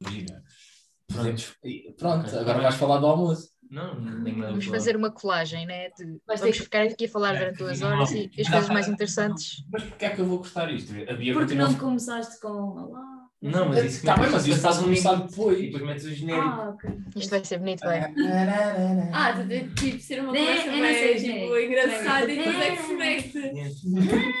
Imagina. 0.00 0.42
Pronto, 1.08 1.54
pronto 1.98 2.38
agora 2.38 2.60
vais 2.60 2.74
falar 2.76 2.98
do 2.98 3.06
almoço. 3.06 3.50
Não, 3.70 4.00
nada 4.00 4.30
Vamos 4.48 4.66
fazer 4.66 4.96
uma 4.96 5.10
colagem, 5.12 5.64
né? 5.66 5.90
De, 5.90 6.04
Vais 6.26 6.40
ter 6.40 6.46
vamos 6.46 6.56
que- 6.58 6.64
ficar 6.64 6.82
aqui 6.82 7.04
a 7.04 7.08
falar 7.08 7.34
durante 7.38 7.58
duas 7.58 7.82
horas 7.82 8.10
e 8.10 8.28
as 8.40 8.48
coisas 8.48 8.68
mais 8.68 8.88
interessantes. 8.88 9.64
Mas 9.70 9.84
porquê 9.84 10.06
é 10.06 10.10
que 10.10 10.20
eu 10.20 10.26
vou 10.26 10.38
gostar 10.38 10.68
Bia 11.14 11.32
Porque 11.32 11.46
continua 11.54 11.68
não 11.68 11.74
começaste 11.78 12.40
com 12.40 12.48
Olá. 12.48 13.20
Não, 13.42 13.68
mas 13.70 13.84
isso 13.84 14.04
Tá 14.04 14.16
bem, 14.16 14.28
mas 14.30 14.46
isso 14.46 14.60
faz 14.60 14.74
faz 14.74 14.78
um 14.80 14.82
começar 14.84 15.14
depois. 15.14 15.58
E 15.58 15.62
depois 15.66 15.82
metes 15.84 16.04
o 16.04 16.12
genérico. 16.14 16.46
Ah. 16.46 16.76
Isto 17.16 17.30
vai 17.30 17.44
ser 17.44 17.58
bonito, 17.58 17.80
vai. 17.80 18.00
Ah, 19.12 19.32
tu 19.40 19.48
tens 19.48 19.72
tipo 19.80 20.00
ser 20.00 20.20
uma 20.20 20.32
Né, 20.32 20.40
conversa 20.40 20.70
bem, 20.70 20.94
sei, 20.94 21.14
tipo, 21.16 21.54
né? 21.54 21.64
engraçada 21.64 22.32
e 22.32 22.36
Né. 22.36 22.44
depois 22.44 22.60
é 22.66 22.76
que 22.76 22.82
se 22.82 22.94
mete. 22.94 24.34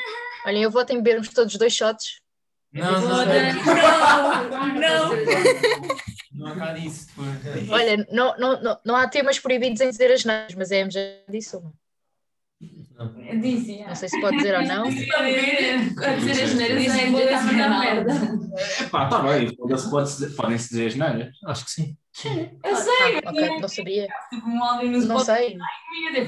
Olhem, 0.46 0.62
eu 0.62 0.70
vou 0.70 0.82
em 0.92 0.96
bebermos 0.96 1.28
todos 1.28 1.56
dois 1.56 1.72
shots. 1.72 2.20
Não, 2.72 3.00
não. 3.00 3.26
Não, 4.74 5.08
não. 6.34 6.54
não 6.54 6.62
há 6.62 6.72
disso. 6.72 7.08
Olha, 7.70 8.06
não, 8.10 8.36
não, 8.38 8.62
não, 8.62 8.80
não 8.84 8.96
há 8.96 9.08
temas 9.08 9.38
proibidos 9.38 9.80
em 9.80 9.90
dizer 9.90 10.12
as 10.12 10.24
neiras, 10.24 10.54
mas 10.54 10.70
a 10.70 10.76
M 10.76 10.90
já 10.90 11.00
disse 11.28 11.56
uma. 11.56 11.72
Não. 13.00 13.40
Disse, 13.40 13.78
Não 13.86 13.94
sei 13.94 14.08
se 14.10 14.20
pode 14.20 14.36
dizer 14.36 14.54
ou 14.56 14.62
não. 14.66 14.84
A 14.84 14.90
dizer 14.90 16.42
as 16.42 16.54
neiras 16.54 16.82
Disse, 16.82 17.00
é 17.00 17.10
vou 17.10 17.20
está 17.20 17.36
a 17.38 17.40
dizer 17.40 17.52
mandar 17.52 17.68
não. 17.70 17.80
merda. 17.80 18.12
Epá, 18.80 19.08
tá 19.08 19.18
bem, 19.22 19.56
podem-se 20.36 20.68
dizer 20.68 20.86
as 20.88 20.94
neiras. 20.96 21.34
Acho 21.46 21.64
que 21.64 21.70
sim. 21.70 21.96
Eu 22.62 22.76
sei, 22.76 23.18
Ah, 23.24 23.30
ok, 23.30 23.60
não 23.60 23.68
sabia. 23.68 24.08
tipo 24.30 24.48
um 24.48 24.62
áudio 24.64 24.90
Não 25.06 25.18
sei. 25.20 25.56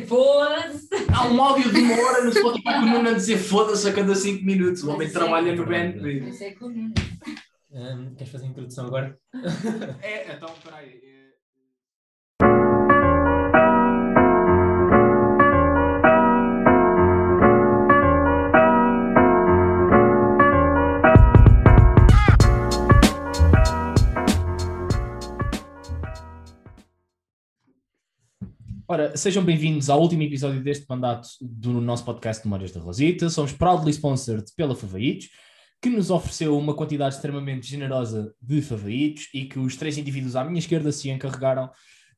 foda-se. 0.07 0.89
Há 1.15 1.27
um 1.27 1.43
áudio 1.43 1.71
de 1.73 1.81
uma 1.81 1.95
hora 2.03 2.25
no 2.25 2.33
Spotify 2.33 2.63
com 2.63 2.71
o 2.79 2.87
Nuno 2.87 3.09
a 3.11 3.13
dizer 3.13 3.37
foda-se 3.37 3.89
a 3.89 3.93
cada 3.93 4.15
5 4.15 4.43
minutos. 4.45 4.83
O 4.83 4.91
homem 4.93 5.09
Sim. 5.09 5.15
trabalha 5.15 5.55
no 5.55 5.67
BNP. 5.67 6.29
Isso 6.31 6.45
é 6.45 6.53
comum. 6.53 6.93
Queres 8.17 8.33
fazer 8.33 8.47
a 8.47 8.49
introdução 8.49 8.87
agora? 8.87 9.19
É, 10.03 10.33
então, 10.35 10.49
peraí. 10.65 11.12
Ora, 28.93 29.17
sejam 29.17 29.43
bem-vindos 29.43 29.89
ao 29.89 29.99
último 29.99 30.23
episódio 30.23 30.63
deste 30.63 30.85
mandato 30.87 31.27
do 31.41 31.81
nosso 31.81 32.05
podcast 32.05 32.45
Memórias 32.45 32.73
da 32.73 32.79
Rosita. 32.79 33.31
Somos 33.31 33.51
proudly 33.51 33.91
sponsored 33.91 34.45
pela 34.55 34.77
Favaitos, 34.77 35.31
que 35.81 35.89
nos 35.89 36.11
ofereceu 36.11 36.59
uma 36.59 36.75
quantidade 36.75 37.15
extremamente 37.15 37.67
generosa 37.67 38.35
de 38.39 38.61
favaitos 38.61 39.31
e 39.33 39.47
que 39.47 39.59
os 39.59 39.77
três 39.77 39.97
indivíduos 39.97 40.37
à 40.37 40.45
minha 40.45 40.59
esquerda 40.59 40.93
se 40.93 41.09
encarregaram 41.09 41.71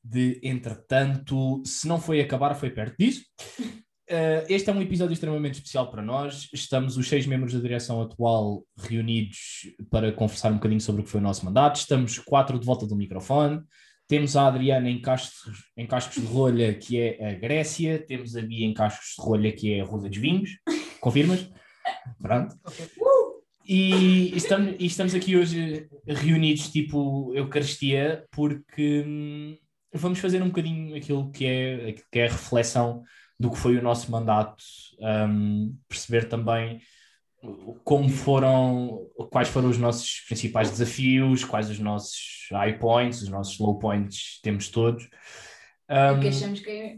de, 0.03 0.37
entretanto, 0.43 1.63
se 1.65 1.87
não 1.87 1.97
foi 1.97 2.19
acabar, 2.19 2.53
foi 2.55 2.69
perto 2.69 2.97
disso. 2.99 3.23
Uh, 3.61 4.43
este 4.49 4.69
é 4.69 4.73
um 4.73 4.81
episódio 4.81 5.13
extremamente 5.13 5.53
especial 5.53 5.89
para 5.89 6.01
nós. 6.01 6.49
Estamos 6.53 6.97
os 6.97 7.07
seis 7.07 7.25
membros 7.25 7.53
da 7.53 7.61
direção 7.61 8.01
atual 8.01 8.65
reunidos 8.77 9.61
para 9.89 10.11
conversar 10.11 10.51
um 10.51 10.55
bocadinho 10.55 10.81
sobre 10.81 11.03
o 11.03 11.05
que 11.05 11.09
foi 11.09 11.21
o 11.21 11.23
nosso 11.23 11.45
mandato. 11.45 11.77
Estamos 11.77 12.19
quatro 12.19 12.59
de 12.59 12.65
volta 12.65 12.85
do 12.85 12.97
microfone. 12.97 13.61
Temos 14.07 14.35
a 14.35 14.47
Adriana 14.47 14.89
em 14.89 15.01
cascos, 15.01 15.65
em 15.75 15.87
cascos 15.87 16.21
de 16.21 16.27
rolha, 16.27 16.73
que 16.73 16.99
é 16.99 17.29
a 17.29 17.33
Grécia. 17.33 17.97
Temos 17.97 18.35
a 18.35 18.41
Bia 18.41 18.65
em 18.65 18.73
cascos 18.73 19.15
de 19.17 19.21
rolha, 19.21 19.51
que 19.51 19.73
é 19.73 19.81
a 19.81 19.85
Rosa 19.85 20.07
dos 20.07 20.17
Vinhos. 20.17 20.51
Confirmas? 21.01 21.49
Pronto. 22.21 22.55
E 23.67 24.35
estamos, 24.35 24.75
e 24.77 24.85
estamos 24.85 25.15
aqui 25.15 25.35
hoje 25.35 25.87
reunidos, 26.05 26.69
tipo 26.69 27.33
Eucaristia, 27.33 28.23
porque 28.31 29.03
hum, 29.05 29.57
vamos 29.91 30.19
fazer 30.19 30.41
um 30.43 30.47
bocadinho 30.49 30.95
aquilo 30.95 31.31
que 31.31 31.45
é, 31.45 31.89
aquilo 31.89 32.07
que 32.11 32.19
é 32.19 32.27
a 32.27 32.31
reflexão 32.31 33.03
do 33.39 33.49
que 33.49 33.57
foi 33.57 33.75
o 33.75 33.81
nosso 33.81 34.11
mandato, 34.11 34.63
hum, 34.99 35.75
perceber 35.89 36.29
também 36.29 36.79
como 37.83 38.09
foram, 38.09 39.07
quais 39.31 39.47
foram 39.47 39.69
os 39.69 39.77
nossos 39.77 40.21
principais 40.27 40.69
desafios, 40.69 41.43
quais 41.43 41.69
os 41.69 41.79
nossos 41.79 42.47
high 42.51 42.77
points, 42.77 43.21
os 43.21 43.29
nossos 43.29 43.57
low 43.59 43.77
points, 43.77 44.39
temos 44.41 44.69
todos. 44.69 45.07
O 45.87 46.19
que 46.19 46.29
achamos 46.29 46.59
que 46.61 46.69
é. 46.69 46.97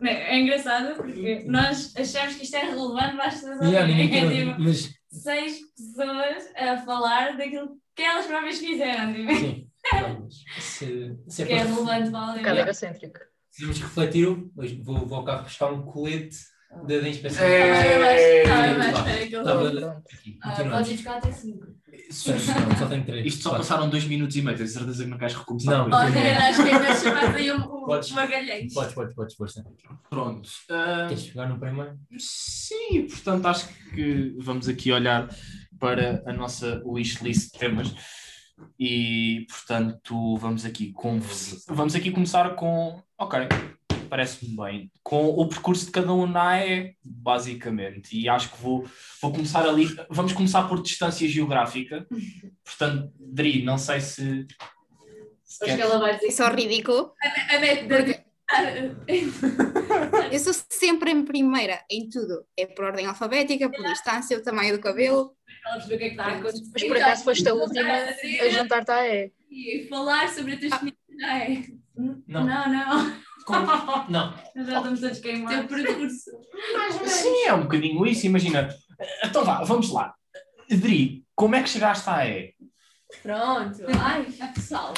É 0.08 0.38
engraçado 0.38 0.96
porque 0.96 1.44
nós 1.46 1.94
achamos 1.96 2.36
que 2.36 2.44
isto 2.44 2.56
é 2.56 2.64
relevante 2.64 3.16
pessoas 3.16 3.60
Yeah, 3.60 3.86
ninguém 3.86 4.24
ouvirem. 4.24 4.30
quer 4.30 4.42
É 4.42 4.46
tipo, 4.46 4.62
mas 4.62 4.94
seis 5.10 5.58
pessoas 5.76 6.44
a 6.56 6.78
falar 6.78 7.36
daquilo 7.36 7.76
que 7.94 8.02
elas 8.02 8.26
próprias 8.26 8.58
fizeram. 8.58 9.12
Tipo, 9.12 9.34
sim. 9.34 9.62
Se, 10.58 11.16
se 11.28 11.42
é 11.42 11.46
que 11.46 11.52
é 11.52 11.62
relevante 11.62 12.10
para 12.10 12.32
Um 12.32 12.36
bocado 12.38 12.58
egocêntrico. 12.58 13.20
se 13.52 13.64
que 13.64 13.82
refletir, 13.82 14.26
hoje 14.56 14.80
vou, 14.82 15.06
vou 15.06 15.18
ao 15.18 15.24
carro 15.24 15.44
buscar 15.44 15.72
um 15.72 15.82
colete 15.82 16.36
da, 16.70 16.98
da 17.00 17.08
inspeção. 17.08 17.44
É. 17.44 18.44
Ir 20.86 20.94
buscar 20.96 21.16
até 21.18 21.32
5. 21.32 21.66
Não, 21.68 22.76
só 22.78 22.86
tenho 22.86 23.04
três. 23.04 23.26
Isto 23.26 23.42
só 23.42 23.50
Quatro. 23.50 23.66
passaram 23.66 23.88
dois 23.90 24.04
minutos 24.04 24.36
e 24.36 24.42
meio, 24.42 24.56
tenho 24.56 24.68
certeza 24.68 25.02
que 25.04 25.10
não 25.10 25.18
queres 25.18 25.34
recomeçar. 25.34 25.78
Não. 25.78 25.84
depois. 25.86 26.16
Olha, 26.16 26.48
acho 26.48 26.62
que 26.62 26.70
ainda 26.70 26.94
chamaste 26.94 27.36
aí 27.36 27.52
um, 27.52 27.56
um 27.56 27.84
Podes. 27.86 28.10
magalhães. 28.12 28.74
Podes, 28.74 28.94
podes, 28.94 29.34
podes. 29.36 29.54
Pronto. 30.08 30.48
Ah, 30.70 31.06
Queres 31.08 31.26
pegar 31.28 31.48
no 31.48 31.58
primeiro? 31.58 31.96
Sim, 32.18 33.06
portanto 33.08 33.46
acho 33.46 33.68
que 33.94 34.34
vamos 34.38 34.68
aqui 34.68 34.92
olhar 34.92 35.28
para 35.80 36.22
a 36.26 36.32
nossa 36.32 36.80
wishlist 36.84 37.52
de 37.52 37.58
temas 37.58 37.94
e 38.78 39.44
portanto 39.48 40.36
vamos 40.38 40.64
aqui 40.64 40.92
conversa- 40.92 41.56
vamos 41.74 41.94
aqui 41.94 42.10
começar 42.10 42.54
com 42.54 43.02
ok, 43.18 43.40
parece-me 44.06 44.56
bem, 44.56 44.90
com 45.02 45.26
o 45.28 45.48
percurso 45.48 45.86
de 45.86 45.92
cada 45.92 46.12
um 46.12 46.26
na 46.26 46.50
AE, 46.50 46.94
basicamente, 47.04 48.16
e 48.18 48.28
acho 48.28 48.50
que 48.52 48.60
vou, 48.62 48.84
vou 49.20 49.32
começar 49.32 49.66
ali, 49.68 49.86
vamos 50.08 50.32
começar 50.32 50.68
por 50.68 50.82
distância 50.82 51.28
geográfica, 51.28 52.06
portanto, 52.64 53.12
Dri, 53.18 53.62
não 53.64 53.76
sei 53.78 54.00
se, 54.00 54.46
se 55.44 55.64
Acho 55.64 55.76
que 55.76 55.82
ela 55.82 55.98
vai 55.98 56.14
dizer. 56.14 56.26
É 56.28 56.30
só 56.30 56.48
ridículo. 56.48 57.12
A 57.50 57.58
net 57.58 57.86
da- 57.86 58.26
Eu 60.32 60.38
sou 60.38 60.52
sempre 60.70 61.10
em 61.10 61.24
primeira 61.24 61.82
em 61.90 62.08
tudo. 62.08 62.44
É 62.56 62.64
por 62.66 62.84
ordem 62.84 63.06
alfabética, 63.06 63.68
por 63.68 63.84
distância, 63.84 64.38
o 64.38 64.42
tamanho 64.42 64.76
do 64.76 64.80
cabelo. 64.82 65.32
Ela 65.64 65.74
percebeu 65.74 65.96
o 65.96 65.98
que 65.98 66.04
é 66.04 66.08
que 66.08 66.14
está 66.14 66.24
a 66.26 66.36
acontecer. 66.36 66.70
Mas 66.72 66.84
por 66.84 66.96
acaso 66.96 67.24
foste 67.24 67.48
a 67.48 67.54
última 67.54 67.92
a 67.92 68.48
juntar-te 68.50 68.90
à 68.92 69.08
E. 69.08 69.32
E 69.50 69.86
falar 69.88 70.28
sobre 70.28 70.54
a 70.54 70.58
tua 70.58 70.68
experiência. 70.68 71.74
Não, 71.96 72.44
não. 72.44 73.25
Não. 74.08 74.34
Nós 74.54 74.66
já 74.66 74.76
estamos 74.78 75.20
queimados. 75.20 75.68
Teu 75.68 75.84
percurso. 75.84 76.30
Sim, 77.06 77.44
é 77.46 77.54
um 77.54 77.62
bocadinho 77.62 78.06
isso, 78.06 78.26
imagina. 78.26 78.68
Então 79.24 79.44
vá, 79.44 79.62
vamos 79.62 79.90
lá. 79.90 80.14
Dri, 80.68 81.24
como 81.34 81.54
é 81.54 81.62
que 81.62 81.68
chegaste 81.68 82.08
à 82.08 82.26
E? 82.26 82.54
Pronto. 83.22 83.82
Ai, 84.00 84.24
que 84.24 84.60
sal. 84.60 84.94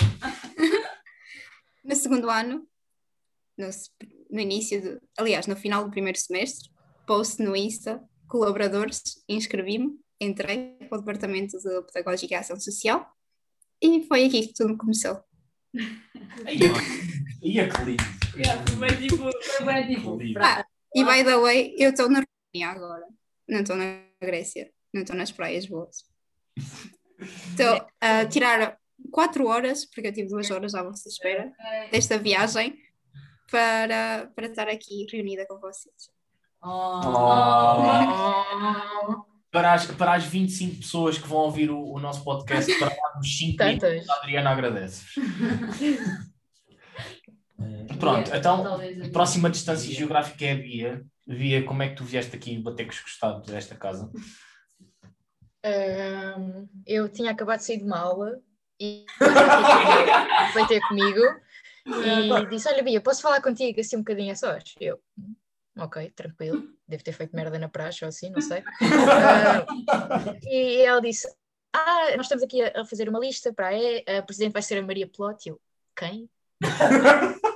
No 1.84 1.94
segundo 1.94 2.31
ano, 2.31 2.66
no, 3.56 3.69
no 4.31 4.41
início, 4.41 4.81
do, 4.81 5.00
aliás, 5.19 5.47
no 5.47 5.56
final 5.56 5.84
do 5.84 5.91
primeiro 5.91 6.19
semestre, 6.19 6.70
post 7.06 7.42
no 7.42 7.54
Insta, 7.54 8.03
colaboradores, 8.28 9.03
inscrevi-me, 9.28 9.98
entrei 10.20 10.76
para 10.88 10.97
o 10.97 11.00
Departamento 11.00 11.58
de 11.58 11.82
Pedagógica 11.87 12.34
e 12.34 12.37
Ação 12.37 12.58
Social 12.58 13.06
e 13.82 14.03
foi 14.06 14.26
aqui 14.26 14.48
que 14.48 14.54
tudo 14.54 14.76
começou. 14.76 15.22
Ia 17.42 17.69
que 17.69 17.82
lindo. 17.84 18.18
Foi 18.78 18.97
tipo, 18.97 19.16
foi 19.16 19.66
bem 19.66 19.94
tipo. 19.94 20.19
Ah, 20.41 20.65
e 20.94 21.04
by 21.04 21.25
the 21.25 21.37
way, 21.37 21.75
eu 21.78 21.91
estou 21.91 22.09
na 22.09 22.22
Romênia 22.54 22.71
agora, 22.75 23.06
não 23.49 23.60
estou 23.60 23.76
na 23.76 24.00
Grécia, 24.21 24.71
não 24.93 25.03
estou 25.03 25.16
nas 25.16 25.32
praias 25.32 25.66
boas. 25.66 26.04
Estou 27.19 27.87
a 28.00 28.26
tirar 28.26 28.78
quatro 29.10 29.47
horas, 29.47 29.84
porque 29.84 30.09
eu 30.09 30.12
tive 30.12 30.28
duas 30.28 30.50
horas 30.50 30.75
à 30.75 30.82
vossa 30.82 31.08
espera, 31.08 31.52
desta 31.90 32.19
viagem 32.19 32.79
para, 33.50 34.31
para 34.35 34.46
estar 34.46 34.69
aqui 34.69 35.06
reunida 35.11 35.46
com 35.46 35.58
vocês. 35.58 36.11
Oh. 36.62 37.00
Para 39.50 39.73
as, 39.73 39.87
para 39.87 40.14
as 40.14 40.25
25 40.25 40.76
pessoas 40.76 41.19
que 41.19 41.26
vão 41.26 41.38
ouvir 41.38 41.70
o, 41.70 41.93
o 41.93 41.99
nosso 41.99 42.23
podcast, 42.23 42.73
para 42.79 42.88
lá 42.88 43.17
nos 43.17 43.38
5 43.38 43.64
minutos, 43.64 44.08
a 44.11 44.14
Adriana 44.17 44.50
agradece. 44.50 45.06
Pronto, 47.99 48.31
então, 48.35 48.62
Talvez 48.62 48.99
eu- 48.99 49.11
próxima 49.12 49.50
distância 49.50 49.93
geográfica 49.93 50.44
é 50.44 50.52
a 50.52 50.56
Bia. 50.56 51.06
Bia, 51.26 51.64
como 51.64 51.82
é 51.82 51.88
que 51.88 51.96
tu 51.96 52.05
vieste 52.05 52.35
aqui 52.37 52.58
bater 52.58 52.85
com 52.85 52.93
os 52.93 53.00
gostados 53.00 53.46
desta 53.46 53.75
casa? 53.75 54.11
Ahm, 55.64 56.67
eu 56.87 57.08
tinha 57.08 57.31
acabado 57.32 57.58
de 57.58 57.64
sair 57.64 57.79
de 57.79 57.85
uma 57.85 57.99
aula 57.99 58.40
e 58.81 59.05
foi 60.52 60.67
ter 60.67 60.81
comigo 60.88 61.20
e 61.87 62.46
disse: 62.49 62.69
Olha, 62.69 62.82
Bia, 62.82 63.00
posso 63.00 63.23
falar 63.23 63.43
contigo 63.43 63.81
assim 63.81 63.96
um 63.96 64.00
bocadinho 64.00 64.32
a 64.32 64.37
sós? 64.37 64.75
Eu, 64.81 65.00
"Hum, 65.19 65.35
ok, 65.79 66.11
tranquilo, 66.11 66.62
devo 66.87 67.02
ter 67.02 67.12
feito 67.12 67.35
merda 67.35 67.58
na 67.58 67.69
praxe 67.69 68.05
ou 68.05 68.08
assim, 68.08 68.31
não 68.31 68.40
sei. 68.40 68.62
Ah, 69.90 70.35
e 70.44 70.82
ela 70.82 71.00
disse: 71.00 71.26
ah, 71.75 72.17
nós 72.17 72.26
estamos 72.26 72.44
aqui 72.44 72.62
a, 72.62 72.85
fazer 72.85 73.08
uma 73.08 73.19
lista 73.19 73.52
para 73.52 73.69
a 73.69 73.75
E, 73.75 74.05
a 74.06 74.23
presidente 74.23 74.52
vai 74.52 74.62
ser 74.62 74.79
a 74.79 74.82
Maria 74.82 75.08
Plot. 75.08 75.49
Eu, 75.49 75.61
quem? 75.96 76.31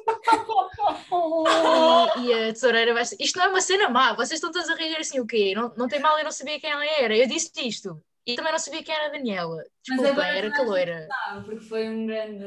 e, 2.18 2.26
e 2.26 2.32
a 2.48 2.52
tesoureira 2.52 2.94
vai 2.94 3.04
ser. 3.04 3.16
Isto 3.20 3.38
não 3.38 3.46
é 3.46 3.48
uma 3.48 3.60
cena 3.60 3.88
má, 3.88 4.12
vocês 4.14 4.32
estão 4.32 4.50
todos 4.50 4.68
a 4.68 4.74
reagir 4.74 4.98
assim, 4.98 5.20
o 5.20 5.26
quê? 5.26 5.52
Não, 5.54 5.72
não 5.76 5.88
tem 5.88 6.00
mal, 6.00 6.18
eu 6.18 6.24
não 6.24 6.32
sabia 6.32 6.58
quem 6.60 6.70
ela 6.70 6.84
era. 6.84 7.16
Eu 7.16 7.26
disse 7.26 7.50
isto. 7.66 8.02
E 8.24 8.36
também 8.36 8.52
não 8.52 8.58
sabia 8.58 8.82
quem 8.84 8.94
era 8.94 9.06
a 9.06 9.10
Daniela. 9.10 9.64
Desculpem, 9.84 10.12
agora 10.12 10.28
era 10.28 10.50
toda 10.50 10.54
a 10.54 10.58
gente 10.58 10.66
caloira. 10.68 11.08
sabe, 11.26 11.44
porque 11.44 11.64
foi 11.64 11.88
um 11.88 12.06
grande. 12.06 12.44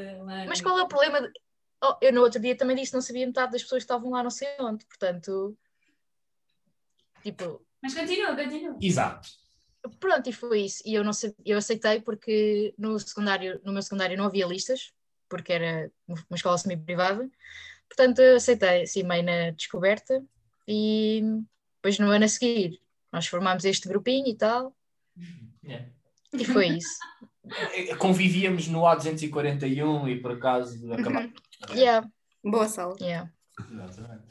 Mas 0.48 0.60
qual 0.60 0.78
é 0.78 0.82
o 0.82 0.88
problema? 0.88 1.20
de- 1.22 1.30
Oh, 1.84 1.94
eu 2.00 2.10
no 2.12 2.22
outro 2.22 2.40
dia 2.40 2.56
também 2.56 2.74
disse 2.74 2.94
não 2.94 3.02
sabia 3.02 3.26
metade 3.26 3.52
das 3.52 3.62
pessoas 3.62 3.82
que 3.82 3.84
estavam 3.84 4.10
lá, 4.10 4.22
não 4.22 4.30
sei 4.30 4.48
onde. 4.58 4.86
Portanto, 4.86 5.54
tipo, 7.22 7.62
Mas 7.82 7.94
continua, 7.94 8.34
continua. 8.34 8.76
Exato. 8.80 9.28
pronto, 10.00 10.28
e 10.28 10.32
foi 10.32 10.62
isso. 10.62 10.82
E 10.86 10.94
eu, 10.94 11.04
não 11.04 11.12
sei, 11.12 11.34
eu 11.44 11.58
aceitei 11.58 12.00
porque 12.00 12.74
no 12.78 12.98
secundário, 12.98 13.60
no 13.62 13.72
meu 13.72 13.82
secundário 13.82 14.16
não 14.16 14.24
havia 14.24 14.46
listas, 14.46 14.92
porque 15.28 15.52
era 15.52 15.90
uma 16.08 16.36
escola 16.36 16.56
semi-privada. 16.56 17.28
Portanto, 17.88 18.20
eu 18.20 18.36
aceitei, 18.36 18.82
assim, 18.82 19.02
meio 19.02 19.22
na 19.22 19.50
descoberta. 19.50 20.22
E 20.68 21.22
depois 21.76 21.98
no 21.98 22.10
ano 22.10 22.24
a 22.24 22.28
seguir, 22.28 22.80
nós 23.12 23.26
formámos 23.26 23.64
este 23.64 23.88
grupinho 23.88 24.28
e 24.28 24.34
tal. 24.34 24.74
Yeah. 25.64 25.86
E 26.32 26.44
foi 26.44 26.68
isso. 26.68 26.98
Convivíamos 27.98 28.66
no 28.68 28.80
A241 28.80 30.10
e 30.10 30.20
por 30.20 30.32
acaso 30.32 30.92
acabámos. 30.92 31.32
Yeah, 31.70 32.06
Boa 32.44 32.68
sala. 32.68 32.96
yeah. 33.00 33.30
Exatamente. 33.72 34.24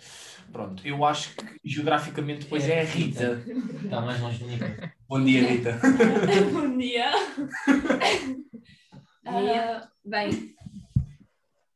Pronto, 0.52 0.88
eu 0.88 1.04
acho 1.04 1.36
que 1.36 1.60
geograficamente 1.63 2.44
depois 2.44 2.68
é 2.69 2.81
a 2.81 2.84
Rita. 2.84 3.44
Está 3.84 4.02
mais 4.02 4.22
longe 4.22 4.38
do 4.40 4.48
Nico. 4.48 4.66
Bom 5.07 5.24
dia, 5.24 5.48
Rita. 5.48 5.80
Bom 6.52 6.78
dia. 6.78 7.12
Ah, 9.28 9.90
bem, 10.06 10.56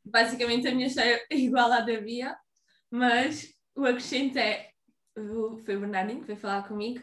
basicamente 0.10 0.68
a 0.68 0.72
minha 0.74 0.88
história 0.88 1.26
é 1.30 1.36
igual 1.36 1.72
à 1.72 1.80
da 1.82 2.00
Bia, 2.02 2.36
mas 2.92 3.54
o 3.76 3.86
acrescento 3.86 4.38
é: 4.38 4.70
o- 5.18 5.58
foi 5.66 5.76
o 5.76 5.80
Bernardinho 5.82 6.22
que 6.22 6.28
veio 6.28 6.40
falar 6.40 6.68
comigo 6.68 7.02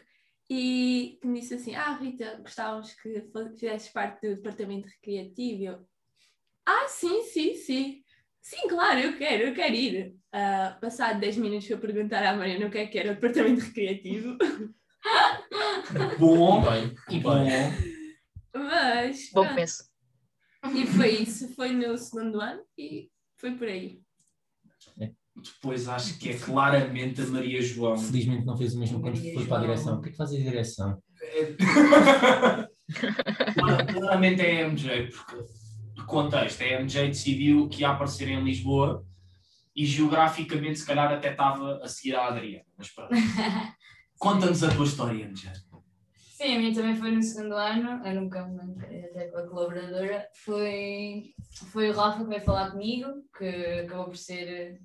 e 0.49 1.17
que 1.21 1.27
me 1.27 1.39
disse 1.39 1.55
assim: 1.55 1.75
Ah, 1.75 1.93
Rita, 1.95 2.37
gostávamos 2.41 2.93
que 2.93 3.23
fizesses 3.55 3.89
parte 3.89 4.27
do 4.27 4.35
departamento 4.35 4.87
recreativo. 4.87 5.61
E 5.61 5.65
Eu, 5.65 5.87
ah, 6.65 6.87
sim, 6.87 7.23
sim, 7.23 7.53
sim. 7.55 8.03
Sim, 8.41 8.67
claro, 8.69 8.99
eu 8.99 9.17
quero, 9.17 9.43
eu 9.43 9.53
quero 9.53 9.73
ir. 9.75 10.15
Ah, 10.31 10.77
passado 10.79 11.19
10 11.19 11.35
minutos 11.37 11.67
para 11.67 11.77
perguntar 11.79 12.23
à 12.23 12.33
Mariana 12.35 12.67
o 12.67 12.71
que 12.71 12.77
é 12.77 12.87
que 12.87 12.97
era 12.97 13.11
o 13.11 13.15
departamento 13.15 13.59
recreativo. 13.61 14.37
Bom, 16.17 16.61
bem, 16.61 16.95
e 17.09 17.19
bom. 17.19 17.45
Mas. 18.53 19.29
Bom 19.33 19.43
pronto. 19.43 19.55
E 20.73 20.85
foi 20.87 21.09
isso, 21.21 21.53
foi 21.55 21.71
no 21.71 21.97
segundo 21.97 22.41
ano 22.41 22.61
e 22.77 23.09
foi 23.37 23.51
por 23.55 23.67
aí. 23.67 24.01
Depois 25.35 25.87
acho 25.87 26.17
que 26.17 26.29
é 26.29 26.37
claramente 26.37 27.21
a 27.21 27.27
Maria 27.27 27.61
João. 27.61 27.95
Felizmente 27.97 28.45
não 28.45 28.57
fez 28.57 28.73
o 28.73 28.79
mesmo 28.79 28.99
quando 28.99 29.17
foi 29.17 29.45
para 29.45 29.57
a 29.57 29.61
direção. 29.61 29.97
O 29.97 30.01
que 30.01 30.09
é 30.09 30.11
que 30.11 30.17
faz 30.17 30.33
a 30.33 30.37
direção? 30.37 31.01
Claramente 33.93 34.41
é 34.41 34.63
a 34.63 34.69
MJ, 34.69 35.09
porque 35.09 35.45
contexto, 36.05 36.61
a 36.61 36.79
MJ 36.79 37.07
decidiu 37.07 37.67
que 37.67 37.81
ia 37.81 37.89
aparecer 37.89 38.29
em 38.29 38.43
Lisboa 38.43 39.05
e 39.75 39.85
geograficamente 39.85 40.79
se 40.79 40.85
calhar 40.85 41.11
até 41.11 41.31
estava 41.31 41.79
a 41.83 41.87
seguir 41.87 42.15
a 42.15 42.27
Adriana. 42.27 42.65
Mas 42.77 42.89
pronto. 42.89 43.11
Conta-nos 44.17 44.63
a 44.63 44.73
tua 44.73 44.85
história, 44.85 45.27
MJ. 45.27 45.51
Sim, 46.37 46.55
a 46.55 46.59
minha 46.59 46.71
também 46.75 46.95
foi 46.95 47.09
no 47.09 47.23
segundo 47.23 47.55
ano, 47.55 48.05
eu 48.05 48.21
nunca 48.21 48.45
me 48.45 48.59
lembrei 48.59 49.05
até 49.05 49.25
com 49.25 49.39
a 49.39 49.47
colaboradora. 49.47 50.29
Foi, 50.45 51.33
foi 51.71 51.89
o 51.89 51.93
Rafa 51.93 52.23
que 52.23 52.29
veio 52.29 52.43
falar 52.43 52.69
comigo, 52.69 53.07
que 53.35 53.81
acabou 53.83 54.05
por 54.05 54.17
ser 54.17 54.47
eh, 54.47 54.77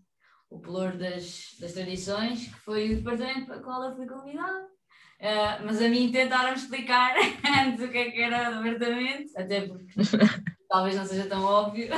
o 0.49 0.59
pelour 0.61 0.97
das, 0.97 1.55
das 1.61 1.75
tradições, 1.75 2.47
que 2.47 2.59
foi 2.61 2.95
o 2.95 2.97
departamento 2.97 3.45
para 3.45 3.59
o 3.59 3.63
qual 3.63 3.85
eu 3.85 3.95
fui 3.95 4.07
convidada. 4.07 4.67
Eh, 5.19 5.59
mas 5.63 5.83
a 5.83 5.91
mim 5.91 6.11
tentaram 6.11 6.55
explicar 6.55 7.15
antes 7.67 7.85
o 7.85 7.91
que 7.91 7.99
é 7.99 8.11
que 8.11 8.23
era 8.23 8.59
o 8.59 8.63
departamento, 8.63 9.31
até 9.37 9.69
porque 9.69 9.93
talvez 10.71 10.97
não 10.97 11.05
seja 11.05 11.29
tão 11.29 11.45
óbvio. 11.45 11.91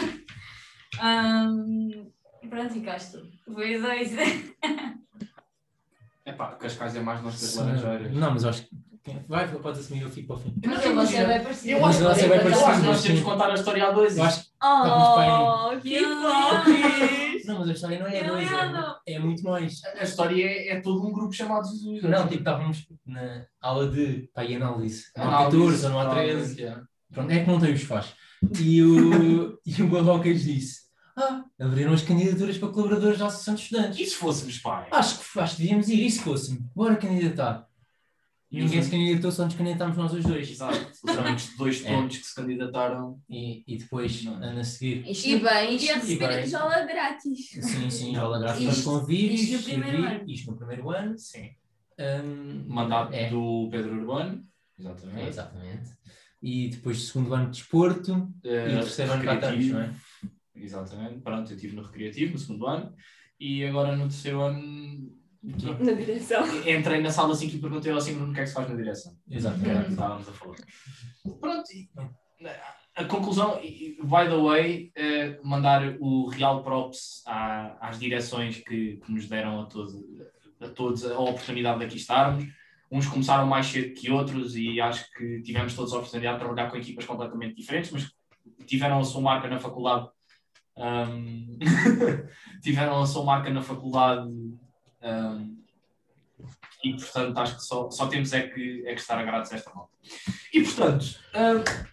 E 2.43 2.49
pronto, 2.49 2.77
e 2.77 2.81
cá 2.81 2.97
estou. 2.97 3.23
Foi 3.45 3.81
dois. 3.81 4.11
Epá, 6.27 6.57
Cascais 6.57 6.97
é 6.97 7.01
mais 7.01 7.23
nós 7.23 7.39
que 7.39 7.45
as 7.45 7.55
Laranjeiras. 7.55 8.13
Não, 8.15 8.33
mas 8.33 8.45
acho 8.45 8.67
que. 8.67 8.84
Vai, 9.29 9.47
pode 9.49 9.81
assumir, 9.81 10.03
eu 10.03 10.09
fico 10.09 10.29
para 10.29 10.37
o 10.37 10.39
fim. 10.39 10.55
Mas 10.65 10.85
eu 10.85 11.07
ser 11.07 11.27
bem 11.27 11.43
parecido. 11.43 11.71
Eu 11.71 11.85
acho, 11.85 12.03
Mas 12.03 12.17
você 12.17 12.29
vai 12.29 12.39
eu 12.39 12.43
parecer, 12.43 12.65
acho 12.65 12.81
que 12.81 12.87
nós 12.87 12.97
mas 12.97 13.03
temos 13.03 13.19
que 13.21 13.25
contar 13.25 13.51
a 13.51 13.55
história 13.55 13.87
a 13.87 13.91
dois. 13.91 14.17
Eu 14.17 14.25
acho 14.25 14.43
que. 14.45 14.49
Oh, 14.63 15.81
que 15.81 15.91
Que 15.91 16.05
fofes! 16.05 17.47
Não, 17.47 17.59
mas 17.59 17.69
a 17.69 17.73
história 17.73 17.99
não 17.99 18.07
é 18.07 18.21
Eu 18.21 18.27
dois, 18.29 18.49
é, 18.51 19.15
é 19.15 19.19
muito 19.19 19.43
mais. 19.43 19.83
A 19.85 20.05
história 20.05 20.43
é, 20.43 20.69
é 20.69 20.81
todo 20.81 21.07
um 21.07 21.13
grupo 21.13 21.35
chamado 21.35 21.69
Jesus. 21.69 22.03
Não, 22.03 22.23
tipo, 22.27 22.39
estávamos 22.39 22.87
na 23.05 23.45
aula 23.61 23.91
de 23.91 24.31
pá, 24.33 24.43
e 24.43 24.57
análise. 24.57 25.05
Não 25.15 25.25
há 25.25 25.27
Análise, 25.47 25.57
14 25.59 25.85
ou 25.85 25.91
não 25.93 26.01
há 26.01 26.11
13. 26.11 26.31
análise, 26.31 26.61
yeah. 26.61 26.83
Pronto, 27.13 27.31
é 27.31 27.41
que 27.45 27.51
não 27.51 27.61
tem 27.61 27.75
os 27.75 27.83
faz. 27.83 28.15
E 28.59 28.83
o, 28.83 29.59
e 29.67 29.83
o 29.83 29.89
Barrocas 29.89 30.43
disse: 30.45 30.85
Ah, 31.15 31.45
abriram 31.61 31.93
as 31.93 32.03
candidaturas 32.03 32.57
para 32.57 32.69
colaboradores 32.69 33.19
da 33.19 33.27
Associação 33.27 33.55
de 33.55 33.61
Estudantes. 33.61 34.01
E 34.01 34.07
se 34.07 34.17
fôssemos 34.17 34.59
pai? 34.61 34.89
Acho 34.91 35.19
que, 35.19 35.41
acho 35.41 35.57
que 35.57 35.63
devíamos 35.63 35.89
ir, 35.89 36.07
e 36.07 36.11
se 36.11 36.21
fosse 36.21 36.59
Bora 36.75 36.97
candidatar. 36.97 37.69
E 38.55 38.63
ninguém 38.63 38.83
se 38.83 38.91
candidatou, 38.91 39.33
só 39.33 39.45
nos 39.45 39.55
candidatámos 39.55 39.97
nós 39.97 40.13
os 40.13 40.25
dois. 40.25 40.51
Exato. 40.51 40.87
Literalmente 41.05 41.57
dois 41.57 41.85
É. 41.85 41.89
tontos 41.93 42.19
que 42.19 42.27
se 42.27 42.35
candidataram. 42.35 43.21
E, 43.29 43.65
e 43.67 43.77
depois, 43.79 44.25
ano 44.27 44.61
a 44.61 44.65
seguir, 44.65 45.05
E 45.07 45.39
bem, 45.39 45.77
Ia 45.77 45.93
E 45.93 45.95
receber 45.95 46.29
bem. 46.29 46.47
jola 46.47 46.85
grátis. 46.85 47.49
sim, 47.51 47.91
sim, 47.91 48.17
aula 48.17 48.39
grátis 48.39 48.63
para 48.63 48.71
os 48.73 48.79
Isto- 48.79 48.91
convívios, 48.91 49.41
isto 49.41 49.57
no 49.57 49.63
primeiro 49.83 50.05
ano. 50.05 50.31
isto 50.31 50.51
no 50.51 50.57
primeiro 50.57 50.91
ano. 50.91 51.19
Sim. 51.19 51.51
Hum, 51.99 52.65
Mandato 52.67 53.13
é, 53.13 53.31
do 53.31 53.69
Pedro 53.71 53.95
Urbano. 54.01 54.45
é, 54.79 54.81
Exatamente. 54.83 55.29
exatamente. 55.29 55.91
E 56.43 56.69
depois 56.69 57.03
segundo 57.05 57.33
ano 57.35 57.51
de 57.51 57.59
desporto 57.59 58.33
Eh, 58.45 58.69
e 58.69 58.75
terceiro 58.75 59.13
ano 59.13 59.23
recreativo. 59.23 59.73
não 59.75 59.81
é? 59.81 59.95
Exatamente. 60.57 61.21
Pronto, 61.21 61.51
eu 61.51 61.57
estive 61.57 61.75
no 61.77 61.83
recreativo 61.83 62.33
no 62.33 62.39
segundo 62.39 62.67
ano. 62.67 62.95
E 63.41 63.65
agora 63.65 63.97
no 63.97 64.05
terceiro 64.05 64.41
ano. 64.43 65.13
Na 65.81 65.93
direção. 65.93 66.43
Entrei 66.67 67.01
na 67.03 67.11
sala 67.11 67.33
assim 67.33 67.49
que 67.49 67.59
perguntei 67.59 67.93
ao 67.93 67.99
assim, 67.99 68.15
Bruno 68.15 68.31
o 68.33 68.35
que 68.35 68.41
é 68.41 68.43
que 68.45 68.49
se 68.49 68.55
faz 68.55 68.69
na 68.69 68.75
direção. 68.75 69.13
Exatamente. 69.31 69.71
Era 69.71 69.81
o 69.81 69.85
que 69.85 69.91
estávamos 69.91 70.29
a 70.29 70.33
falar. 70.33 70.57
Pronto, 71.41 71.71
e, 71.73 71.91
a 72.97 73.05
conclusão, 73.05 73.61
e, 73.63 73.99
by 74.03 74.29
the 74.29 74.37
way, 74.37 74.93
é 74.97 75.39
mandar 75.43 75.97
o 76.01 76.29
real 76.29 76.63
props 76.63 77.23
à- 77.27 77.77
às 77.89 77.99
direções 77.99 78.59
que, 78.59 78.97
que 79.05 79.13
nos 79.13 79.27
deram 79.29 79.61
a, 79.63 79.67
todo, 79.67 80.05
a 80.61 80.69
todos 80.69 81.05
a 81.05 81.19
oportunidade 81.19 81.81
de 81.81 81.85
aqui 81.87 81.97
estarmos. 81.97 82.47
Uns 82.91 83.07
começaram 83.07 83.47
mais 83.47 83.67
cedo 83.67 83.93
que 83.95 84.11
outros 84.11 84.57
e 84.57 84.81
acho 84.81 85.11
que 85.13 85.43
tivemos 85.43 85.75
todos 85.75 85.93
a 85.93 85.99
oportunidade 85.99 86.39
de 86.39 86.45
trabalhar 86.45 86.71
com 86.71 86.77
equipas 86.77 87.05
completamente 87.05 87.57
diferentes, 87.57 87.91
mas 87.91 88.11
tiveram 88.67 89.01
a 89.01 89.05
sua 89.05 89.21
marca 89.21 89.49
na 89.49 89.59
faculdade. 89.59 90.09
ahm, 90.77 91.59
tiveram 92.63 93.03
a 93.03 93.07
sua 93.07 93.25
marca 93.25 93.51
na 93.51 93.63
faculdade 93.63 94.29
ahm, 95.05 95.55
e 96.83 96.95
portanto 96.95 97.39
acho 97.39 97.57
que 97.57 97.63
só, 97.63 97.91
só 97.91 98.07
temos 98.09 98.33
é 98.33 98.49
que, 98.49 98.83
é 98.87 98.95
que 98.95 99.01
estar 99.01 99.19
agrados 99.19 99.53
a 99.53 99.57
esta 99.57 99.73
malta. 99.75 99.93
E 100.53 100.63
portanto, 100.63 101.19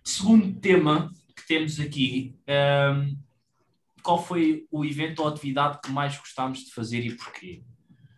segundo 0.04 0.60
tema 0.60 1.12
que 1.36 1.48
temos 1.48 1.80
aqui, 1.80 2.36
ahm, 2.48 3.16
qual 4.04 4.22
foi 4.24 4.66
o 4.72 4.84
evento 4.84 5.22
ou 5.22 5.28
atividade 5.28 5.80
que 5.84 5.92
mais 5.92 6.18
gostámos 6.18 6.60
de 6.66 6.74
fazer 6.74 7.02
e 7.06 7.16
porquê? 7.16 7.64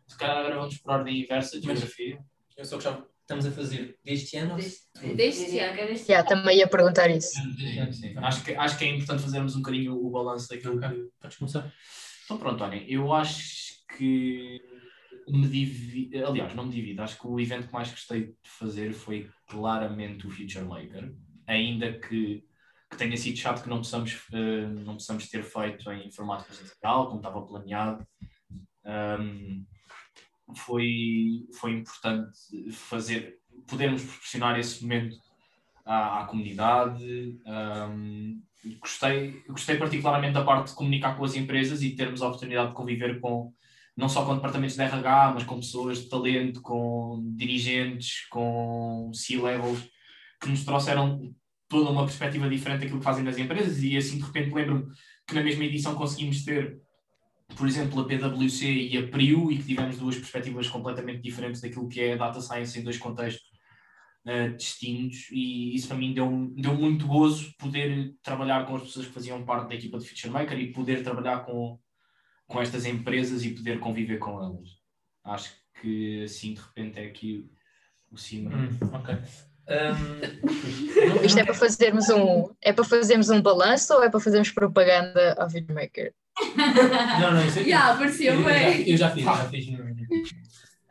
Se 0.07 0.17
calhar 0.17 0.37
agora 0.37 0.55
vamos 0.55 0.77
por 0.77 0.91
ordem 0.91 1.21
inversa 1.21 1.59
de 1.59 1.65
geografia. 1.65 2.19
Eu 2.55 2.65
só 2.65 2.75
gostava, 2.75 3.07
estamos 3.21 3.45
a 3.45 3.51
fazer 3.51 3.97
deste 4.03 4.37
ano? 4.37 4.55
Deste 4.55 5.59
ano. 5.59 5.95
Yeah, 6.07 6.23
também 6.23 6.59
ia 6.59 6.67
perguntar 6.67 7.09
isso. 7.09 7.33
Sim, 7.33 7.91
sim. 7.91 8.13
Acho, 8.17 8.43
que, 8.43 8.53
acho 8.55 8.77
que 8.77 8.85
é 8.85 8.89
importante 8.89 9.23
fazermos 9.23 9.55
um 9.55 9.59
bocadinho 9.59 9.93
o 9.95 10.09
balanço 10.09 10.47
daquilo 10.49 10.77
Ok. 10.77 10.87
que, 10.89 11.09
Podes 11.19 11.37
começar? 11.37 11.73
Então 12.25 12.37
pronto, 12.37 12.63
olhem, 12.63 12.85
eu 12.89 13.11
acho 13.11 13.83
que 13.97 14.61
me 15.27 15.47
divido, 15.47 16.25
aliás, 16.27 16.53
não 16.55 16.65
me 16.65 16.71
divido, 16.71 17.01
acho 17.01 17.19
que 17.19 17.27
o 17.27 17.39
evento 17.39 17.67
que 17.67 17.73
mais 17.73 17.89
gostei 17.89 18.27
de 18.27 18.49
fazer 18.49 18.93
foi 18.93 19.29
claramente 19.47 20.27
o 20.27 20.29
Future 20.29 20.65
Maker, 20.65 21.13
ainda 21.47 21.93
que, 21.93 22.43
que 22.89 22.97
tenha 22.97 23.15
sido 23.17 23.37
chato 23.37 23.63
que 23.63 23.69
não 23.69 23.77
possamos, 23.77 24.25
eh, 24.33 24.67
não 24.67 24.93
possamos 24.93 25.29
ter 25.29 25.43
feito 25.43 25.91
em 25.91 26.11
formato 26.11 26.45
presencial, 26.45 27.07
como 27.07 27.17
estava 27.17 27.45
planeado. 27.45 28.05
Ahm, 28.85 29.65
foi, 30.55 31.47
foi 31.53 31.71
importante 31.71 32.37
fazer, 32.71 33.39
podermos 33.67 34.03
proporcionar 34.03 34.59
esse 34.59 34.83
momento 34.83 35.17
à, 35.85 36.21
à 36.21 36.25
comunidade. 36.25 37.39
ahm, 37.45 38.41
gostei, 38.79 39.43
gostei 39.47 39.77
particularmente 39.77 40.33
da 40.33 40.43
parte 40.43 40.69
de 40.69 40.75
comunicar 40.75 41.17
com 41.17 41.25
as 41.25 41.35
empresas 41.35 41.81
e 41.81 41.95
termos 41.95 42.21
a 42.21 42.27
oportunidade 42.27 42.69
de 42.69 42.75
conviver 42.75 43.19
com 43.19 43.53
não 43.95 44.09
só 44.09 44.25
com 44.25 44.35
departamentos 44.35 44.75
de 44.75 44.81
RH, 44.81 45.31
mas 45.35 45.43
com 45.43 45.59
pessoas 45.59 45.99
de 45.99 46.09
talento, 46.09 46.61
com 46.61 47.21
dirigentes, 47.35 48.27
com 48.29 49.11
C-levels, 49.13 49.87
que 50.41 50.49
nos 50.49 50.65
trouxeram 50.65 51.33
toda 51.69 51.89
uma 51.89 52.05
perspectiva 52.05 52.49
diferente 52.49 52.81
daquilo 52.81 52.99
que 52.99 53.05
fazem 53.05 53.23
nas 53.23 53.37
empresas. 53.37 53.81
E 53.81 53.95
assim 53.97 54.17
de 54.17 54.23
repente 54.23 54.53
lembro-me 54.53 54.87
que 55.27 55.35
na 55.35 55.43
mesma 55.43 55.63
edição 55.63 55.95
conseguimos 55.95 56.43
ter, 56.43 56.79
por 57.55 57.67
exemplo, 57.67 58.01
a 58.01 58.05
PwC 58.05 58.65
e 58.65 58.97
a 58.97 59.07
PRIU 59.07 59.51
e 59.51 59.57
que 59.57 59.63
tivemos 59.63 59.97
duas 59.97 60.15
perspectivas 60.15 60.67
completamente 60.67 61.21
diferentes 61.21 61.61
daquilo 61.61 61.87
que 61.87 62.01
é 62.01 62.13
a 62.13 62.17
data 62.17 62.41
science 62.41 62.79
em 62.79 62.83
dois 62.83 62.97
contextos 62.97 63.47
uh, 64.27 64.55
distintos. 64.55 65.29
E 65.31 65.75
isso 65.75 65.87
para 65.87 65.97
mim 65.97 66.13
deu, 66.13 66.51
deu 66.55 66.73
muito 66.75 67.07
gozo 67.07 67.53
poder 67.57 68.13
trabalhar 68.21 68.65
com 68.65 68.75
as 68.75 68.83
pessoas 68.83 69.07
que 69.07 69.13
faziam 69.13 69.43
parte 69.45 69.69
da 69.69 69.75
equipa 69.75 69.97
de 69.97 70.07
Feature 70.07 70.33
Maker 70.33 70.59
e 70.59 70.71
poder 70.71 71.03
trabalhar 71.03 71.39
com, 71.39 71.79
com 72.47 72.61
estas 72.61 72.85
empresas 72.85 73.43
e 73.43 73.49
poder 73.49 73.79
conviver 73.79 74.17
com 74.19 74.41
elas. 74.41 74.69
Acho 75.23 75.53
que 75.81 76.23
assim 76.23 76.53
de 76.53 76.61
repente 76.61 76.99
é 76.99 77.05
aqui 77.05 77.49
o 78.11 78.17
cima. 78.17 78.51
Hum, 78.55 78.69
ok. 78.93 79.15
Um, 79.65 81.23
Isto 81.25 81.39
é 81.39 81.45
para 81.45 81.53
fazermos 81.53 82.09
um, 82.09 82.53
é 82.61 82.73
para 82.73 82.83
fazermos 82.83 83.29
um 83.29 83.41
balanço 83.41 83.93
ou 83.93 84.03
é 84.03 84.09
para 84.09 84.19
fazermos 84.19 84.51
propaganda 84.51 85.35
ao 85.39 85.49
videomaker? 85.49 86.13
não, 87.21 87.33
não, 87.33 87.45
isso 87.45 87.59
é 87.59 87.63
Já, 87.69 87.93
apareceu 87.93 88.33
eu, 88.33 88.43
já, 88.43 88.49
bem. 88.49 88.89
eu 88.89 88.97
já 88.97 89.09
fiz, 89.11 89.23
já 89.23 89.49
fiz. 89.49 89.67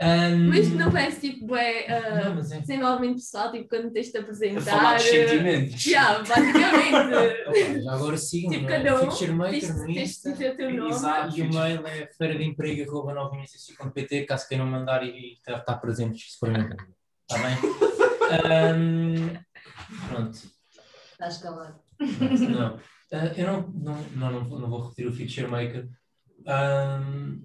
Um, 0.00 0.49
Mas 0.49 0.68
não 0.72 0.90
parece 0.90 1.20
tipo, 1.20 1.46
bué, 1.46 1.87
ah, 1.87 2.25
Não, 2.25 2.34
mas 2.34 2.50
é. 2.50 2.58
desenvolvimento 2.61 3.14
pessoal, 3.16 3.52
tipo 3.52 3.68
quando 3.68 3.92
tens 3.92 4.11
de 4.11 4.18
A 4.18 4.20
apresentar. 4.20 4.61
falar 4.62 4.96
de 4.96 5.02
sentimentos. 5.04 5.78
Já, 5.82 6.18
basicamente. 6.18 7.42
Opa, 7.46 7.80
já 7.80 7.92
agora 7.92 8.16
sigam, 8.16 8.50
tipo, 8.50 8.62
não 8.64 8.70
é? 8.70 8.82
cada 8.82 9.00
um 9.04 9.08
tens 9.11 10.22
de 10.22 10.32
dizer 10.32 10.52
o 10.52 10.56
teu 10.56 10.70
nome. 10.75 10.90
Exato. 10.90 11.38
E 11.38 11.42
o 11.42 11.54
mail 11.54 11.87
é 11.87 12.06
feira 12.18 12.37
de 12.37 12.44
emprego 12.44 12.90
arroba 12.90 13.14
novinhassi.pt, 13.14 14.25
caso 14.25 14.49
queiram 14.49 14.66
mandar 14.66 15.04
e 15.06 15.34
estar 15.34 15.61
tá 15.61 15.75
presentes, 15.76 16.32
se 16.32 16.38
forem 16.38 16.56
Está 17.30 17.42
bem? 17.42 17.56
Ahm, 18.50 19.38
pronto. 20.08 20.38
Está 21.12 21.28
escalado. 21.28 21.78
Não. 22.00 22.80
Ah, 23.12 23.26
eu 23.37 23.46
não, 23.46 23.68
não, 23.75 24.02
não, 24.16 24.32
não, 24.32 24.44
vou- 24.49 24.58
não 24.58 24.70
vou 24.70 24.82
repetir 24.82 25.06
o 25.06 25.12
Feature 25.12 25.46
Maker. 25.46 25.88
Ahm, 26.46 27.42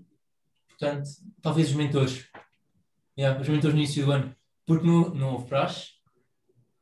portanto, 0.79 1.09
talvez 1.41 1.69
os 1.69 1.75
mentores. 1.75 2.27
Yeah, 3.17 3.39
os 3.41 3.47
mentores 3.49 3.73
no 3.75 3.81
início 3.81 4.05
do 4.05 4.11
ano. 4.11 4.35
Porque 4.65 4.85
não, 4.85 5.09
não 5.13 5.33
houve 5.33 5.47
praxe 5.47 5.91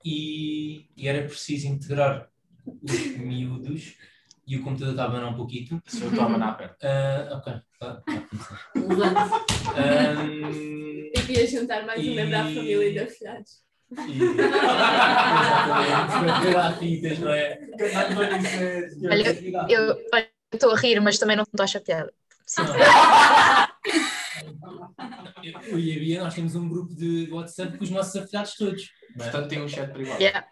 e, 0.04 0.88
e 0.98 1.08
era 1.08 1.26
preciso 1.28 1.68
integrar 1.68 2.30
os 2.82 3.18
miúdos 3.18 3.96
e 4.48 4.58
o 4.58 4.64
computador 4.64 4.94
estava 4.94 5.14
a 5.14 5.18
abanar 5.18 5.34
um 5.34 5.38
pouquinho. 5.38 5.82
Se 5.86 6.02
eu 6.02 6.10
estou 6.10 6.26
a 6.26 6.30
mandar 6.30 6.58
perto. 6.58 6.76
Ah, 6.84 7.30
ok. 7.38 7.54
Tá, 7.80 7.96
tá, 7.96 8.02
tá. 8.04 8.12
Ahm, 9.78 11.10
Eu 11.14 11.22
queria 11.26 11.48
juntar 11.48 11.86
mais 11.86 12.06
um 12.06 12.14
membro 12.16 12.36
à 12.38 12.44
família 12.44 12.92
de 12.92 13.00
afilhados. 13.00 13.64
e- 13.92 14.20
Exatamente. 15.46 16.54
Para 16.54 16.74
fitas, 16.74 17.20
não 17.20 17.30
é? 17.32 17.60
Olha, 19.10 19.72
eu 19.72 19.98
estou 20.54 20.72
a 20.72 20.76
rir, 20.78 21.00
mas 21.02 21.18
também 21.18 21.36
não 21.38 21.44
estou 21.44 21.62
a 21.62 21.64
achar 21.66 21.80
piada. 21.82 22.12
Sim. 22.46 22.62
Eu 25.68 25.80
e 25.80 25.92
a 25.96 26.00
Bia, 26.00 26.24
nós 26.24 26.34
temos 26.34 26.56
um 26.56 26.68
grupo 26.70 26.94
de 26.96 27.30
WhatsApp 27.32 27.78
com 27.78 27.84
os 27.84 27.90
nossos 27.90 28.16
afilhados 28.16 28.56
todos. 28.56 28.90
Portanto, 29.18 29.48
tem 29.48 29.62
um 29.62 29.68
chat 29.68 29.92
privado. 29.92 30.22
Yeah. 30.22 30.48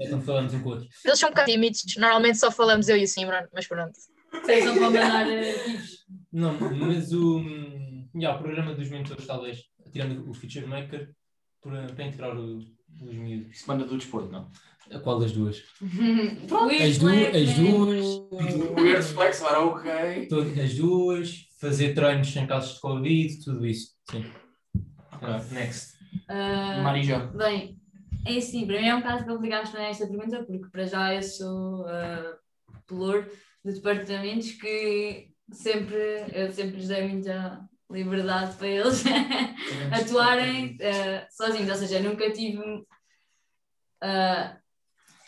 Então 0.00 0.20
falamos 0.22 0.52
um 0.54 0.60
com 0.60 0.68
o 0.70 0.72
outro. 0.72 0.88
Eles 1.04 1.18
são 1.18 1.28
um 1.28 1.32
bocado 1.32 1.50
tímidos, 1.50 1.84
normalmente 1.96 2.38
só 2.38 2.50
falamos 2.50 2.88
eu 2.88 2.96
e 2.96 3.04
o 3.04 3.08
Simran, 3.08 3.46
mas 3.52 3.66
pronto. 3.66 3.92
Vocês 4.32 4.64
são 4.64 4.74
para 4.74 4.82
mandar 4.90 5.30
eh. 5.30 5.54
Não, 6.32 6.58
mas 6.76 7.12
o, 7.12 7.40
yeah, 8.14 8.36
o 8.38 8.42
programa 8.42 8.74
dos 8.74 8.88
mentores, 8.90 9.26
talvez, 9.26 9.62
tirando 9.92 10.28
o 10.28 10.34
Feature 10.34 10.66
Maker, 10.66 11.10
para, 11.62 11.86
para 11.86 12.04
integrar 12.04 12.36
o- 12.36 12.58
os 12.58 13.14
miúdos. 13.14 13.56
Isso 13.56 13.64
manda 13.68 13.84
do 13.84 13.96
desporto, 13.96 14.30
não? 14.32 14.50
A 14.90 14.98
qual 14.98 15.18
das 15.20 15.32
duas? 15.32 15.62
As, 16.82 16.98
du 16.98 17.08
as 17.08 17.54
duas. 17.54 18.04
O 18.06 18.74
Weird 18.80 19.04
Flex, 19.04 19.42
ok. 19.42 20.28
As 20.64 20.74
duas, 20.74 21.46
fazer 21.60 21.94
treinos 21.94 22.32
sem 22.32 22.46
casos 22.46 22.74
de 22.74 22.80
Covid, 22.80 23.44
tudo 23.44 23.66
isso. 23.66 23.97
Sim. 24.10 24.24
Ah, 25.20 25.42
next. 25.52 25.98
Ah, 26.28 26.82
Marija. 26.82 27.26
Bem, 27.34 27.78
é 28.26 28.38
assim, 28.38 28.66
para 28.66 28.80
mim 28.80 28.88
é 28.88 28.94
um 28.94 29.02
caso 29.02 29.26
complicado 29.26 29.62
responder 29.62 29.90
esta 29.90 30.06
pergunta, 30.06 30.44
porque 30.44 30.70
para 30.70 30.86
já 30.86 31.14
eu 31.14 31.22
sou 31.22 31.82
uh, 31.82 32.38
pelour 32.86 33.26
de 33.64 33.74
departamentos 33.74 34.52
que 34.52 35.30
sempre, 35.52 36.24
eu 36.32 36.50
sempre 36.50 36.76
lhes 36.76 36.88
dei 36.88 37.06
muita 37.08 37.68
liberdade 37.90 38.56
para 38.56 38.68
eles 38.68 39.04
atuarem 39.92 40.76
uh, 40.76 41.26
sozinhos, 41.30 41.70
ou 41.70 41.76
seja, 41.76 41.98
eu 41.98 42.04
nunca 42.04 42.30
tive. 42.32 42.58
uh, 42.58 42.86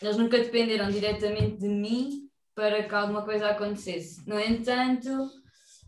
eles 0.01 0.17
nunca 0.17 0.39
dependeram 0.39 0.89
diretamente 0.89 1.57
de 1.57 1.67
mim 1.67 2.29
para 2.55 2.83
que 2.83 2.95
alguma 2.95 3.23
coisa 3.23 3.49
acontecesse. 3.49 4.27
No 4.27 4.39
entanto, 4.39 5.29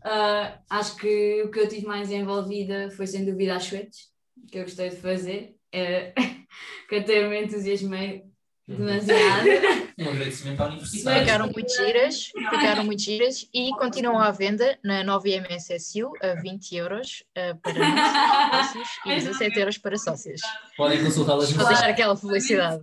uh, 0.04 0.58
acho 0.70 0.96
que 0.96 1.42
o 1.42 1.50
que 1.50 1.60
eu 1.60 1.68
tive 1.68 1.86
mais 1.86 2.10
envolvida 2.10 2.90
foi 2.90 3.06
sem 3.06 3.24
dúvida 3.24 3.56
as 3.56 3.64
suetes, 3.64 4.12
que 4.50 4.58
eu 4.58 4.62
gostei 4.64 4.90
de 4.90 4.96
fazer, 4.96 5.56
eh, 5.72 6.12
que 6.88 6.96
até 6.96 7.28
me 7.28 7.42
entusiasmei 7.42 8.24
demasiado. 8.66 9.84
Um 9.96 10.08
agradecimento 10.08 10.60
à 10.60 10.66
universidade. 10.66 11.20
Ficaram 11.20 11.46
muito 11.52 11.72
giras, 11.72 12.24
ficaram 12.50 12.84
muito 12.84 13.00
giras 13.00 13.46
e 13.54 13.70
continuam 13.78 14.18
à 14.18 14.32
venda 14.32 14.76
na 14.82 15.04
nova 15.04 15.28
IMSSU 15.28 16.10
a 16.20 16.34
20 16.40 16.74
euros 16.74 17.22
eh, 17.36 17.54
para 17.54 18.64
sócios 18.64 18.88
e 19.06 19.14
17 19.14 19.56
euros 19.60 19.78
para 19.78 19.96
sócios. 19.96 20.40
Podem 20.76 21.00
consultá-las 21.00 21.52
no 21.52 21.58
Vou 21.58 21.68
deixar 21.68 21.88
aquela 21.90 22.16
publicidade. 22.16 22.82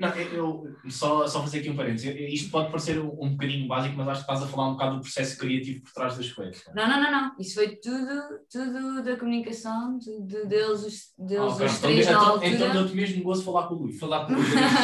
Não, 0.00 0.08
eu, 0.08 0.66
só, 0.88 1.26
só 1.28 1.42
fazer 1.42 1.58
aqui 1.58 1.68
um 1.68 1.76
parênteses. 1.76 2.16
Isto 2.32 2.50
pode 2.50 2.70
parecer 2.70 2.98
um, 2.98 3.08
um 3.22 3.30
bocadinho 3.32 3.68
básico, 3.68 3.94
mas 3.98 4.08
acho 4.08 4.24
que 4.24 4.32
estás 4.32 4.42
a 4.42 4.50
falar 4.50 4.68
um 4.70 4.72
bocado 4.72 4.96
do 4.96 5.02
processo 5.02 5.36
criativo 5.36 5.82
por 5.82 5.92
trás 5.92 6.16
das 6.16 6.32
coisas. 6.32 6.62
Não, 6.74 6.88
não, 6.88 7.02
não, 7.02 7.12
não. 7.12 7.32
Isso 7.38 7.54
foi 7.56 7.76
tudo, 7.76 8.22
tudo 8.50 9.02
da 9.04 9.14
comunicação, 9.18 9.98
tudo 10.02 10.46
deles, 10.48 10.80
os, 10.84 11.12
deles 11.18 11.38
Ah, 11.52 11.54
ok. 11.54 11.66
os 11.66 11.72
Então, 11.76 11.90
três 11.90 12.06
na 12.06 12.12
então, 12.12 12.26
altura. 12.30 12.48
então 12.48 12.72
deu-te 12.72 12.96
mesmo 12.96 13.22
gosto 13.22 13.44
falar 13.44 13.66
com 13.68 13.74
o 13.74 13.78
Luís. 13.82 13.98
falar 14.00 14.24
com 14.24 14.32
os 14.32 14.38
universitários. 14.38 14.83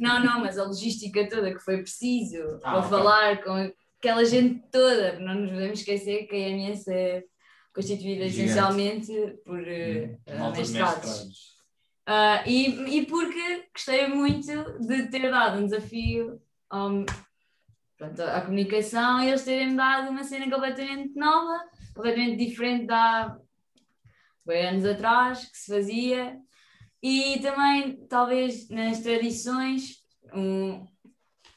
Não, 0.00 0.22
não, 0.22 0.40
mas 0.40 0.58
a 0.58 0.64
logística 0.64 1.28
toda 1.28 1.52
que 1.54 1.60
foi 1.60 1.78
preciso 1.78 2.60
Ah, 2.62 2.70
para 2.70 2.78
ok. 2.80 2.88
falar 2.90 3.42
com 3.42 3.72
aquela 3.98 4.24
gente 4.24 4.62
toda, 4.70 5.18
não 5.18 5.34
nos 5.34 5.50
podemos 5.50 5.78
esquecer 5.80 6.26
que 6.26 6.34
a 6.36 6.48
IMS 6.48 6.88
é 6.90 7.24
constituída 7.74 8.28
Gigante. 8.28 8.42
essencialmente 8.42 9.12
por 9.44 9.58
uh, 9.58 10.18
uh, 10.28 10.50
mestrados. 10.56 11.56
Ah, 12.06 12.42
e, 12.46 12.98
e 12.98 13.06
porque 13.06 13.64
gostei 13.74 14.06
muito 14.08 14.78
de 14.86 15.08
ter 15.08 15.30
dado 15.30 15.58
um 15.60 15.64
desafio 15.66 16.40
ao- 16.70 17.04
pronto, 17.98 18.22
à 18.22 18.40
comunicação 18.42 19.22
e 19.22 19.28
eles 19.28 19.44
terem-me 19.44 19.76
dado 19.76 20.10
uma 20.10 20.22
cena 20.22 20.48
completamente 20.48 21.16
nova, 21.18 21.58
completamente 21.94 22.36
diferente 22.46 22.86
da 22.86 23.36
há 24.48 24.52
anos 24.68 24.84
atrás 24.84 25.44
que 25.50 25.56
se 25.58 25.74
fazia. 25.74 26.38
E 27.08 27.38
também, 27.38 28.04
talvez, 28.08 28.68
nas 28.68 28.98
tradições, 28.98 29.98
um, 30.34 30.84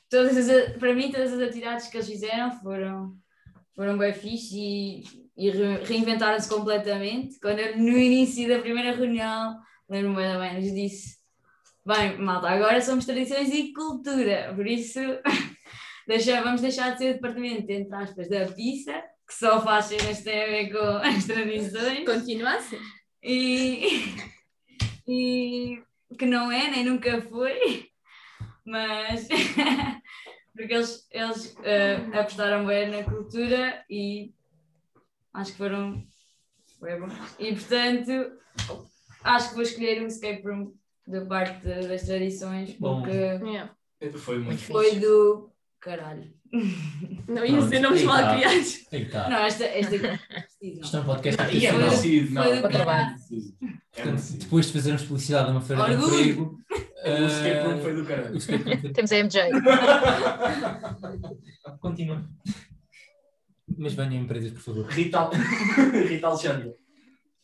todas 0.08 0.38
as, 0.48 0.77
para 0.77 0.94
mim, 0.94 1.12
todas 1.12 1.34
as 1.34 1.39
atividades 1.39 1.88
que 1.88 1.98
eles 1.98 2.08
fizeram 2.08 2.51
foram, 2.62 3.15
foram 3.75 3.98
bem 3.98 4.13
fixe 4.13 4.56
e, 4.56 5.03
e 5.36 5.50
re- 5.50 5.84
reinventaram-se 5.86 6.48
completamente. 6.48 7.39
Quando 7.39 7.58
eu, 7.58 7.75
no 7.79 7.98
início 7.98 8.48
da 8.48 8.60
primeira 8.60 8.96
reunião, 8.96 9.60
lembro-me 9.89 10.38
bem, 10.38 10.60
lhes 10.60 10.75
disse: 10.75 11.18
Bem, 11.84 12.15
malta, 12.20 12.48
agora 12.48 12.79
somos 12.79 13.08
tradições 13.08 13.50
e 13.51 13.74
cultura, 13.74 14.53
por 14.56 14.68
isso 14.68 15.00
deixa, 16.08 16.44
vamos 16.44 16.62
deixar 16.62 16.91
de 16.91 17.00
ser 17.00 17.10
o 17.10 17.13
departamento, 17.15 17.72
entre 17.72 17.96
aspas, 17.96 18.29
da 18.29 18.46
pizza, 18.46 19.01
que 19.27 19.34
só 19.34 19.60
faz 19.60 19.86
cenas 19.86 20.20
que 20.20 20.25
têm 20.25 20.44
a 20.44 20.48
ver 20.48 20.72
com 20.72 21.08
as 21.08 21.25
tradições 21.25 22.06
Continua 22.06 22.60
e, 23.24 24.13
e 25.10 25.82
que 26.18 26.25
não 26.25 26.51
é, 26.51 26.70
nem 26.70 26.86
nunca 26.86 27.22
foi, 27.22 27.89
mas 28.66 29.28
porque 30.56 30.74
eles, 30.74 31.08
eles 31.12 31.56
eh, 31.63 31.96
apostaram 32.13 32.66
bem 32.66 32.89
na 32.89 33.04
cultura 33.04 33.84
e 33.89 34.34
acho 35.34 35.51
que 35.51 35.58
foram 35.58 36.06
bem 36.82 37.00
bons. 37.00 37.13
E 37.39 37.54
portanto, 37.56 38.38
acho 39.24 39.50
que 39.50 39.54
vou 39.56 39.63
escolher 39.63 40.01
o 40.04 40.08
escape 40.08 40.42
room 40.44 40.74
da 41.08 41.25
parte 41.25 41.66
da- 41.66 41.88
das 41.88 42.04
tradições 42.06 42.74
Bom. 42.74 43.01
porque 43.01 43.18
Yeah. 43.18 43.75
Foi 44.18 44.38
muito 44.39 44.60
fixe. 44.60 44.72
foi 44.72 45.00
do 45.00 45.51
caralho. 45.80 46.34
Não 47.27 47.46
ia 47.46 47.62
ser 47.62 47.79
nomes 47.79 48.03
mal 48.03 48.18
tá. 48.18 48.36
criados. 48.36 48.86
Está. 48.91 49.29
Não, 49.29 49.38
esta, 49.38 49.65
esta 49.65 50.20
Isto 50.62 50.98
é 50.98 51.00
um 51.00 51.03
podcast 51.03 51.56
E 51.56 51.65
é 51.65 51.72
merecido, 51.72 52.34
não. 52.34 52.44
foi 52.44 52.60
Para 52.62 52.70
trabalho. 52.70 53.10
É 53.10 53.13
Portanto, 53.94 54.06
merecido. 54.06 54.39
depois 54.39 54.65
de 54.65 54.74
fazermos 54.74 55.03
publicidade 55.03 55.50
a 55.50 55.51
uma 55.51 55.62
feira 55.62 55.86
de 55.86 55.94
emprego, 56.03 56.60
O 57.01 57.25
escape 57.25 57.65
room 57.65 57.77
eh, 57.77 57.82
foi 57.82 57.96
do 57.96 58.06
caralho. 58.06 58.94
Temos 58.94 59.12
a 59.12 59.15
MJ. 59.15 59.50
Continua. 61.79 62.24
Mas 63.77 63.94
venham 63.94 64.24
empresas, 64.24 64.51
por 64.51 64.62
favor. 64.62 64.86
Rita, 64.88 65.29
Rita 66.08 66.27
Alexandre. 66.27 66.74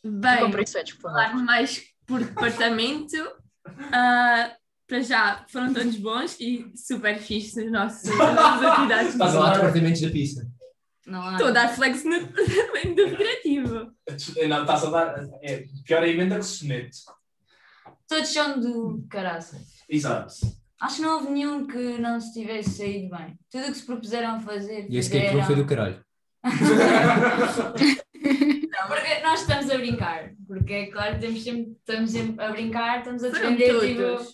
Bem, 0.04 0.50
favor. 0.50 0.84
falar 1.00 1.34
mais 1.36 1.82
por 2.06 2.20
departamento. 2.22 3.16
ah, 3.92 4.52
para 4.86 5.00
já 5.00 5.44
foram 5.48 5.72
todos 5.74 5.96
bons 5.96 6.36
e 6.40 6.70
super 6.76 7.18
fixe 7.18 7.62
nas 7.64 7.72
nossas 7.72 8.10
atividades. 8.20 9.12
Estás 9.12 9.34
Não 9.34 9.42
a 9.42 9.46
dar- 9.50 9.56
departamentos 9.56 10.00
da 10.00 10.10
pista. 10.10 10.46
Estou 11.32 11.46
a 11.46 11.50
dar 11.52 11.68
flex 11.68 12.04
no, 12.04 12.20
do 12.26 13.08
figurativo. 13.08 13.92
Não, 14.48 14.60
estás 14.62 14.84
a 14.84 14.90
dar. 14.90 15.28
É, 15.42 15.64
pior 15.84 16.02
é 16.02 16.06
a 16.06 16.08
emenda 16.08 16.36
que 16.38 16.44
sonete. 16.44 16.98
Todos 18.08 18.28
são 18.28 18.58
do 18.60 19.06
caraças. 19.08 19.60
Exato. 19.88 20.34
Acho 20.80 20.96
que 20.96 21.02
não 21.02 21.14
houve 21.16 21.30
nenhum 21.30 21.66
que 21.66 21.98
não 21.98 22.20
se 22.20 22.32
tivesse 22.32 22.70
saído 22.70 23.16
bem. 23.16 23.38
Tudo 23.50 23.64
o 23.64 23.68
que 23.68 23.74
se 23.78 23.86
propuseram 23.86 24.36
a 24.36 24.40
fazer. 24.40 24.86
E 24.90 24.96
esse 24.96 25.10
que 25.10 25.16
é 25.16 25.30
que 25.30 25.36
não 25.36 25.44
foi 25.44 25.56
do 25.56 25.64
caralho. 25.66 26.04
Não, 28.26 28.88
porque 28.88 29.20
nós 29.22 29.40
estamos 29.40 29.70
a 29.70 29.76
brincar. 29.78 30.30
Porque 30.46 30.72
é 30.72 30.86
claro, 30.86 31.18
temos 31.18 31.42
sempre, 31.42 31.72
estamos 31.72 32.10
sempre 32.10 32.44
a 32.44 32.50
brincar, 32.50 32.98
estamos 32.98 33.24
a 33.24 33.28
defender 33.30 33.80
tipo, 33.80 34.26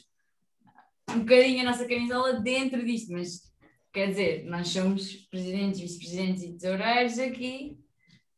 um 1.11 1.21
bocadinho 1.21 1.61
a 1.62 1.71
nossa 1.71 1.87
camisola 1.87 2.40
dentro 2.40 2.85
disto. 2.85 3.12
Mas 3.12 3.52
quer 3.92 4.09
dizer, 4.09 4.44
nós 4.44 4.68
somos 4.68 5.12
presidentes, 5.30 5.80
vice-presidentes 5.80 6.42
e 6.44 6.52
tesoureiros 6.54 7.18
aqui, 7.18 7.78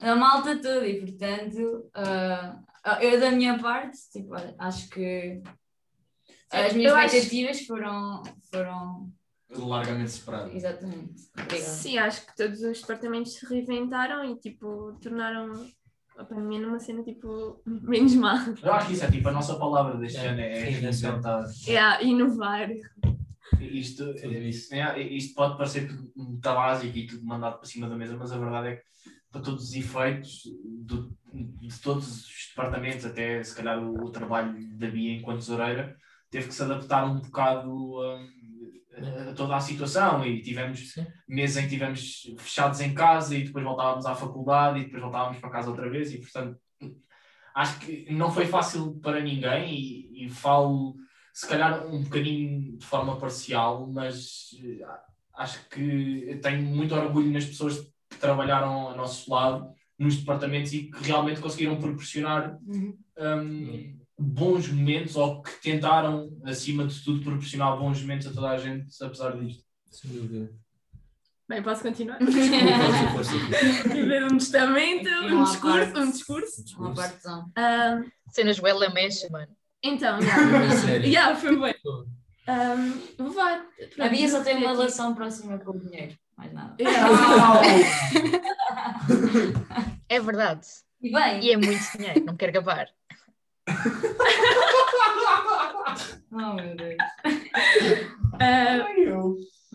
a 0.00 0.14
malta 0.16 0.56
toda, 0.60 0.86
e 0.86 1.00
portanto, 1.00 1.90
ah, 1.94 2.58
eu 3.00 3.18
da 3.20 3.30
minha 3.30 3.58
parte, 3.58 3.96
tipo, 4.12 4.34
acho 4.58 4.88
que 4.90 5.40
as 6.50 6.72
minhas 6.74 6.92
Eu 6.92 6.98
acho- 6.98 7.16
expectativas 7.16 7.66
foram, 7.66 8.22
foram 8.52 9.12
Largamente 9.50 10.10
separado. 10.10 10.50
exatamente. 10.54 11.22
Obrigada. 11.38 11.60
Sim, 11.70 11.98
acho 11.98 12.26
que 12.26 12.36
todos 12.36 12.60
os 12.60 12.80
departamentos 12.80 13.34
se 13.34 13.46
reinventaram 13.46 14.24
e 14.30 14.36
tipo 14.38 14.98
tornaram 15.00 15.66
a 16.16 16.24
pandemia 16.24 16.60
numa 16.60 16.78
cena 16.78 17.02
tipo 17.02 17.60
menos 17.66 18.14
má. 18.14 18.46
Eu 18.62 18.72
acho 18.72 18.86
que 18.88 18.92
isso 18.94 19.04
é 19.04 19.10
tipo 19.10 19.28
a 19.28 19.32
nossa 19.32 19.56
palavra 19.56 19.96
deste 19.98 20.18
É, 20.18 20.28
ano 20.28 20.40
é 20.40 20.54
reinvenção. 20.64 21.10
reinventar. 21.20 21.44
É, 21.68 22.04
inovar. 22.04 22.68
Isto, 23.60 24.04
é, 24.20 25.00
isto 25.02 25.34
pode 25.34 25.56
parecer 25.56 25.88
tudo 25.88 26.10
muito 26.16 26.40
básico 26.42 26.96
e 26.96 27.06
tudo 27.06 27.24
mandado 27.24 27.58
para 27.58 27.66
cima 27.68 27.88
da 27.88 27.96
mesa, 27.96 28.16
mas 28.16 28.32
a 28.32 28.38
verdade 28.38 28.68
é 28.68 28.76
que 28.76 28.82
para 29.30 29.40
todos 29.42 29.64
os 29.64 29.74
efeitos 29.74 30.42
do- 30.86 31.12
de 31.32 31.80
todos 31.80 32.26
os 32.26 32.48
departamentos, 32.50 33.04
até 33.04 33.42
se 33.42 33.54
calhar 33.54 33.82
o, 33.82 34.04
o 34.04 34.10
trabalho 34.10 34.54
da 34.78 34.88
Bia 34.88 35.12
enquanto 35.18 35.38
tesoureira, 35.40 35.96
teve 36.30 36.48
que 36.48 36.54
se 36.54 36.62
adaptar 36.62 37.04
um 37.04 37.20
bocado 37.20 38.00
a 38.02 38.18
toda 39.36 39.56
a 39.56 39.60
situação 39.60 40.24
e 40.24 40.40
tivemos 40.40 40.92
Sim. 40.92 41.06
meses 41.28 41.56
em 41.56 41.60
que 41.60 41.66
estivemos 41.66 42.34
fechados 42.38 42.80
em 42.80 42.94
casa 42.94 43.36
e 43.36 43.44
depois 43.44 43.64
voltávamos 43.64 44.06
à 44.06 44.14
faculdade 44.14 44.80
e 44.80 44.84
depois 44.84 45.02
voltávamos 45.02 45.38
para 45.38 45.50
casa 45.50 45.70
outra 45.70 45.88
vez 45.90 46.12
e 46.12 46.18
portanto 46.18 46.58
acho 47.54 47.78
que 47.80 48.12
não 48.12 48.30
foi 48.30 48.46
fácil 48.46 48.98
para 49.00 49.20
ninguém 49.20 49.74
e, 49.74 50.26
e 50.26 50.28
falo 50.28 50.96
se 51.32 51.48
calhar 51.48 51.84
um 51.86 52.02
bocadinho 52.02 52.78
de 52.78 52.86
forma 52.86 53.18
parcial, 53.18 53.88
mas 53.88 54.50
eh, 54.62 54.84
acho 55.36 55.68
que 55.68 56.38
tenho 56.40 56.62
muito 56.62 56.94
orgulho 56.94 57.32
nas 57.32 57.44
pessoas 57.44 57.80
que 58.08 58.18
trabalharam 58.20 58.90
a 58.90 58.96
nosso 58.96 59.28
lado 59.32 59.72
nos 59.98 60.16
departamentos 60.16 60.72
e 60.72 60.90
que 60.90 61.02
realmente 61.02 61.40
conseguiram 61.40 61.76
proporcionar 61.76 62.56
Uhum. 62.64 62.96
hum, 63.18 64.00
bons 64.18 64.68
momentos 64.68 65.16
ou 65.16 65.42
que 65.42 65.60
tentaram, 65.60 66.30
acima 66.44 66.86
de 66.86 67.02
tudo, 67.02 67.22
proporcionar 67.22 67.76
bons 67.78 68.00
momentos 68.00 68.26
a 68.26 68.32
toda 68.32 68.50
a 68.50 68.58
gente, 68.58 68.86
apesar 69.02 69.36
disto. 69.38 69.64
Sem 69.90 70.10
dúvida. 70.10 70.52
Bem, 71.48 71.62
posso 71.62 71.82
continuar? 71.82 72.18
Viver 73.92 74.24
um 74.24 74.38
testamento, 74.38 75.08
um 75.10 75.44
discurso, 75.44 75.98
um 75.98 76.10
discurso. 76.10 76.64
Uma 76.78 76.94
partezão. 76.94 77.50
Ah, 77.54 78.00
Cenas 78.30 78.58
bué 78.58 78.72
mexe, 78.88 79.30
mano. 79.30 79.52
então, 79.82 80.18
yeah, 80.20 80.70
Sério. 80.76 81.06
yeah, 81.06 81.36
foi 81.36 81.56
bem. 81.60 81.74
Um, 82.48 82.92
vou 83.18 83.28
levar. 83.28 83.66
A 84.00 84.08
Bia 84.08 84.28
só 84.28 84.42
tem 84.42 84.56
uma 84.56 84.70
relação 84.70 85.14
próxima 85.14 85.58
com 85.58 85.72
o 85.72 85.78
dinheiro, 85.78 86.16
mais 86.36 86.52
nada. 86.52 86.74
Yeah. 86.80 87.08
É 90.08 90.20
verdade. 90.20 90.66
E 91.02 91.12
bem, 91.12 91.40
E 91.42 91.50
é 91.52 91.56
muito 91.56 91.80
dinheiro, 91.96 92.24
não 92.24 92.32
me 92.32 92.38
quero 92.38 92.52
gabar. 92.52 92.88
Oh 96.32 96.54
meu 96.54 96.76
Deus. 96.76 96.96
Ah, 98.40 98.84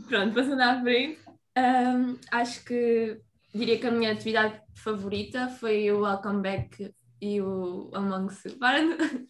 Pronto, 0.09 0.33
passando 0.35 0.61
à 0.61 0.81
frente, 0.81 1.17
ahm, 1.55 2.15
acho 2.29 2.63
que 2.65 3.17
diria 3.55 3.79
que 3.79 3.87
a 3.87 3.91
minha 3.91 4.11
atividade 4.11 4.59
favorita 4.75 5.47
foi 5.47 5.89
o 5.91 6.01
Welcome 6.01 6.41
Back 6.41 6.93
e 7.21 7.39
o 7.41 7.89
Among 7.93 8.27
de- 8.33 9.27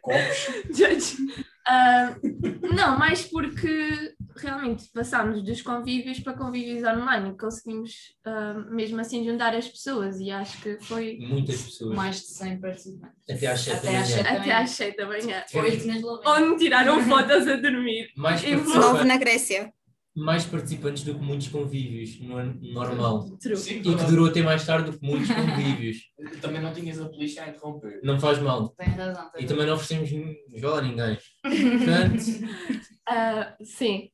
Copos. 0.00 0.46
Judge. 0.72 1.16
Ah, 1.66 2.16
não, 2.74 2.98
mais 2.98 3.22
porque 3.26 4.14
realmente 4.36 4.88
passámos 4.92 5.42
dos 5.42 5.60
convívios 5.62 6.18
para 6.20 6.32
convívios 6.32 6.82
online 6.84 7.30
e 7.30 7.36
conseguimos 7.38 7.92
ah, 8.24 8.54
mesmo 8.70 9.00
assim 9.00 9.24
juntar 9.24 9.54
as 9.54 9.68
pessoas 9.68 10.18
e 10.20 10.30
acho 10.30 10.60
que 10.62 10.78
foi 10.80 11.18
Muitas 11.20 11.62
pessoas. 11.62 11.94
Mais 11.96 12.16
de 12.16 12.26
100 12.28 12.60
participantes. 12.60 13.16
Até 13.28 13.46
às 13.46 13.60
sete 13.60 13.76
Até 13.76 13.92
da 13.92 13.98
às 14.00 14.08
manhã. 14.10 14.22
7 14.24 14.26
até 14.40 14.52
às 14.52 14.70
7 14.70 14.96
da 14.96 15.06
manhã. 15.06 15.44
Onde 16.26 16.58
tiraram 16.58 17.00
fotos 17.04 17.46
a 17.46 17.56
dormir. 17.56 18.08
Mais, 18.16 18.42
Nove 18.42 18.64
participa- 18.64 19.04
na 19.04 19.16
Grécia. 19.16 19.72
Mais 20.16 20.44
participantes 20.44 21.04
do 21.04 21.14
que 21.14 21.20
muitos 21.20 21.48
convívios 21.48 22.20
no 22.20 22.36
ano 22.36 22.58
normal. 22.60 23.26
Sim, 23.56 23.78
E 23.78 23.82
que 23.82 24.04
durou 24.04 24.26
até 24.26 24.42
mais 24.42 24.66
tarde 24.66 24.90
do 24.90 24.98
que 24.98 25.06
muitos 25.06 25.30
convívios. 25.30 25.98
Também 26.40 26.60
não 26.60 26.72
tinhas 26.72 27.00
a 27.00 27.08
polícia 27.08 27.44
a 27.44 27.48
interromper. 27.48 28.00
Não 28.02 28.18
faz 28.18 28.38
mal. 28.38 28.70
Tem 28.70 28.88
razão. 28.88 29.30
Tem 29.30 29.44
E 29.44 29.46
também 29.46 29.66
não 29.66 29.74
oferecemos 29.74 30.10
viola 30.48 30.78
a 30.78 30.82
ninguém. 30.82 31.18
Portanto, 31.42 32.24
Ah, 33.12 33.56
sim. 33.64 34.08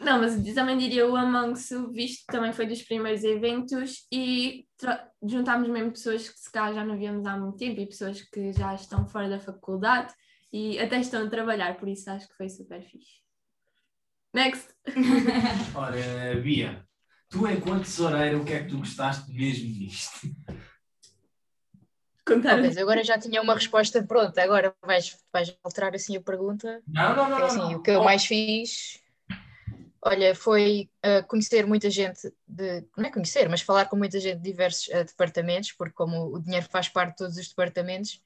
Não, 0.00 0.18
mas 0.18 0.42
também 0.54 0.78
diria 0.78 1.06
o 1.06 1.14
Among 1.14 1.52
Us, 1.52 1.68
visto 1.92 2.20
que 2.20 2.32
também 2.32 2.52
foi 2.52 2.66
dos 2.66 2.80
primeiros 2.82 3.22
eventos 3.22 4.06
e 4.10 4.64
juntámos 5.22 5.68
mesmo 5.68 5.92
pessoas 5.92 6.26
que 6.30 6.40
se 6.40 6.50
calhar 6.50 6.74
já 6.74 6.84
não 6.84 6.96
víamos 6.98 7.26
há 7.26 7.36
muito 7.36 7.58
tempo 7.58 7.78
e 7.78 7.86
pessoas 7.86 8.22
que 8.22 8.52
já 8.54 8.74
estão 8.74 9.06
fora 9.06 9.28
da 9.28 9.38
faculdade 9.38 10.14
e 10.50 10.78
até 10.78 10.98
estão 10.98 11.26
a 11.26 11.28
trabalhar, 11.30 11.76
por 11.76 11.88
isso 11.88 12.10
acho 12.10 12.26
que 12.28 12.36
foi 12.36 12.48
super 12.48 12.82
fixe. 12.82 13.20
Next! 14.32 14.68
Ora, 15.74 16.40
Bia, 16.40 16.84
tu 17.28 17.48
enquanto 17.48 17.84
tesoureira, 17.84 18.38
o 18.38 18.44
que 18.44 18.52
é 18.52 18.62
que 18.62 18.68
tu 18.68 18.78
gostaste 18.78 19.32
mesmo 19.32 19.72
disto? 19.72 20.28
Contar 22.24 22.50
Talvez 22.50 22.76
agora 22.76 23.02
já 23.02 23.18
tinha 23.18 23.42
uma 23.42 23.54
resposta 23.54 24.02
pronta, 24.04 24.40
agora 24.40 24.72
vais, 24.86 25.18
vais 25.32 25.56
alterar 25.64 25.94
assim 25.94 26.16
a 26.16 26.20
pergunta. 26.20 26.80
Não, 26.86 27.16
não, 27.16 27.28
não. 27.28 27.36
É 27.36 27.40
não, 27.40 27.46
assim, 27.46 27.58
não. 27.58 27.74
o 27.74 27.82
que 27.82 27.90
eu 27.90 28.04
mais 28.04 28.24
fiz, 28.24 29.00
olha, 30.00 30.32
foi 30.32 30.88
uh, 31.04 31.26
conhecer 31.26 31.66
muita 31.66 31.90
gente 31.90 32.32
de, 32.46 32.84
não 32.96 33.06
é 33.06 33.10
conhecer, 33.10 33.48
mas 33.48 33.62
falar 33.62 33.86
com 33.86 33.96
muita 33.96 34.20
gente 34.20 34.36
de 34.36 34.44
diversos 34.44 34.86
uh, 34.88 35.04
departamentos, 35.04 35.72
porque 35.72 35.94
como 35.94 36.36
o 36.36 36.38
dinheiro 36.40 36.66
faz 36.70 36.88
parte 36.88 37.12
de 37.12 37.16
todos 37.16 37.36
os 37.36 37.48
departamentos, 37.48 38.22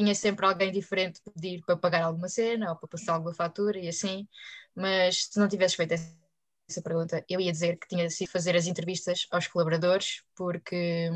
tinha 0.00 0.14
sempre 0.14 0.46
alguém 0.46 0.72
diferente 0.72 1.20
pedir 1.34 1.60
para 1.60 1.76
pagar 1.76 2.04
alguma 2.04 2.26
cena 2.26 2.70
ou 2.70 2.76
para 2.76 2.88
passar 2.88 3.12
alguma 3.12 3.34
fatura 3.34 3.78
e 3.78 3.86
assim, 3.86 4.26
mas 4.74 5.24
se 5.26 5.38
não 5.38 5.46
tivesses 5.46 5.76
feito 5.76 5.92
essa 5.92 6.80
pergunta, 6.82 7.22
eu 7.28 7.38
ia 7.38 7.52
dizer 7.52 7.76
que 7.76 7.86
tinha 7.86 8.08
sido 8.08 8.30
fazer 8.30 8.56
as 8.56 8.66
entrevistas 8.66 9.26
aos 9.30 9.46
colaboradores, 9.46 10.22
porque 10.34 11.10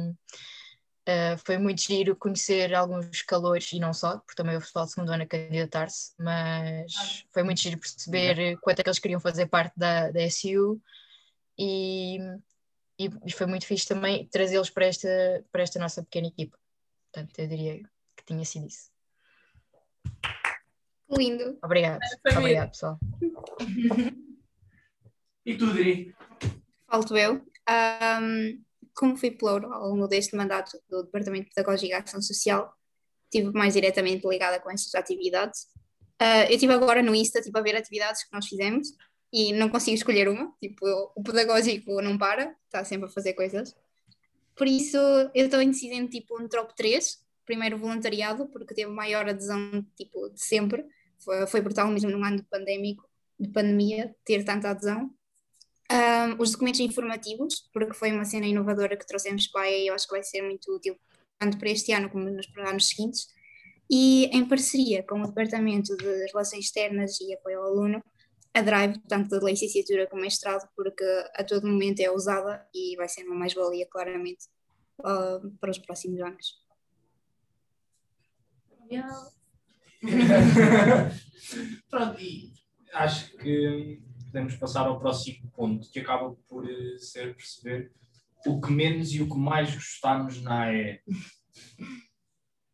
uh, 1.09 1.39
foi 1.47 1.57
muito 1.57 1.81
giro 1.81 2.15
conhecer 2.15 2.75
alguns 2.75 3.23
calores 3.23 3.73
e 3.73 3.79
não 3.79 3.95
só, 3.95 4.19
porque 4.19 4.35
também 4.35 4.55
o 4.55 4.61
pessoal 4.61 4.85
de 4.85 4.93
segundo 4.93 5.13
ano 5.13 5.23
a 5.23 5.27
candidatar-se, 5.27 6.13
mas 6.19 7.25
foi 7.33 7.43
muito 7.43 7.63
giro 7.63 7.79
perceber 7.79 8.59
quanto 8.61 8.81
é 8.81 8.83
que 8.83 8.89
eles 8.91 8.99
queriam 8.99 9.21
fazer 9.21 9.47
parte 9.47 9.73
da, 9.79 10.11
da 10.11 10.21
SU 10.29 10.79
e, 11.59 12.19
e, 12.99 13.09
e 13.25 13.33
foi 13.33 13.47
muito 13.47 13.67
fixe 13.67 13.87
também 13.87 14.27
trazê-los 14.27 14.69
para 14.69 14.85
esta, 14.85 15.09
para 15.51 15.63
esta 15.63 15.79
nossa 15.79 16.03
pequena 16.03 16.27
equipa. 16.27 16.59
Portanto, 17.11 17.39
eu 17.39 17.49
diria 17.49 17.94
que 18.25 18.33
tinha 18.33 18.45
sido 18.45 18.67
isso. 18.67 18.91
Lindo. 21.11 21.59
Obrigado. 21.63 22.01
Obrigado, 22.37 22.71
pessoal. 22.71 22.99
E 25.47 25.59
tu, 25.59 25.67
Dri? 25.75 26.15
Falto 26.89 27.15
eu. 27.19 27.45
Ahm, 27.69 28.65
como 28.95 29.15
fui 29.15 29.31
pelouro 29.31 29.71
ao 29.73 29.91
longo 29.91 30.07
deste 30.07 30.35
mandato 30.35 30.81
do 30.89 31.03
Departamento 31.03 31.49
de 31.49 31.55
Pedagogia 31.55 31.91
e 31.91 31.93
Ação 31.93 32.23
Social, 32.23 32.73
estive 33.25 33.53
mais 33.53 33.75
diretamente 33.75 34.27
ligada 34.27 34.59
com 34.59 34.71
essas 34.71 34.95
atividades. 34.95 35.67
Ah, 36.19 36.45
eu 36.45 36.55
estive 36.55 36.73
agora 36.73 37.03
no 37.03 37.15
Insta 37.15 37.43
tipo, 37.43 37.59
a 37.59 37.61
ver 37.61 37.77
atividades 37.77 38.25
que 38.25 38.33
nós 38.33 38.47
fizemos 38.47 38.89
e 39.33 39.53
não 39.53 39.69
consigo 39.69 39.97
escolher 39.97 40.29
uma. 40.29 40.51
Tipo, 40.61 40.87
o 41.15 41.23
pedagógico 41.23 42.01
não 42.01 42.17
para, 42.17 42.57
está 42.65 42.85
sempre 42.85 43.07
a 43.09 43.13
fazer 43.13 43.35
coisas. 43.35 43.77
Por 44.57 44.69
isso, 44.69 44.97
eu 45.35 45.47
estou 45.47 45.61
indecisa 45.61 45.95
em 45.95 46.07
tipo 46.07 46.41
um 46.41 46.49
top 46.49 46.75
3. 46.77 47.24
Primeiro, 47.45 47.79
voluntariado, 47.79 48.47
porque 48.49 48.75
teve 48.75 48.91
maior 48.91 49.29
adesão 49.29 49.85
tipo, 49.97 50.31
de 50.31 50.43
sempre. 50.43 50.85
Foi, 51.19 51.47
foi 51.47 51.61
brutal 51.61 51.89
mesmo 51.89 52.11
num 52.11 52.25
ano 52.25 52.39
de 52.39 52.45
pandémico, 52.45 53.09
de 53.39 53.49
pandemia, 53.49 54.15
ter 54.25 54.45
tanta 54.45 54.71
adesão. 54.71 55.11
Um, 55.93 56.41
os 56.43 56.53
documentos 56.53 56.81
informativos, 56.81 57.69
porque 57.73 57.93
foi 57.95 58.11
uma 58.13 58.25
cena 58.25 58.47
inovadora 58.47 58.97
que 58.97 59.07
trouxemos 59.07 59.47
para 59.49 59.63
aí, 59.63 59.87
eu 59.87 59.95
acho 59.95 60.07
que 60.07 60.15
vai 60.15 60.23
ser 60.23 60.43
muito 60.43 60.75
útil, 60.75 60.97
tanto 61.39 61.59
para 61.59 61.71
este 61.71 61.93
ano 61.93 62.11
como 62.11 62.25
nos 62.31 62.47
anos 62.57 62.89
seguintes. 62.89 63.29
e 63.91 64.27
em 64.33 64.49
parceria 64.49 65.03
com 65.03 65.21
o 65.21 65.27
Departamento 65.27 65.95
de 65.97 66.27
Relações 66.33 66.65
Externas 66.67 67.21
e 67.21 67.35
Apoio 67.35 67.61
ao 67.61 67.67
Aluno, 67.67 68.03
a 68.55 68.63
Drive, 68.63 68.99
tanto 69.09 69.29
da 69.31 69.45
licenciatura 69.45 70.07
como 70.07 70.23
mestrado, 70.23 70.69
porque 70.77 71.05
a 71.35 71.45
todo 71.45 71.67
momento 71.67 72.01
é 72.01 72.11
usada 72.11 72.67
e 72.75 72.97
vai 72.97 73.09
ser 73.09 73.25
uma 73.25 73.35
mais-valia, 73.35 73.87
claramente, 73.91 74.47
ah, 75.05 75.41
para 75.61 75.71
os 75.71 75.79
próximos 75.79 76.21
anos. 76.21 76.64
Pronto, 81.91 82.21
e 82.21 82.53
acho 82.93 83.37
que 83.37 84.01
podemos 84.27 84.55
passar 84.57 84.87
ao 84.87 84.99
próximo 84.99 85.49
ponto, 85.55 85.89
que 85.91 86.01
acaba 86.01 86.35
por 86.49 86.69
eh, 86.69 86.99
ser 86.99 87.35
perceber 87.37 87.93
o 88.47 88.61
que 88.61 88.73
menos 88.73 89.13
e 89.13 89.23
o 89.23 89.29
que 89.29 89.39
mais 89.39 89.73
gostamos 89.75 90.43
na 90.43 90.65
AE. 90.65 91.01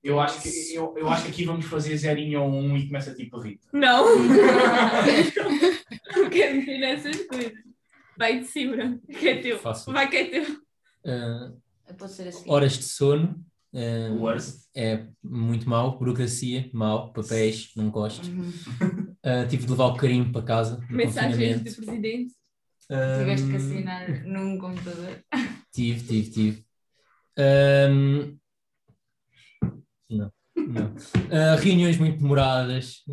Eu 0.03 0.19
acho 0.19 0.41
que, 0.41 0.75
eu, 0.75 0.95
eu 0.97 1.09
acho 1.11 1.25
que 1.25 1.31
aqui 1.31 1.45
vamos 1.45 1.67
fazer 1.67 1.95
zerinho 1.99 2.43
ou 2.43 2.51
um 2.51 2.75
e 2.77 2.87
começa 2.87 3.15
tipo 3.15 3.39
a 3.39 3.45
Rita. 3.45 3.69
Não! 3.73 4.07
não 6.17 6.31
quero 6.31 6.57
meter 6.57 6.79
nessas 6.79 7.17
coisas. 7.27 7.53
Vai 8.17 8.41
de 8.41 8.47
cima, 8.47 8.99
que 9.07 9.29
é 9.29 9.43
teu. 9.43 9.59
Fácil. 9.59 9.93
Vai 9.93 10.09
que 10.09 10.17
é 10.17 10.25
teu. 10.25 10.57
Ah, 11.07 11.53
Pode 11.99 12.13
ser 12.13 12.29
assim. 12.29 12.51
horas 12.51 12.79
de 12.79 12.85
sono. 12.85 13.45
Ah, 13.75 14.13
Worst. 14.19 14.69
é 14.75 15.07
muito 15.23 15.69
mau. 15.69 15.99
Burocracia, 15.99 16.69
mau. 16.73 17.13
Papéis, 17.13 17.71
não 17.77 17.91
gosto. 17.91 18.27
Uhum. 18.29 18.51
Ah, 19.23 19.45
tive 19.45 19.67
de 19.67 19.71
levar 19.73 19.89
o 19.89 19.97
carinho 19.99 20.33
para 20.33 20.41
casa. 20.43 20.83
Mensagens 20.89 21.61
do 21.63 21.77
presidente. 21.85 22.33
Ah, 22.91 23.19
Tiveste 23.19 23.51
que 23.51 23.57
assinar 23.57 24.25
num 24.25 24.57
computador. 24.59 25.23
Tive, 25.71 26.03
tive, 26.07 26.31
tive. 26.31 26.67
Ahm, 27.39 28.39
não, 30.09 30.33
não. 30.57 30.95
Ah, 31.31 31.57
reuniões 31.57 31.99
muito 31.99 32.19
demoradas. 32.19 33.05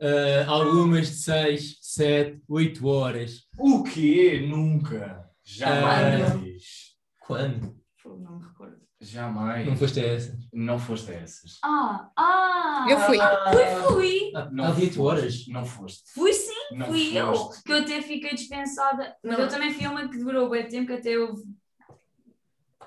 Ah, 0.00 0.44
algumas 0.46 1.08
de 1.08 1.16
6, 1.16 1.78
7, 1.80 2.40
8 2.48 2.86
horas. 2.86 3.40
O 3.58 3.82
quê? 3.82 4.46
Nunca. 4.48 5.28
Jamais. 5.44 6.94
Quando? 7.26 7.76
Não. 8.04 8.40
Jamais. 9.02 9.66
Não 9.66 9.76
foste 9.76 10.00
a 10.00 10.04
essa? 10.06 10.38
Não 10.52 10.78
foste 10.78 11.10
a 11.10 11.14
essas. 11.14 11.58
Ah, 11.64 12.08
ah! 12.16 12.86
Eu 12.88 12.98
fui. 13.00 13.18
Fui, 13.18 13.92
fui! 13.92 14.32
Há 14.36 14.50
Não 14.50 14.64
há 14.64 14.68
8 14.70 14.80
foste. 14.80 15.00
horas. 15.00 15.46
Não 15.48 15.64
foste. 15.64 16.02
Fui 16.14 16.32
sim, 16.32 16.76
Não 16.76 16.86
fui 16.86 17.18
eu. 17.18 17.34
foste. 17.34 17.62
Que 17.64 17.72
eu 17.72 17.78
até 17.78 18.00
fiquei 18.00 18.30
dispensada. 18.34 19.14
Mas 19.24 19.36
Não. 19.36 19.44
eu 19.44 19.48
também 19.50 19.72
fui 19.74 19.86
uma 19.86 20.08
que 20.08 20.18
durou 20.18 20.48
bem 20.48 20.68
tempo, 20.68 20.86
que 20.86 20.92
até 20.92 21.18
houve 21.18 21.42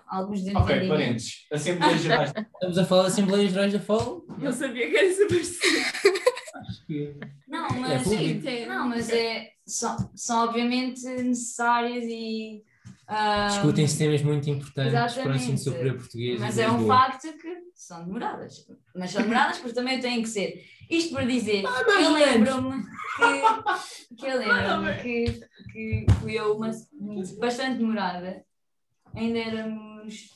alguns 0.07 0.39
Ok, 0.39 0.53
desentendimentos. 0.53 0.87
parênteses. 0.89 1.33
Assembleias 1.51 2.01
Gerais. 2.01 2.33
Estamos 2.53 2.77
a 2.77 2.85
falar 2.85 3.01
da 3.03 3.07
Assembleia 3.09 3.49
Gerais 3.49 3.73
da 3.73 3.79
FAO? 3.79 4.25
Não 4.37 4.51
sabia 4.53 4.89
que 4.89 4.95
era 4.97 5.13
super. 5.13 5.41
Acho 5.41 6.85
que. 6.87 7.15
Não, 7.47 7.67
É 7.67 7.71
mas. 7.79 8.03
Sim, 8.07 8.65
não, 8.67 8.87
mas 8.87 9.09
é, 9.09 9.49
são, 9.67 10.11
são 10.15 10.45
obviamente 10.45 11.03
necessárias 11.05 12.03
e. 12.05 12.63
ah, 13.07 13.47
Discutem-se 13.47 13.97
temas 13.97 14.21
muito 14.21 14.49
importantes 14.49 15.13
para 15.13 15.31
o 15.31 15.35
ensino 15.35 15.57
superior 15.57 15.97
português. 15.97 16.39
Mas 16.39 16.57
é 16.57 16.69
um 16.69 16.87
facto 16.87 17.33
que 17.37 17.63
são 17.73 18.03
demoradas. 18.05 18.65
Mas 18.95 19.11
são 19.11 19.21
demoradas 19.21 19.59
porque 19.59 19.75
também 19.75 19.99
têm 19.99 20.21
que 20.21 20.29
ser. 20.29 20.63
Isto 20.89 21.13
para 21.13 21.25
dizer, 21.25 21.63
mais 21.63 22.05
eu 22.05 22.13
lembro-me 22.13 22.83
que, 22.83 24.15
que 24.15 24.25
eu 24.25 24.37
lembro-me 24.39 25.01
que, 25.01 25.39
que 25.71 26.05
fui 26.19 26.33
eu 26.33 26.55
uma 26.55 26.71
bastante 27.39 27.77
demorada. 27.77 28.43
Ainda 29.13 29.39
éramos 29.39 30.29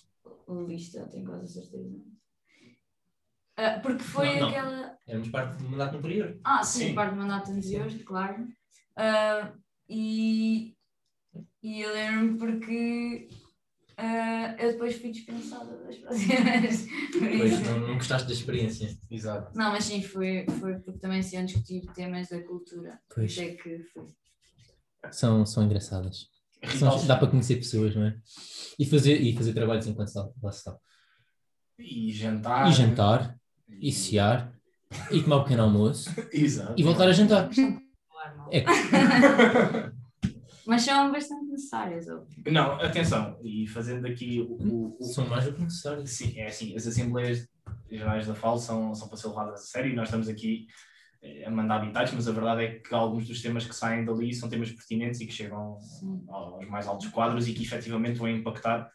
lista, 0.67 1.07
tenho 1.07 1.25
quase 1.25 1.45
a 1.45 1.61
certeza. 1.61 1.99
Ah, 3.57 3.79
porque 3.81 4.03
foi 4.03 4.35
Não, 4.35 4.39
não. 4.41 4.49
aquela. 4.49 4.97
Éramos 5.05 5.29
parte 5.29 5.57
do 5.57 5.69
mandato 5.69 5.97
anterior. 5.97 6.39
Ah, 6.43 6.63
sim, 6.63 6.87
Sim. 6.87 6.95
parte 6.95 7.13
do 7.13 7.17
mandato 7.21 7.51
anterior, 7.51 7.91
claro. 8.05 8.47
Ah, 8.95 9.51
e, 9.87 10.77
e 11.61 11.81
eu 11.81 11.93
lembro-me 11.93 12.37
porque 12.37 13.27
ah, 13.97 14.55
eu 14.57 14.71
depois 14.71 14.95
fui 14.95 15.11
dispensada 15.11 15.75
das 15.83 15.97
próximas. 15.97 16.87
Pois 17.19 17.59
não, 17.61 17.79
não 17.79 17.95
gostaste 17.95 18.27
da 18.27 18.33
experiência. 18.33 18.97
Exato. 19.11 19.57
Não, 19.57 19.71
mas 19.71 19.83
sim, 19.83 20.01
foi, 20.01 20.45
foi 20.59 20.79
porque 20.79 20.99
também 20.99 21.21
se 21.21 21.35
iam 21.35 21.43
discutir 21.45 21.81
temas 21.93 22.29
da 22.29 22.41
cultura. 22.43 22.99
Pois. 23.13 23.33
Sei 23.35 23.55
que 23.57 23.79
foi. 23.93 24.05
São, 25.11 25.45
são 25.45 25.63
engraçadas. 25.63 26.27
São- 26.77 27.05
dá 27.07 27.17
para 27.17 27.27
conhecer 27.29 27.55
pessoas, 27.55 27.95
não 27.95 28.03
é? 28.05 28.17
E 28.77 28.85
fazer, 28.85 29.21
e 29.21 29.35
fazer 29.35 29.53
trabalhos 29.53 29.87
enquanto 29.87 30.13
lá 30.15 30.29
lá 30.41 30.51
se 30.51 30.59
está. 30.59 30.77
E 31.77 32.11
jantar. 32.13 32.69
E 32.69 32.73
jantar, 32.73 33.39
e 33.69 33.91
cear, 33.91 34.53
e 35.11 35.21
tomar 35.21 35.37
um 35.37 35.43
pequeno 35.43 35.63
almoço, 35.63 36.09
Exato. 36.31 36.73
e 36.77 36.83
voltar 36.83 37.07
a 37.07 37.13
jantar. 37.13 37.49
É 38.51 38.63
Mas 40.69 40.83
são 40.83 41.11
bastante 41.11 41.45
necessárias, 41.45 42.07
óbvio. 42.07 42.43
Não, 42.51 42.73
atenção. 42.73 43.39
E 43.43 43.67
fazendo 43.67 44.05
aqui 44.05 44.39
o. 44.41 44.53
o- 44.53 44.97
o- 44.99 45.03
São 45.03 45.27
mais 45.27 45.45
do 45.45 45.53
que 45.53 45.63
necessários. 45.63 46.09
Sim, 46.11 46.37
é 46.39 46.45
assim, 46.47 46.75
as 46.75 46.85
Assembleias 46.85 47.47
Gerais 47.89 48.27
da 48.27 48.35
FAL 48.35 48.57
são, 48.59 48.93
são 48.93 49.07
para 49.07 49.17
ser 49.17 49.27
levadas 49.29 49.61
a 49.61 49.63
sério 49.63 49.91
e 49.91 49.95
nós 49.95 50.07
estamos 50.09 50.29
aqui 50.29 50.67
eh, 51.23 51.43
a 51.45 51.49
mandar 51.49 51.77
habitats, 51.77 52.13
mas 52.13 52.27
a 52.27 52.31
verdade 52.31 52.63
é 52.65 52.79
que 52.79 52.93
alguns 52.93 53.27
dos 53.27 53.41
temas 53.41 53.65
que 53.65 53.75
saem 53.75 54.05
dali 54.05 54.31
são 54.33 54.47
temas 54.47 54.71
pertinentes 54.71 55.19
e 55.21 55.25
que 55.25 55.33
chegam 55.33 55.79
aos 56.29 56.67
mais 56.67 56.87
altos 56.87 57.07
quadros 57.07 57.47
e 57.47 57.53
que 57.53 57.63
efetivamente 57.63 58.19
vão 58.19 58.27
impactar 58.29 58.89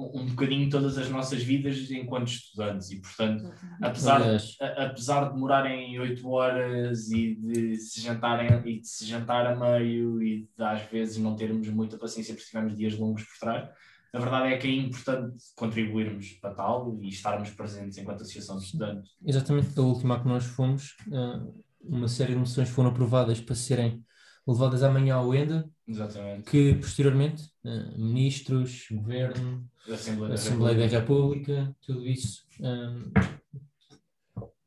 um, 0.00 0.26
bocadinho 0.26 0.68
todas 0.70 0.96
as 0.98 1.08
nossas 1.10 1.42
vidas 1.42 1.90
enquanto 1.90 2.28
estudantes. 2.28 2.90
E, 2.90 3.00
portanto, 3.00 3.52
apesar, 3.82 4.16
Aliás, 4.22 4.56
a- 4.60 4.84
apesar 4.86 5.26
de 5.28 5.34
demorarem 5.34 5.98
oito 6.00 6.28
horas 6.28 7.10
e 7.10 7.34
de 7.34 7.76
se 7.76 8.00
jantarem 8.00 8.48
e 8.66 8.80
de 8.80 8.88
se 8.88 9.04
jantar 9.06 9.46
a 9.46 9.56
meio 9.56 10.22
e 10.22 10.48
de 10.56 10.64
às 10.64 10.82
vezes 10.90 11.18
não 11.18 11.36
termos 11.36 11.68
muita 11.68 11.98
paciência 11.98 12.34
porque 12.34 12.48
tivemos 12.48 12.76
dias 12.76 12.96
longos 12.98 13.22
por 13.24 13.38
trás, 13.38 13.68
a 14.12 14.18
verdade 14.18 14.54
é 14.54 14.58
que 14.58 14.66
é 14.66 14.74
importante 14.74 15.36
contribuirmos 15.54 16.30
para 16.40 16.54
tal 16.54 16.98
e 17.00 17.08
estarmos 17.08 17.50
presentes 17.50 17.96
enquanto 17.98 18.22
associação 18.22 18.56
de 18.58 18.64
estudantes. 18.64 19.10
exatamente 19.24 19.68
da 19.68 19.82
última 19.82 20.16
a 20.16 20.20
que 20.20 20.26
nós 20.28 20.44
fomos, 20.44 20.96
ah, 21.12 21.46
uma 21.82 22.08
série 22.08 22.32
de 22.32 22.38
moções 22.38 22.68
foram 22.68 22.90
aprovadas 22.90 23.40
para 23.40 23.54
serem 23.54 24.04
levadas 24.46 24.82
amanhã 24.82 25.16
ao 25.16 25.34
ENDA, 25.34 25.68
Exatamente. 25.86 26.50
que 26.50 26.74
posteriormente 26.74 27.50
ah, 27.64 27.92
ministros, 27.96 28.86
governo, 28.90 29.68
Assembleia, 29.88 30.34
Assembleia 30.34 30.78
da 30.78 30.86
República, 30.98 31.74
tudo 31.80 32.06
isso 32.06 32.44
ah, 32.62 32.94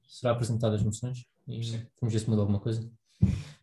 será 0.08 0.32
apresentado 0.34 0.76
as 0.76 0.84
moções 0.84 1.26
e 1.48 1.64
Sim. 1.64 1.86
vamos 2.00 2.14
ver 2.14 2.20
se 2.20 2.30
muda 2.30 2.42
alguma 2.42 2.60
coisa. 2.60 2.90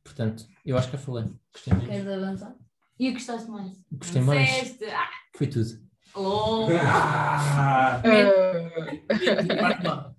Portanto, 0.03 0.47
eu 0.65 0.77
acho 0.77 0.91
que 0.91 0.97
já 0.97 1.03
falei. 1.03 1.25
Gostei 1.53 1.75
muito. 1.75 1.89
Queres 1.89 2.09
avançar? 2.09 2.57
E 2.99 3.09
o 3.09 3.13
que 3.13 3.19
gostaste 3.19 3.51
mais? 3.51 3.85
Gostei 3.91 4.23
mais. 4.23 4.79
Ah, 4.93 5.09
Foi 5.37 5.47
tudo. 5.47 5.69
LOL. 6.15 6.69
Ah! 6.83 8.03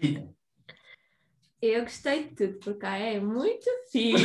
Rita. 0.00 0.29
Eu 1.62 1.82
gostei 1.82 2.24
de 2.24 2.34
tudo, 2.34 2.58
porque 2.60 2.86
a 2.86 2.96
é 2.96 3.20
muito 3.20 3.68
fixe. 3.92 4.24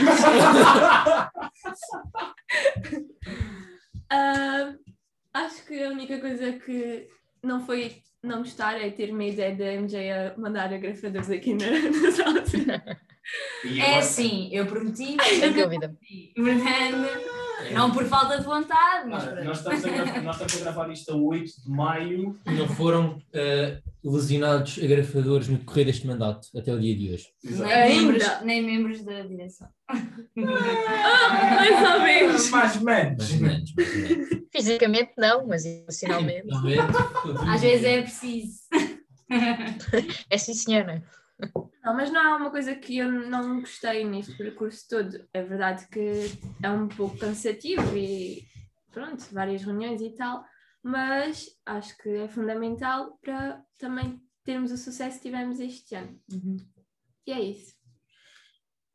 Ah, 4.09 4.73
acho 5.33 5.65
que 5.65 5.83
a 5.83 5.89
única 5.89 6.19
coisa 6.19 6.53
que 6.53 7.07
não 7.43 7.65
foi 7.65 8.01
não 8.23 8.39
gostar 8.39 8.79
é 8.81 8.89
ter 8.89 9.11
uma 9.11 9.23
ideia 9.23 9.55
da 9.55 9.65
MJ 9.73 10.11
a 10.11 10.37
mandar 10.37 10.73
agrafadores 10.73 11.29
aqui 11.29 11.53
na, 11.53 11.67
na 12.01 12.11
sala. 12.11 12.43
É 13.65 13.81
agora- 13.81 13.97
assim, 13.97 14.49
eu 14.53 14.67
prometi, 14.67 15.17
Sem 15.23 15.51
dúvida. 15.51 15.97
portanto, 16.35 17.44
não 17.73 17.91
por 17.91 18.05
falta 18.05 18.37
de 18.37 18.43
vontade, 18.45 19.09
mas 19.09 19.27
Ah, 19.27 19.43
nós, 19.43 19.57
estamos 19.57 19.85
a 19.85 19.89
gravar, 19.89 20.21
nós 20.21 20.35
estamos 20.35 20.55
a 20.55 20.59
gravar 20.59 20.91
isto 20.91 21.11
a 21.11 21.15
8 21.15 21.63
de 21.63 21.69
maio. 21.69 22.39
Não 22.45 22.67
foram 22.67 23.21
ah, 23.33 23.81
lesionados 24.03 24.79
agrafadores 24.83 25.47
no 25.47 25.57
decorrer 25.57 25.85
deste 25.85 26.05
mandato, 26.07 26.47
até 26.55 26.73
o 26.73 26.79
dia 26.79 26.95
de 26.95 27.11
hoje. 27.13 27.27
Exato. 27.43 27.69
nem, 27.69 27.81
Ainda. 27.81 28.11
membros, 28.11 28.41
nem 28.43 28.63
membros 28.63 29.03
da 29.03 29.21
direção. 29.21 29.67
Mais 30.35 31.93
ou 31.93 32.01
menos. 32.01 32.49
Mais 32.51 32.75
menos. 32.81 33.31
Mais 33.31 33.31
ou 33.31 33.41
menos, 33.41 33.71
mais 33.79 34.01
menos. 34.01 34.29
Fisicamente 34.51 35.11
não, 35.17 35.45
mas 35.47 35.65
emocionalmente. 35.65 36.47
Às 37.47 37.61
vezes 37.61 37.85
é 37.85 38.01
preciso. 38.01 38.59
É 40.29 40.37
sim, 40.37 40.53
senhora. 40.53 41.03
Não, 41.83 41.93
mas 41.95 42.11
não 42.11 42.21
há 42.21 42.37
uma 42.37 42.49
coisa 42.49 42.75
que 42.75 42.97
eu 42.97 43.11
não 43.11 43.59
gostei 43.59 44.03
neste 44.05 44.35
percurso 44.35 44.87
todo. 44.89 45.27
É 45.33 45.43
verdade 45.43 45.87
que 45.89 46.31
é 46.63 46.69
um 46.69 46.87
pouco 46.87 47.17
cansativo 47.17 47.95
e 47.95 48.43
pronto, 48.91 49.23
várias 49.31 49.61
reuniões 49.63 50.01
e 50.01 50.15
tal, 50.15 50.43
mas 50.81 51.47
acho 51.65 51.97
que 51.97 52.09
é 52.09 52.27
fundamental 52.27 53.17
para 53.21 53.61
também 53.77 54.21
termos 54.43 54.71
o 54.71 54.77
sucesso 54.77 55.17
que 55.17 55.23
tivemos 55.23 55.59
este 55.59 55.95
ano. 55.95 56.19
E 57.27 57.31
é 57.31 57.39
isso. 57.41 57.75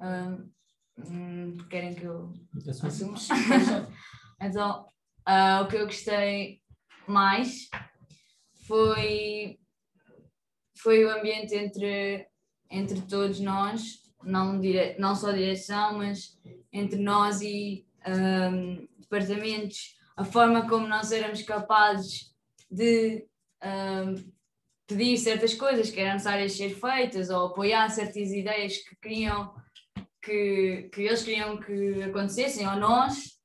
Hum, 0.00 1.56
querem 1.68 1.94
que 1.94 2.04
eu 2.04 2.32
Assumo. 2.68 3.14
assuma? 3.14 3.18
então, 4.40 4.88
ah, 5.26 5.62
o 5.62 5.68
que 5.68 5.76
eu 5.76 5.86
gostei 5.86 6.62
mais 7.06 7.68
foi, 8.66 9.58
foi 10.78 11.04
o 11.04 11.10
ambiente 11.10 11.54
entre, 11.54 12.29
entre 12.70 13.00
todos 13.02 13.40
nós, 13.40 14.00
não, 14.22 14.60
dire, 14.60 14.96
não 14.98 15.14
só 15.14 15.32
direção, 15.32 15.98
mas 15.98 16.38
entre 16.72 17.00
nós 17.00 17.40
e 17.40 17.84
um, 18.06 18.86
departamentos, 18.98 19.96
a 20.16 20.24
forma 20.24 20.68
como 20.68 20.86
nós 20.86 21.10
éramos 21.10 21.42
capazes 21.42 22.32
de 22.70 23.26
um, 23.62 24.30
pedir 24.86 25.16
certas 25.18 25.54
coisas 25.54 25.90
que 25.90 26.00
eram 26.00 26.12
necessárias 26.12 26.52
ser 26.52 26.70
feitas 26.70 27.30
ou 27.30 27.46
apoiar 27.46 27.88
certas 27.88 28.30
ideias 28.30 28.76
que 28.78 28.96
queriam 28.96 29.54
que, 30.22 30.90
que 30.92 31.02
eles 31.02 31.22
queriam 31.22 31.58
que 31.58 32.02
acontecessem 32.02 32.68
ou 32.68 32.76
nós. 32.76 33.40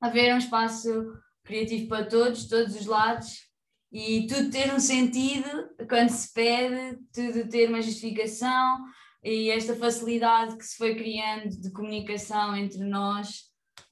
Haver 0.00 0.34
um 0.34 0.38
espaço 0.38 1.12
criativo 1.44 1.88
para 1.88 2.06
todos, 2.06 2.48
todos 2.48 2.74
os 2.74 2.86
lados 2.86 3.49
e 3.92 4.26
tudo 4.26 4.50
ter 4.50 4.72
um 4.72 4.78
sentido 4.78 5.48
quando 5.88 6.10
se 6.10 6.32
pede, 6.32 6.98
tudo 7.12 7.48
ter 7.48 7.68
uma 7.68 7.82
justificação 7.82 8.78
e 9.22 9.50
esta 9.50 9.74
facilidade 9.74 10.56
que 10.56 10.64
se 10.64 10.76
foi 10.76 10.94
criando 10.94 11.48
de 11.48 11.70
comunicação 11.72 12.56
entre 12.56 12.84
nós, 12.84 13.42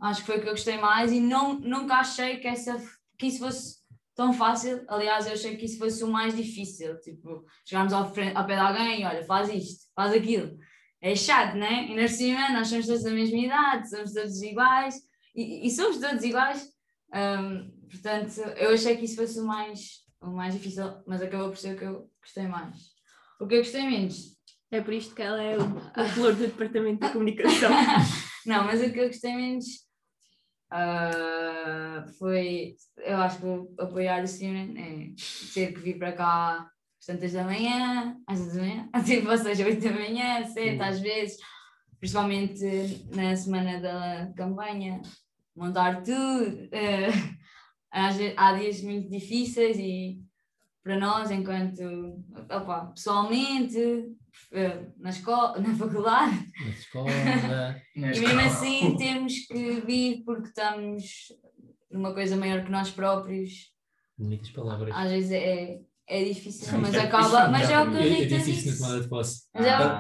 acho 0.01 0.21
que 0.21 0.27
foi 0.27 0.39
o 0.39 0.41
que 0.41 0.49
eu 0.49 0.53
gostei 0.53 0.79
mais. 0.79 1.13
E 1.13 1.21
não, 1.21 1.59
nunca 1.59 1.97
achei 1.97 2.39
que, 2.39 2.47
essa, 2.47 2.81
que 3.19 3.27
isso 3.27 3.41
fosse 3.41 3.79
tão 4.15 4.33
fácil, 4.33 4.85
aliás 4.89 5.27
eu 5.27 5.35
achei 5.35 5.57
que 5.57 5.65
isso 5.65 5.79
fosse 5.79 6.03
o 6.03 6.09
mais 6.09 6.35
difícil, 6.35 6.99
tipo, 7.01 7.45
chegarmos 7.65 7.93
ao, 7.93 8.13
frente, 8.13 8.37
ao 8.37 8.47
pé 8.47 8.55
de 8.55 8.61
alguém 8.61 9.03
e 9.03 9.05
olha, 9.05 9.25
faz 9.25 9.49
isto, 9.49 9.85
faz 9.95 10.13
aquilo, 10.13 10.59
é 11.01 11.15
chato, 11.15 11.57
né? 11.57 11.87
E 11.89 11.95
na 11.95 12.09
cima 12.09 12.51
nós 12.51 12.69
somos 12.69 12.87
todos 12.87 13.05
da 13.05 13.11
mesma 13.11 13.39
idade, 13.39 13.89
somos 13.89 14.13
todos 14.13 14.43
iguais. 14.43 14.97
E, 15.35 15.67
e 15.67 15.71
somos 15.71 15.99
todos 15.99 16.25
iguais, 16.25 16.69
um, 17.15 17.78
portanto 17.91 18.39
eu 18.57 18.71
achei 18.75 18.97
que 18.97 19.05
isso 19.05 19.17
fosse 19.17 19.41
o 19.41 19.47
mais, 19.47 20.05
o 20.21 20.31
mais 20.31 20.55
difícil, 20.55 20.85
mas 21.07 21.23
acabou 21.23 21.49
por 21.49 21.59
ser 21.59 21.75
o 21.75 21.79
que 21.79 21.85
eu 21.85 22.11
gostei 22.23 22.47
mais. 22.47 22.77
O 23.41 23.47
que 23.47 23.55
eu 23.55 23.59
gostei 23.59 23.83
menos 23.83 24.37
É 24.71 24.81
por 24.81 24.93
isto 24.93 25.15
que 25.15 25.23
ela 25.23 25.43
é 25.43 25.57
o, 25.57 25.63
o 25.63 26.09
flor 26.15 26.35
do 26.35 26.47
departamento 26.47 27.07
de 27.07 27.13
comunicação. 27.13 27.71
não, 28.45 28.65
mas 28.65 28.81
o 28.83 28.93
que 28.93 28.99
eu 28.99 29.07
gostei 29.09 29.35
menos 29.35 29.89
ah, 30.71 32.05
foi, 32.19 32.75
eu 32.99 33.17
acho 33.19 33.39
que 33.39 33.83
apoiar 33.83 34.23
o 34.23 34.27
Simon 34.29 34.75
é 34.77 35.11
ter 35.55 35.73
que 35.73 35.81
vir 35.81 35.99
para 35.99 36.13
cá 36.13 36.69
às 37.01 37.07
tantas 37.07 37.33
da 37.33 37.45
manhã, 37.45 38.17
às 38.27 38.39
vezes 38.39 38.55
da 38.55 38.61
manhã, 38.61 38.89
tipo, 39.05 39.31
ou 39.31 39.39
seja, 39.39 39.65
8 39.65 39.81
da 39.83 39.93
manhã, 39.93 40.45
7 40.45 40.83
às 40.83 41.01
vezes, 41.01 41.39
principalmente 41.99 42.63
na 43.15 43.35
semana 43.35 43.81
da 43.81 44.33
campanha, 44.37 45.01
montar 45.57 46.03
tudo. 46.03 46.69
ve- 46.71 47.38
há 47.91 48.53
dias 48.53 48.83
muito 48.83 49.09
difíceis 49.11 49.77
e 49.79 50.21
para 50.83 50.99
nós, 50.99 51.31
enquanto 51.31 51.83
opa, 52.51 52.87
pessoalmente, 52.95 53.79
eh, 54.53 54.87
na 54.99 55.11
escola, 55.11 55.59
na 55.61 55.75
faculdade, 55.75 56.47
Na 56.65 56.71
escola. 56.71 57.11
e 57.95 58.01
mesmo 58.01 58.41
assim 58.41 58.97
temos 58.97 59.35
que 59.47 59.81
vir 59.83 60.23
porque 60.25 60.49
estamos 60.49 61.03
numa 61.91 62.15
coisa 62.15 62.37
maior 62.37 62.65
que 62.65 62.71
nós 62.71 62.91
próprios. 62.91 63.73
Bonitas 64.17 64.51
palavras. 64.51 64.95
Às 64.95 65.11
vezes 65.11 65.31
é, 65.33 65.79
é 66.07 66.25
difícil, 66.25 66.79
mas 66.79 66.95
é- 66.95 67.01
acaba. 67.01 67.43
isso 67.43 67.51
Mas 67.53 67.71
é 67.71 67.81
o 67.81 67.91
que 67.91 67.97
a 67.97 68.01
Rita 68.01 68.39
disse. 68.39 68.81
Mas 68.81 69.67
é, 69.67 69.79
o- 69.79 69.99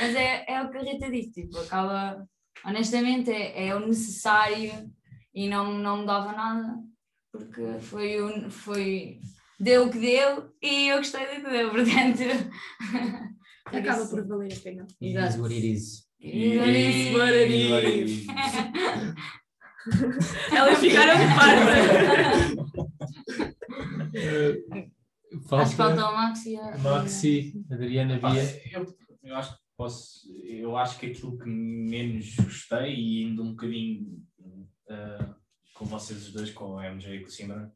mas 0.00 0.14
é, 0.14 0.44
é 0.48 0.62
o 0.62 0.70
que 0.70 0.76
a 0.78 0.82
Rita 0.82 1.10
disse, 1.10 1.32
tipo, 1.32 1.58
acaba. 1.58 2.26
Honestamente 2.64 3.30
é, 3.30 3.68
é 3.68 3.74
o 3.76 3.86
necessário 3.86 4.72
e 5.44 5.48
não, 5.48 5.78
não 5.78 5.98
me 6.00 6.06
dava 6.06 6.32
nada 6.32 6.74
porque 7.32 7.62
foi, 7.80 8.20
o- 8.20 8.50
foi 8.50 9.20
deu 9.60 9.86
o 9.86 9.90
que 9.90 9.98
deu 9.98 10.50
e 10.62 10.88
eu 10.88 10.96
gostei 10.98 11.26
do 11.26 11.42
que 11.44 11.50
deu, 11.50 11.70
portanto. 11.70 12.22
por 13.64 13.76
Acaba 13.78 14.02
isso- 14.02 14.10
por 14.10 14.26
valer 14.26 14.52
a 14.52 14.56
pena. 14.60 14.82
It 15.00 15.04
is 15.04 15.16
Exato. 15.16 15.42
what 15.42 15.54
it 15.54 15.66
is. 15.72 16.08
It 16.20 16.36
is 16.36 17.14
what 17.14 17.32
it 17.34 18.04
is. 18.04 18.26
Elas 20.52 20.78
ficaram 20.80 21.14
de 21.18 21.26
parva. 21.34 21.70
Acho 25.60 25.70
que 25.70 25.76
falta 25.76 26.08
o 26.08 26.14
Maxi. 26.14 26.50
e 26.52 26.56
a- 26.56 26.78
Maxi, 26.78 27.64
Adriana 27.70 28.18
Bia. 28.18 28.62
eu, 28.72 28.86
eu 29.22 29.36
acho 29.36 29.52
que 29.52 29.58
posso. 29.76 30.20
Eu 30.44 30.76
acho 30.76 30.98
que 30.98 31.06
aquilo 31.06 31.38
que 31.38 31.48
menos 31.48 32.34
gostei, 32.36 32.94
e 32.94 33.22
indo 33.24 33.42
um 33.42 33.50
bocadinho 33.50 34.06
ah, 34.88 35.34
com 35.74 35.84
vocês 35.84 36.26
os 36.26 36.32
dois, 36.32 36.50
com 36.50 36.78
a 36.78 36.86
MJ 36.90 37.16
e 37.16 37.20
com 37.20 37.28
o 37.28 37.30
Simran, 37.30 37.70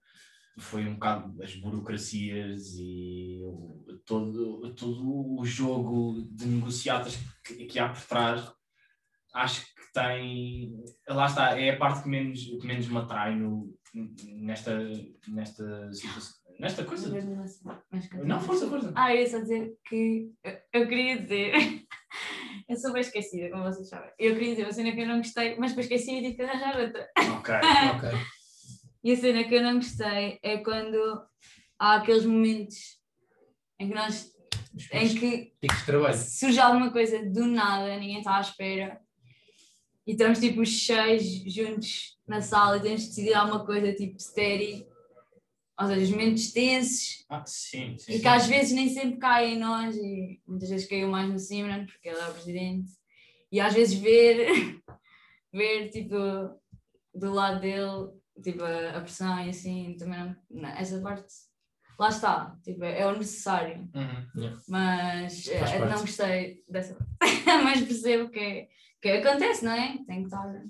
foi 0.59 0.87
um 0.87 0.95
bocado 0.95 1.43
as 1.43 1.55
burocracias 1.57 2.75
e 2.79 3.41
o- 3.43 3.83
todo, 4.05 4.75
todo 4.75 5.39
o 5.41 5.45
jogo 5.45 6.29
de 6.31 6.47
negociatas 6.47 7.17
que, 7.47 7.65
que 7.67 7.79
há 7.79 7.89
por 7.89 8.03
trás. 8.03 8.53
Acho 9.35 9.65
que 9.65 9.93
tem. 9.95 10.77
Lá 11.09 11.25
está, 11.27 11.59
é 11.59 11.71
a 11.71 11.79
parte 11.79 12.03
que 12.03 12.09
menos, 12.11 12.45
que 12.45 12.67
menos 12.67 12.87
me 12.87 12.99
atrai 12.99 13.35
no, 13.35 13.75
nesta, 14.29 14.79
nesta 15.29 15.91
situação. 15.93 16.43
Nesta 16.61 16.85
coisa. 16.85 17.09
Continua. 17.11 18.25
Não, 18.27 18.39
força, 18.41 18.69
força. 18.69 18.93
Ah, 18.95 19.15
eu 19.15 19.21
ia 19.23 19.31
só 19.31 19.41
dizer 19.41 19.75
que 19.89 20.31
eu, 20.45 20.53
eu 20.83 20.89
queria 20.89 21.23
dizer. 21.23 21.53
eu 22.73 22.77
sou 22.77 22.93
bem 22.93 23.03
esquecida, 23.03 23.51
como 23.51 23.65
vocês 23.65 23.89
sabem. 23.89 24.11
Eu 24.19 24.35
queria 24.35 24.51
dizer 24.51 24.65
uma 24.65 24.73
cena 24.73 24.93
que 24.93 25.01
eu 25.01 25.07
não 25.07 25.19
gostei, 25.19 25.57
mas 25.57 25.73
depois 25.73 25.87
esqueci 25.87 26.13
e 26.13 26.23
tive 26.23 26.35
que 26.35 26.43
arranjar 26.43 26.81
outra. 26.81 27.11
Ok. 27.37 27.55
Ok. 27.97 28.19
E 29.05 29.13
a 29.13 29.17
cena 29.17 29.45
que 29.45 29.55
eu 29.55 29.63
não 29.63 29.75
gostei 29.75 30.39
é 30.43 30.59
quando 30.59 30.97
há 31.79 31.97
aqueles 31.97 32.25
momentos 32.25 32.77
em 33.79 33.89
que 33.89 33.95
nós. 33.95 34.33
em 34.93 35.09
que 35.09 35.53
surge 36.15 36.59
alguma 36.61 36.93
coisa 36.93 37.23
do 37.29 37.47
nada, 37.47 37.99
ninguém 37.99 38.19
está 38.19 38.37
à 38.37 38.41
espera. 38.41 39.01
E 40.07 40.13
estamos 40.13 40.39
tipo 40.39 40.63
os 40.63 40.87
seis 40.87 41.25
juntos 41.53 42.17
na 42.27 42.41
sala 42.41 42.77
e 42.77 42.81
temos 42.81 43.03
de 43.03 43.09
decidir 43.09 43.35
alguma 43.35 43.67
coisa 43.67 43.93
tipo 43.93 44.21
steady. 44.21 44.87
Ou 45.81 45.87
seja, 45.89 46.03
os 46.03 46.11
momentos 46.11 46.53
tensos 46.53 47.25
Ah, 47.29 47.43
sim, 47.47 47.97
sim. 47.99 48.13
e 48.13 48.21
que 48.21 48.29
às 48.29 48.47
vezes 48.47 48.73
nem 48.73 48.89
sempre 48.89 49.19
cai 49.19 49.55
em 49.55 49.59
nós 49.59 49.97
e 49.97 50.41
muitas 50.47 50.69
vezes 50.69 50.87
caiu 50.87 51.09
mais 51.09 51.29
no 51.31 51.39
Simran 51.39 51.87
porque 51.87 52.09
ele 52.09 52.19
é 52.21 52.29
o 52.29 52.33
presidente 52.35 52.93
e 53.51 53.61
às 53.61 53.73
vezes 53.75 53.95
ver 53.99 54.37
ver 55.53 55.89
tipo 55.91 56.15
do 57.15 57.33
lado 57.33 57.61
dele 57.61 58.11
tipo 58.43 58.63
a, 58.65 59.01
pressão 59.01 59.39
e 59.45 59.49
assim 59.51 59.97
também 59.99 60.35
não, 60.51 60.69
essa 60.71 61.01
parte 61.01 61.33
lá 61.99 62.09
está 62.09 62.57
tipo, 62.65 62.85
é 62.85 63.07
o 63.07 63.17
necessário 63.17 63.89
Uhum. 63.95 64.59
mas 64.69 65.47
Faz 65.47 65.73
eh, 65.73 65.79
não 65.79 66.01
gostei 66.01 66.63
dessa 66.69 66.95
parte 67.19 67.45
mas 67.65 67.81
percebo 67.83 68.31
que, 68.31 68.69
que 69.01 69.09
acontece 69.09 69.65
não 69.65 69.73
é? 69.73 69.99
tem 70.07 70.21
que 70.21 70.25
estar 70.27 70.63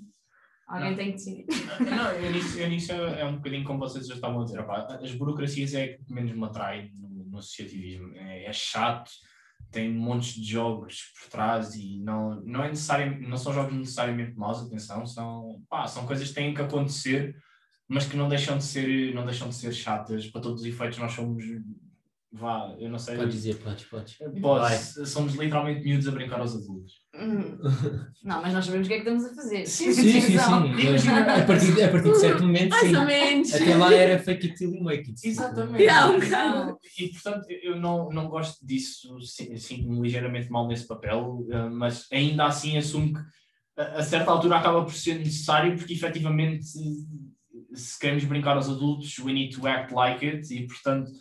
alguém 0.67 0.89
Não. 0.89 0.97
tem 0.97 1.05
que 1.07 1.13
decidir 1.13 1.45
Não, 1.79 2.11
eu 2.11 2.31
nisso, 2.33 2.59
eu 2.59 2.69
nisso 2.69 2.91
é 2.91 3.25
um 3.25 3.35
bocadinho 3.37 3.63
como 3.63 3.79
vocês 3.79 4.07
já 4.07 4.15
estavam 4.15 4.41
a 4.41 4.45
dizer. 4.45 4.59
as 4.59 5.15
burocracias 5.15 5.73
é 5.73 5.97
que 5.97 6.13
menos 6.13 6.31
me 6.33 6.45
atrai 6.45 6.91
no, 6.95 7.25
no 7.25 7.37
associativismo. 7.37 8.13
É, 8.15 8.45
é 8.45 8.53
chato, 8.53 9.11
tem 9.71 9.91
montes 9.91 10.35
de 10.35 10.51
jogos 10.51 11.11
por 11.19 11.29
trás 11.29 11.73
e 11.75 11.99
não, 11.99 12.41
não, 12.41 12.63
é 12.63 12.69
necessário, 12.69 13.19
não 13.27 13.37
são 13.37 13.53
jogos 13.53 13.73
necessariamente 13.73 14.37
maus, 14.37 14.61
atenção, 14.61 15.05
são, 15.05 15.61
pá, 15.67 15.87
são 15.87 16.05
coisas 16.05 16.29
que 16.29 16.35
têm 16.35 16.53
que 16.53 16.61
acontecer, 16.61 17.35
mas 17.87 18.05
que 18.05 18.15
não 18.15 18.29
deixam 18.29 18.57
de 18.57 18.63
ser, 18.63 19.13
não 19.13 19.25
deixam 19.25 19.49
de 19.49 19.55
ser 19.55 19.73
chatas. 19.73 20.27
Para 20.27 20.41
todos 20.41 20.61
os 20.61 20.67
efeitos, 20.67 20.99
nós 20.99 21.11
somos. 21.11 21.43
Vá, 22.35 22.75
eu 22.79 22.89
não 22.89 22.97
sei. 22.97 23.15
Podes 23.15 23.35
dizer, 23.35 23.57
podes, 23.57 23.85
podes. 23.85 24.17
Posso, 24.41 25.05
somos 25.05 25.35
literalmente 25.35 25.83
miúdos 25.83 26.07
a 26.07 26.11
brincar 26.11 26.39
aos 26.39 26.55
adultos. 26.55 26.93
Hum. 27.13 27.59
não, 28.23 28.41
mas 28.41 28.51
nós 28.53 28.65
sabemos 28.65 28.87
o 28.87 28.89
que 28.89 28.95
é 28.95 29.01
que 29.01 29.07
estamos 29.07 29.31
a 29.31 29.35
fazer 29.35 29.67
Sim, 29.67 29.93
sim, 29.93 30.21
sim. 30.21 30.37
A 30.39 31.45
partir, 31.45 31.83
a 31.83 31.89
partir 31.89 32.09
de 32.09 32.19
certo 32.19 32.43
momento, 32.43 32.73
sim. 32.75 32.91
Mais 32.91 32.97
ou 32.97 33.05
menos. 33.05 33.53
Até 33.53 33.75
lá 33.75 33.93
era 33.93 34.17
fake 34.17 34.47
it 34.47 34.57
till 34.57 34.73
you 34.73 34.83
make 34.83 35.11
it. 35.11 35.27
Exatamente. 35.27 35.83
Yeah, 35.83 36.09
um 36.09 36.19
bocado. 36.19 36.79
E 36.97 37.09
portanto, 37.09 37.45
eu 37.51 37.79
não, 37.79 38.09
não 38.09 38.27
gosto 38.27 38.65
disso, 38.65 39.15
si- 39.21 39.55
sinto-me 39.59 40.01
ligeiramente 40.01 40.49
mal 40.49 40.67
nesse 40.67 40.87
papel, 40.87 41.45
eh, 41.51 41.69
mas 41.69 42.07
ainda 42.11 42.45
assim 42.45 42.75
assumo 42.77 43.13
que 43.13 43.19
a, 43.79 43.99
a 43.99 44.03
certa 44.03 44.31
altura 44.31 44.57
acaba 44.57 44.83
por 44.83 44.93
ser 44.95 45.19
necessário, 45.19 45.77
porque 45.77 45.93
efetivamente, 45.93 46.65
se 47.75 47.99
queremos 47.99 48.23
brincar 48.23 48.55
aos 48.55 48.69
adultos, 48.69 49.19
we 49.19 49.33
need 49.33 49.55
to 49.55 49.67
act 49.67 49.93
like 49.93 50.25
it, 50.25 50.51
e 50.51 50.65
portanto 50.65 51.11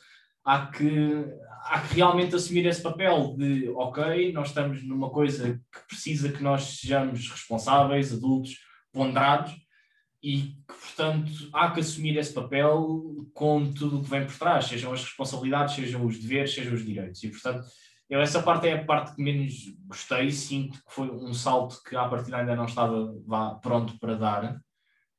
há 0.45 0.67
que, 0.67 1.25
há 1.65 1.81
que 1.81 1.95
realmente 1.95 2.35
assumir 2.35 2.67
esse 2.67 2.83
papel 2.83 3.35
de, 3.37 3.69
ok, 3.71 4.33
nós 4.33 4.49
estamos 4.49 4.83
numa 4.85 5.11
coisa 5.11 5.55
que 5.73 5.87
precisa 5.89 6.33
que 6.33 6.43
nós 6.43 6.79
sejamos 6.81 7.29
responsáveis, 7.29 8.13
adultos, 8.13 8.59
ponderados, 8.93 9.55
e 10.23 10.39
que, 10.39 10.65
portanto, 10.67 11.33
há 11.53 11.71
que 11.71 11.81
assumir 11.81 12.17
esse 12.17 12.33
papel 12.33 13.27
com 13.35 13.73
tudo 13.73 13.99
o 13.99 14.03
que 14.03 14.11
vem 14.11 14.25
por 14.25 14.39
trás, 14.39 14.67
sejam 14.67 14.93
as 14.93 15.03
responsabilidades, 15.03 15.75
sejam 15.75 16.07
os 16.07 16.19
deveres, 16.19 16.55
sejam 16.55 16.75
os 16.75 16.85
direitos. 16.85 17.23
E, 17.25 17.29
portanto, 17.29 17.67
eu, 18.09 18.21
essa 18.21 18.43
parte 18.43 18.69
é 18.69 18.75
a 18.75 18.85
parte 18.85 19.17
que 19.17 19.23
menos 19.23 19.55
gostei, 19.87 20.31
sinto 20.31 20.79
que 20.79 20.93
foi 20.93 21.11
um 21.11 21.35
salto 21.35 21.83
que 21.83 21.97
à 21.97 22.09
partida 22.09 22.37
ainda 22.37 22.55
não 22.55 22.67
estava 22.67 23.13
vá, 23.27 23.55
pronto 23.57 23.99
para 23.99 24.15
dar. 24.15 24.61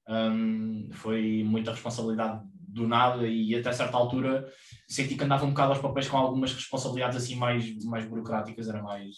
Hum, 0.07 0.89
foi 0.93 1.43
muita 1.43 1.71
responsabilidade 1.71 2.43
do 2.73 2.87
nada 2.87 3.27
e 3.27 3.55
até 3.55 3.71
certa 3.71 3.95
altura 3.95 4.51
senti 4.87 5.15
que 5.15 5.23
andava 5.23 5.45
um 5.45 5.49
bocado 5.49 5.73
aos 5.73 5.81
papéis 5.81 6.07
com 6.07 6.17
algumas 6.17 6.53
responsabilidades 6.53 7.17
assim 7.17 7.35
mais, 7.35 7.83
mais 7.85 8.05
burocráticas, 8.05 8.67
era 8.67 8.81
mais, 8.81 9.15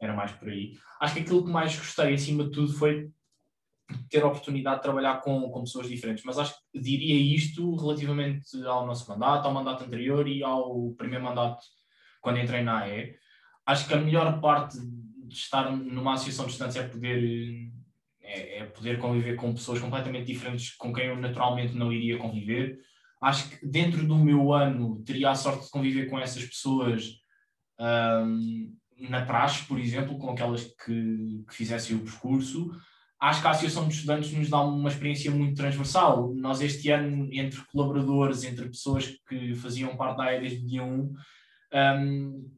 era 0.00 0.14
mais 0.14 0.32
por 0.32 0.48
aí. 0.48 0.72
Acho 1.00 1.14
que 1.14 1.20
aquilo 1.20 1.44
que 1.44 1.50
mais 1.50 1.76
gostei 1.76 2.14
acima 2.14 2.44
de 2.44 2.52
tudo 2.52 2.72
foi 2.72 3.10
ter 4.08 4.22
a 4.22 4.26
oportunidade 4.26 4.76
de 4.76 4.82
trabalhar 4.82 5.20
com, 5.20 5.50
com 5.50 5.64
pessoas 5.64 5.88
diferentes, 5.88 6.24
mas 6.24 6.38
acho 6.38 6.54
que 6.72 6.80
diria 6.80 7.34
isto 7.34 7.74
relativamente 7.76 8.64
ao 8.64 8.86
nosso 8.86 9.08
mandato, 9.10 9.46
ao 9.46 9.52
mandato 9.52 9.84
anterior 9.84 10.26
e 10.28 10.42
ao 10.42 10.92
primeiro 10.92 11.24
mandato 11.24 11.62
quando 12.20 12.38
entrei 12.38 12.62
na 12.62 12.82
AE. 12.82 13.14
Acho 13.66 13.86
que 13.86 13.94
a 13.94 14.00
melhor 14.00 14.40
parte 14.40 14.78
de 14.78 15.34
estar 15.34 15.70
numa 15.70 16.14
associação 16.14 16.46
de 16.46 16.52
estudantes 16.52 16.76
é 16.76 16.86
poder, 16.86 17.70
é, 18.32 18.58
é 18.58 18.64
poder 18.66 18.98
conviver 18.98 19.36
com 19.36 19.52
pessoas 19.52 19.80
completamente 19.80 20.26
diferentes 20.26 20.74
com 20.76 20.92
quem 20.92 21.06
eu 21.06 21.16
naturalmente 21.16 21.74
não 21.74 21.92
iria 21.92 22.18
conviver. 22.18 22.78
Acho 23.20 23.48
que 23.50 23.66
dentro 23.66 24.06
do 24.06 24.16
meu 24.16 24.52
ano 24.52 25.02
teria 25.04 25.30
a 25.30 25.34
sorte 25.34 25.64
de 25.64 25.70
conviver 25.70 26.06
com 26.10 26.18
essas 26.18 26.44
pessoas 26.44 27.20
hum, 27.78 28.74
na 29.08 29.24
praxe, 29.24 29.64
por 29.66 29.78
exemplo, 29.78 30.18
com 30.18 30.30
aquelas 30.30 30.64
que, 30.64 31.44
que 31.48 31.54
fizessem 31.54 31.96
o 31.96 32.00
percurso 32.00 32.70
acho 33.22 33.40
que 33.40 33.46
a 33.46 33.50
Associação 33.50 33.86
de 33.86 33.94
Estudantes 33.94 34.32
nos 34.32 34.50
dá 34.50 34.60
uma 34.60 34.88
experiência 34.88 35.30
muito 35.30 35.54
transversal. 35.54 36.34
Nós, 36.34 36.60
este 36.60 36.90
ano, 36.90 37.28
entre 37.32 37.60
colaboradores, 37.66 38.42
entre 38.42 38.66
pessoas 38.66 39.16
que 39.28 39.54
faziam 39.54 39.96
parte 39.96 40.16
da 40.16 40.24
AE 40.24 40.40
desde 40.40 40.64
o 40.64 40.66
dia 40.66 40.82
1, 40.82 41.12
um, 41.72 42.50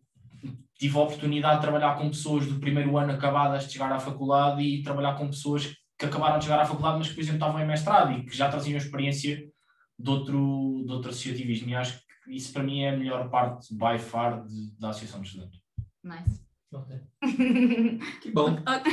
tive 0.85 0.99
a 0.99 1.01
oportunidade 1.01 1.57
de 1.57 1.62
trabalhar 1.62 1.97
com 1.97 2.11
pessoas 2.11 2.47
do 2.47 2.61
primeiro 2.61 2.99
ano 2.99 3.14
acabadas 3.14 3.66
de 3.66 3.73
chegar 3.73 3.90
à 3.90 3.99
faculdade 3.99 4.61
e 4.62 4.83
trabalhar 4.83 5.14
com 5.14 5.29
pessoas 5.29 5.75
que 5.99 6.05
acabaram 6.05 6.38
de 6.38 6.44
chegar 6.44 6.61
à 6.61 6.66
faculdade, 6.66 6.99
mas 6.99 7.09
que, 7.09 7.14
por 7.14 7.23
exemplo, 7.23 7.38
estavam 7.38 7.62
em 7.62 7.66
mestrado 7.66 8.12
e 8.12 8.27
que 8.27 8.37
já 8.37 8.51
traziam 8.51 8.77
experiência 8.77 9.51
de 9.99 10.11
outro, 10.11 10.85
de 10.87 10.92
outro 10.92 11.09
associativismo. 11.09 11.70
E 11.70 11.75
acho 11.75 11.99
que 11.99 12.37
isso, 12.37 12.53
para 12.53 12.62
mim, 12.62 12.83
é 12.83 12.90
a 12.90 12.97
melhor 12.99 13.31
parte, 13.31 13.73
by 13.73 13.99
far, 13.99 14.44
de, 14.44 14.79
da 14.79 14.90
Associação 14.90 15.23
de 15.23 15.29
Estudantes. 15.29 15.59
Nice. 16.03 16.44
Ok. 16.70 17.01
Que 18.20 18.31
bom. 18.33 18.59
Ok. 18.66 18.92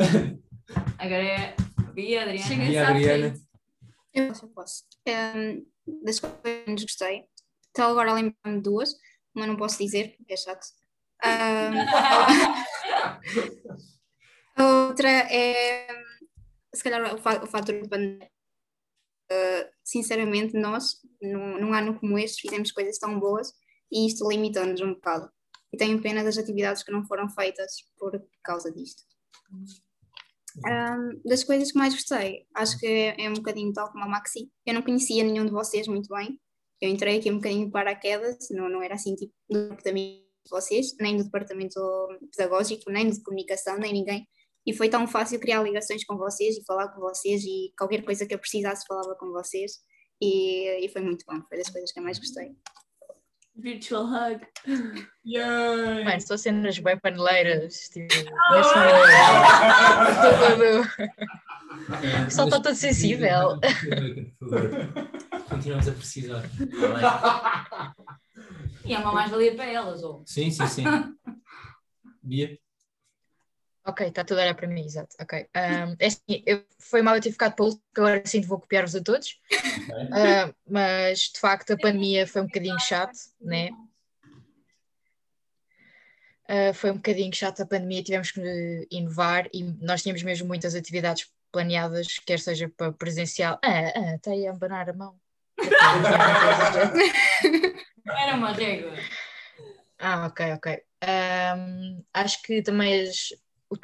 Agora 0.98 1.22
é 1.22 1.54
Bia, 1.94 2.22
Adriana. 2.22 2.48
Chega-se 2.48 2.72
E 2.72 2.78
a 2.78 2.88
à 2.88 2.90
Adriana? 2.90 3.34
Eu 4.12 4.26
posso, 4.26 4.44
eu 4.44 4.48
posso. 4.48 4.84
Ehm, 5.06 5.62
das 6.04 6.18
coisas 6.18 6.40
que 6.66 6.82
gostei, 6.82 7.26
estou 7.68 7.84
agora 7.84 8.10
a 8.10 8.14
lembrar-me 8.14 8.56
de 8.56 8.62
duas, 8.62 8.96
mas 9.34 9.46
não 9.46 9.56
posso 9.56 9.78
dizer, 9.78 10.16
porque 10.16 10.32
é 10.32 10.36
chato. 10.36 10.66
Ehm, 11.24 11.74
a 14.56 14.64
outra 14.88 15.08
é, 15.08 15.86
se 16.74 16.82
calhar, 16.82 17.14
o, 17.14 17.18
fa 17.18 17.42
o 17.44 17.46
fator 17.46 17.80
de 17.80 17.88
pandemia. 17.88 18.28
Eh, 19.30 19.70
sinceramente, 19.82 20.58
nós, 20.58 21.00
num, 21.20 21.58
num 21.58 21.74
ano 21.74 21.98
como 21.98 22.18
este, 22.18 22.42
fizemos 22.42 22.70
coisas 22.72 22.98
tão 22.98 23.18
boas 23.18 23.52
e 23.90 24.06
isto 24.06 24.28
limitou-nos 24.28 24.80
um 24.80 24.94
bocado. 24.94 25.30
E 25.72 25.76
tenho 25.76 26.02
pena 26.02 26.22
das 26.22 26.36
atividades 26.36 26.82
que 26.82 26.92
não 26.92 27.06
foram 27.06 27.30
feitas 27.30 27.76
por 27.96 28.12
causa 28.42 28.70
disto. 28.70 29.02
Ahm, 30.66 31.20
das 31.24 31.44
coisas 31.44 31.72
que 31.72 31.78
mais 31.78 31.94
gostei, 31.94 32.46
acho 32.54 32.78
que 32.78 32.86
é, 32.86 33.24
é 33.24 33.30
um 33.30 33.34
bocadinho 33.34 33.72
tal 33.72 33.90
como 33.90 34.04
a 34.04 34.08
Maxi. 34.08 34.50
Eu 34.66 34.74
não 34.74 34.82
conhecia 34.82 35.24
nenhum 35.24 35.46
de 35.46 35.52
vocês 35.52 35.88
muito 35.88 36.14
bem. 36.14 36.38
Eu 36.82 36.88
entrei 36.88 37.20
aqui 37.20 37.30
um 37.30 37.36
bocadinho 37.36 37.66
de 37.66 37.70
paraquedas, 37.70 38.48
não, 38.50 38.68
não 38.68 38.82
era 38.82 38.96
assim 38.96 39.14
tipo 39.14 39.32
do 39.48 39.68
departamento 39.68 40.18
de 40.44 40.50
vocês, 40.50 40.96
nem 40.98 41.16
do 41.16 41.22
departamento 41.22 41.80
pedagógico, 42.36 42.90
nem 42.90 43.08
de 43.08 43.22
comunicação, 43.22 43.78
nem 43.78 43.92
ninguém. 43.92 44.26
E 44.66 44.74
foi 44.74 44.88
tão 44.88 45.06
fácil 45.06 45.38
criar 45.38 45.62
ligações 45.62 46.04
com 46.04 46.16
vocês 46.16 46.56
e 46.56 46.64
falar 46.64 46.88
com 46.88 47.00
vocês 47.00 47.44
e 47.44 47.72
qualquer 47.78 48.04
coisa 48.04 48.26
que 48.26 48.34
eu 48.34 48.38
precisasse 48.38 48.84
falava 48.84 49.14
com 49.14 49.30
vocês. 49.30 49.74
E, 50.20 50.84
e 50.84 50.88
foi 50.88 51.02
muito 51.02 51.24
bom, 51.24 51.40
foi 51.48 51.58
das 51.58 51.70
coisas 51.70 51.92
que 51.92 52.00
eu 52.00 52.02
mais 52.02 52.18
gostei. 52.18 52.50
Virtual 53.54 54.04
hug. 54.04 54.40
Mano, 56.04 56.20
são 56.20 56.36
cenas 56.36 56.80
bem 56.80 56.98
paneleiras. 56.98 57.90
Tipo, 57.92 58.12
Oh! 58.50 58.62
pessoal 62.24 62.48
está 62.48 62.60
todo 62.60 62.74
sensível. 62.74 63.60
Continuamos 65.48 65.88
a 65.88 65.92
precisar. 65.92 66.42
E 68.84 68.94
é 68.94 68.98
uma 68.98 69.12
mais-valia 69.12 69.54
para 69.54 69.66
elas, 69.66 70.02
ou? 70.02 70.24
Sim, 70.26 70.50
sim, 70.50 70.66
sim. 70.66 70.84
Bia? 72.22 72.58
Ok, 73.84 74.06
está 74.06 74.24
tudo 74.24 74.38
a 74.38 74.42
olhar 74.42 74.54
para 74.54 74.68
mim, 74.68 74.84
exato. 74.84 75.16
Ok. 75.20 75.40
Um, 75.40 75.96
é 75.98 76.06
assim, 76.06 76.42
eu, 76.46 76.64
foi 76.78 77.02
mal 77.02 77.16
eu 77.16 77.20
ter 77.20 77.32
ficado 77.32 77.54
para 77.54 77.64
o 77.64 77.66
último, 77.66 77.82
porque 77.88 78.00
agora 78.00 78.22
sim 78.24 78.40
vou 78.40 78.60
copiar-vos 78.60 78.94
a 78.94 79.02
todos. 79.02 79.40
Uh, 79.50 80.54
mas 80.68 81.30
de 81.32 81.40
facto 81.40 81.72
a 81.72 81.76
pandemia 81.76 82.26
foi 82.26 82.42
um 82.42 82.46
bocadinho 82.46 82.78
chato, 82.78 83.18
né? 83.40 83.70
Uh, 86.48 86.72
foi 86.74 86.90
um 86.92 86.96
bocadinho 86.96 87.34
chato 87.34 87.62
a 87.62 87.66
pandemia, 87.66 88.02
tivemos 88.02 88.30
que 88.30 88.86
inovar 88.90 89.48
e 89.52 89.64
nós 89.80 90.02
tínhamos 90.02 90.22
mesmo 90.22 90.46
muitas 90.46 90.74
atividades 90.74 91.28
planeadas, 91.52 92.18
quer 92.26 92.40
seja 92.40 92.68
para 92.68 92.92
presencial. 92.92 93.58
Ah, 93.62 93.92
ah, 93.94 94.14
está 94.16 94.32
aí 94.32 94.46
a 94.46 94.50
abanar 94.50 94.90
a 94.90 94.92
mão. 94.92 95.14
Era 98.04 98.34
uma 98.34 98.52
régua. 98.52 98.92
Ah, 99.98 100.26
ok, 100.26 100.52
ok. 100.54 100.82
Ahm, 101.02 102.02
acho 102.12 102.42
que 102.42 102.62
também 102.62 103.02
as, 103.02 103.28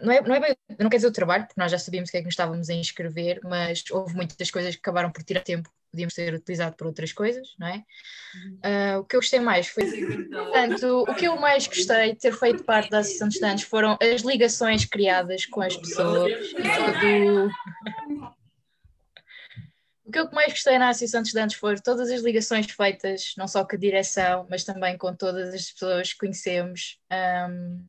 não, 0.02 0.12
é, 0.12 0.20
não, 0.20 0.34
é 0.34 0.40
bem, 0.40 0.56
não 0.78 0.90
quer 0.90 0.96
dizer 0.96 1.08
o 1.08 1.12
trabalho, 1.12 1.46
porque 1.46 1.60
nós 1.60 1.70
já 1.70 1.78
sabíamos 1.78 2.08
o 2.08 2.12
que 2.12 2.18
é 2.18 2.20
que 2.20 2.26
nos 2.26 2.32
estávamos 2.32 2.68
a 2.68 2.74
inscrever, 2.74 3.40
mas 3.44 3.84
houve 3.90 4.14
muitas 4.14 4.50
coisas 4.50 4.74
que 4.74 4.80
acabaram 4.80 5.10
por 5.10 5.22
tirar 5.22 5.42
tempo, 5.42 5.70
podíamos 5.90 6.14
ter 6.14 6.34
utilizado 6.34 6.76
para 6.76 6.86
outras 6.86 7.12
coisas, 7.12 7.54
não 7.58 7.66
é? 7.66 7.82
Ah, 8.62 8.98
o 8.98 9.04
que 9.04 9.16
eu 9.16 9.20
gostei 9.20 9.40
mais 9.40 9.68
foi, 9.68 9.84
portanto, 10.30 11.04
o 11.08 11.14
que 11.14 11.26
eu 11.26 11.36
mais 11.36 11.66
gostei 11.66 12.12
de 12.12 12.18
ter 12.18 12.32
feito 12.32 12.64
parte 12.64 12.90
da 12.90 12.98
Associação 12.98 13.28
de 13.28 13.34
Estudantes 13.34 13.64
foram 13.64 13.98
as 14.00 14.22
ligações 14.22 14.84
criadas 14.84 15.46
com 15.46 15.60
as 15.62 15.76
pessoas 15.76 16.32
todo, 16.52 17.50
o 20.08 20.10
que 20.10 20.18
eu 20.18 20.30
mais 20.32 20.52
gostei 20.52 20.78
na 20.78 20.88
Associação 20.88 21.20
de 21.20 21.28
Estudantes 21.28 21.56
foram 21.56 21.76
todas 21.76 22.10
as 22.10 22.22
ligações 22.22 22.70
feitas, 22.70 23.34
não 23.36 23.46
só 23.46 23.62
com 23.62 23.76
a 23.76 23.78
direção, 23.78 24.46
mas 24.48 24.64
também 24.64 24.96
com 24.96 25.14
todas 25.14 25.52
as 25.52 25.70
pessoas 25.70 26.14
que 26.14 26.20
conhecemos. 26.20 26.98
Ahm, 27.10 27.84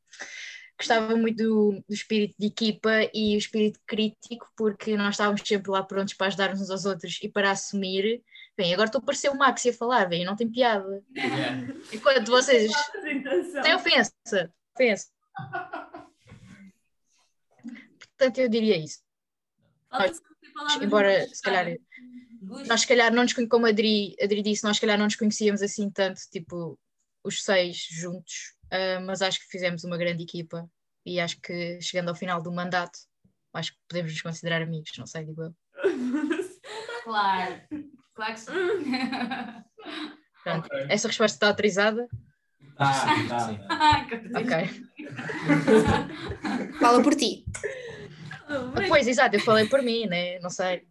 gostava 0.80 1.16
muito 1.16 1.38
do, 1.44 1.84
do 1.88 1.94
espírito 1.94 2.36
de 2.40 2.48
equipa 2.48 2.90
e 3.14 3.36
o 3.36 3.38
espírito 3.38 3.80
crítico, 3.86 4.50
porque 4.56 4.96
nós 4.96 5.16
estávamos 5.16 5.42
sempre 5.46 5.70
lá 5.72 5.84
prontos 5.84 6.14
para 6.14 6.28
ajudar 6.28 6.54
uns 6.54 6.70
aos 6.70 6.86
outros 6.86 7.20
e 7.22 7.28
para 7.30 7.52
assumir. 7.52 8.24
Bem, 8.58 8.74
agora 8.74 8.88
estou 8.88 9.00
a 9.00 9.04
parecer 9.04 9.30
o 9.30 9.38
Max 9.38 9.66
a 9.66 9.74
falar, 9.74 10.06
bem, 10.08 10.26
não 10.26 10.36
tem 10.36 10.50
piada. 10.50 11.04
Enquanto 11.94 12.30
vocês 12.32 12.72
Apresentação. 12.74 13.62
tem 13.62 13.76
ofensa, 13.76 14.54
ofensa. 14.76 15.08
Portanto, 18.00 18.38
eu 18.40 18.50
diria 18.50 18.78
isso. 18.78 19.00
Palavras 19.90 20.22
Embora, 20.82 21.28
se 21.28 21.42
calhar, 21.42 21.78
nós 22.68 22.82
se 22.82 22.88
calhar 22.88 23.14
não 23.14 23.24
nos 23.24 23.34
conhe- 23.34 23.48
como 23.48 23.66
a 23.66 23.70
Adri, 23.70 24.16
a 24.20 24.26
Adri 24.26 24.42
disse, 24.42 24.64
nós 24.64 24.76
se 24.78 24.82
calhar 24.82 24.98
não 24.98 25.06
nos 25.06 25.16
conhecíamos 25.16 25.62
assim 25.62 25.90
tanto, 25.90 26.20
tipo, 26.32 26.78
os 27.24 27.44
seis 27.44 27.78
juntos, 27.90 28.56
ah, 28.72 29.00
mas 29.02 29.22
acho 29.22 29.40
que 29.40 29.48
fizemos 29.48 29.84
uma 29.84 29.98
grande 29.98 30.24
equipa 30.24 30.70
e 31.06 31.20
acho 31.20 31.40
que 31.42 31.80
chegando 31.82 32.10
ao 32.10 32.16
final 32.16 32.42
do 32.42 32.52
mandato, 32.52 33.00
acho 33.54 33.72
que 33.74 33.78
podemos 33.88 34.12
nos 34.12 34.22
considerar 34.22 34.62
amigos, 34.62 34.92
não 34.98 35.06
sei, 35.06 35.26
digo 35.26 35.44
eu. 35.44 35.56
Claro. 37.04 37.56
Claro 38.14 38.34
que 38.34 38.40
sim. 38.40 38.52
Portanto, 40.44 40.70
Essa 40.90 41.08
resposta 41.08 41.36
está 41.36 41.48
autorizada? 41.48 42.08
Sim, 42.80 43.28
tá, 43.28 43.40
sim. 43.40 43.60
Ah, 43.70 44.08
Ok. 44.36 44.54
Fala 46.80 47.02
por 47.04 47.14
ti. 47.16 47.44
Pois, 48.88 49.08
exato, 49.08 49.36
eu 49.36 49.40
falei 49.42 49.68
por 49.68 49.82
mim, 49.82 50.06
né? 50.06 50.40
Não 50.40 50.50
sei. 50.50 50.88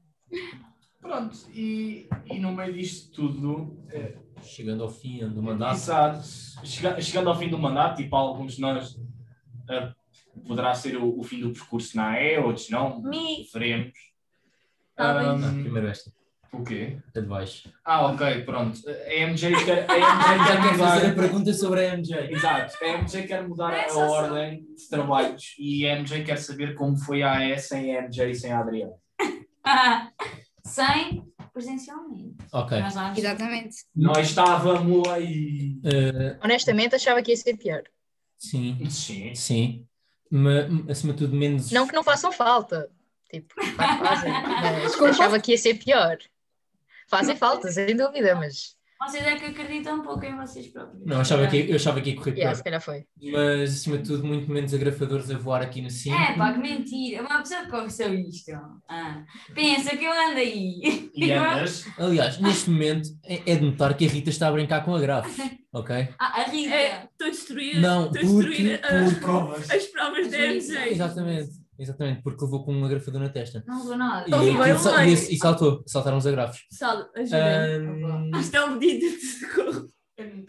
Pronto, 1.00 1.36
e, 1.50 2.08
e 2.26 2.38
no 2.38 2.52
meio 2.52 2.72
disto 2.74 3.10
tudo, 3.12 3.82
eh, 3.90 4.16
Chegando 4.42 4.82
ao 4.82 4.90
fim 4.90 5.28
do 5.28 5.42
mandato. 5.42 5.74
Exato. 5.76 6.22
Chega- 6.64 7.00
chegando 7.00 7.28
ao 7.30 7.38
fim 7.38 7.48
do 7.48 7.58
mandato, 7.58 7.96
tipo, 8.02 8.14
alguns 8.16 8.54
de 8.54 8.60
nós 8.60 8.96
eh, 9.70 9.92
poderá 10.46 10.74
ser 10.74 10.96
o, 10.96 11.18
o 11.18 11.22
fim 11.22 11.40
do 11.40 11.50
percurso 11.52 11.96
na 11.96 12.10
AE, 12.12 12.38
outros 12.38 12.68
não, 12.70 13.00
Me. 13.02 13.46
veremos. 13.52 13.92
Talvez. 14.96 15.44
Primeiro 15.62 15.86
esta. 15.88 16.10
o 16.52 16.64
quê? 16.64 16.98
A 17.14 17.20
de 17.20 17.26
baixo. 17.26 17.68
Ah, 17.84 18.06
ok, 18.06 18.42
pronto. 18.42 18.80
A 18.88 19.26
MJ 19.26 19.64
quer, 19.64 19.86
a 19.88 19.94
MJ 19.96 20.46
quer 20.46 20.62
quer 20.62 20.78
fazer 20.78 21.06
a 21.06 21.08
mudar. 21.10 21.14
pergunta 21.14 21.52
sobre 21.52 21.86
a 21.86 21.96
MJ. 21.96 22.32
Exato, 22.32 22.74
a 22.84 22.98
MJ 22.98 23.22
quer 23.26 23.46
mudar 23.46 23.72
a 23.88 23.94
ordem 23.98 24.64
de 24.74 24.88
trabalhos 24.88 25.54
e 25.58 25.86
a 25.88 25.96
MJ 26.00 26.24
quer 26.24 26.36
saber 26.38 26.74
como 26.74 26.96
foi 26.96 27.22
a 27.22 27.32
AE 27.38 27.58
sem 27.58 27.96
a 27.96 28.02
MJ 28.02 28.30
e 28.30 28.34
sem 28.34 28.50
a 28.52 28.60
Adriana. 28.60 28.92
Sem 30.64 31.22
presencialmente. 31.58 32.36
Ok. 32.52 32.80
Nós 32.80 33.18
Exatamente. 33.18 33.76
Nós 33.94 34.28
estávamos 34.28 35.08
aí. 35.08 35.80
Eh, 35.84 36.38
Honestamente, 36.42 36.94
achava 36.94 37.20
que 37.22 37.32
ia 37.32 37.36
ser 37.36 37.56
pior. 37.56 37.82
sim, 38.38 38.88
Sim. 38.88 39.34
sim. 39.34 39.86
Mas, 40.30 40.66
acima 40.88 41.12
de 41.12 41.18
tudo, 41.18 41.34
menos. 41.34 41.72
Não 41.72 41.86
que 41.86 41.94
não 41.94 42.04
façam 42.04 42.30
falta. 42.30 42.90
Tipo, 43.30 43.54
fazem, 43.76 44.32
mas 44.32 45.02
achava 45.02 45.38
que 45.40 45.52
ia 45.52 45.58
ser 45.58 45.74
pior. 45.74 46.16
Fazem 47.08 47.36
falta, 47.36 47.70
sem 47.72 47.96
dúvida, 47.96 48.34
mas 48.36 48.76
Vocês 49.00 49.24
é 49.24 49.36
que 49.36 49.44
acreditam 49.46 50.00
um 50.00 50.02
pouco 50.02 50.24
em 50.24 50.36
vocês 50.36 50.66
próprios. 50.68 51.04
Não, 51.06 51.16
eu 51.16 51.20
achava 51.20 51.46
que, 51.46 51.70
eu 51.70 51.76
achava 51.76 52.00
que 52.00 52.10
ia 52.10 52.16
correr 52.16 52.32
yeah, 52.32 52.48
pior. 52.50 52.56
se 52.56 52.64
calhar 52.64 52.80
foi. 52.80 53.04
Mas, 53.32 53.70
acima 53.74 53.98
de 53.98 54.08
tudo, 54.08 54.26
muito 54.26 54.50
menos 54.50 54.74
agrafadores 54.74 55.30
a 55.30 55.38
voar 55.38 55.62
aqui 55.62 55.80
no 55.80 55.88
5. 55.88 56.16
É, 56.16 56.36
pá, 56.36 56.52
que 56.52 56.58
mentira. 56.58 57.22
Uma 57.22 57.38
pessoa 57.38 57.62
que 57.62 57.70
conheceu 57.70 58.12
isto. 58.14 58.50
Ah, 58.88 59.22
pensa 59.54 59.96
que 59.96 60.04
eu 60.04 60.10
ando 60.12 60.38
aí. 60.38 61.10
E 61.14 61.30
andas. 61.32 61.86
Aliás, 61.96 62.38
neste 62.40 62.70
momento, 62.70 63.08
é 63.24 63.52
é 63.52 63.56
de 63.56 63.64
notar 63.64 63.96
que 63.96 64.04
a 64.04 64.08
Rita 64.08 64.30
está 64.30 64.48
a 64.48 64.52
brincar 64.52 64.84
com 64.84 64.94
a 64.94 65.00
grave, 65.00 65.30
ok? 65.72 66.08
Ah, 66.18 66.40
a 66.40 66.44
Rita. 66.50 66.74
É, 66.74 67.04
Estou 67.12 67.26
a 67.28 67.30
destruir, 67.30 67.80
Não, 67.80 68.06
estou 68.06 68.18
a 68.18 68.22
destruir 68.24 68.80
porque- 68.80 68.94
as, 68.94 69.04
porque- 69.12 69.20
Provas. 69.24 69.70
as 69.70 69.84
provas 69.86 70.30
da 70.30 70.38
MJ. 70.38 70.88
Exatamente, 70.90 71.50
exatamente, 71.78 72.22
porque 72.22 72.44
levou 72.44 72.64
com 72.64 72.74
um 72.74 72.84
agrafador 72.84 73.20
na 73.20 73.28
testa. 73.28 73.62
Não 73.66 73.84
vou 73.84 73.96
nada. 73.96 74.24
E, 74.28 74.50
Então, 74.50 74.78
sa- 74.78 74.90
lá. 74.92 75.06
e, 75.06 75.12
e 75.12 75.36
saltou, 75.36 75.82
saltaram 75.86 76.18
os 76.18 76.26
agrafos. 76.26 76.60
Pessoal, 76.70 77.08
ajudem. 77.16 77.40
Ahm, 77.40 78.30
Isto 78.40 78.56
é 78.56 78.64
um 78.64 78.78
pedido 78.78 79.16
de 79.16 79.26
socorro. 79.26 79.88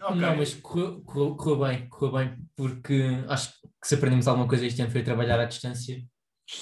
Ok. 0.02 0.16
Não, 0.16 0.36
mas 0.36 0.54
correu, 0.54 1.00
correu- 1.02 1.36
correu 1.36 1.58
bem, 1.68 1.88
correu 1.88 2.12
bem, 2.12 2.36
porque 2.56 3.02
acho 3.28 3.52
que 3.80 3.86
se 3.86 3.94
aprendemos 3.94 4.26
alguma 4.26 4.48
coisa 4.48 4.66
este 4.66 4.82
ano 4.82 4.90
foi 4.90 5.02
trabalhar 5.04 5.38
à 5.38 5.44
distância 5.44 6.02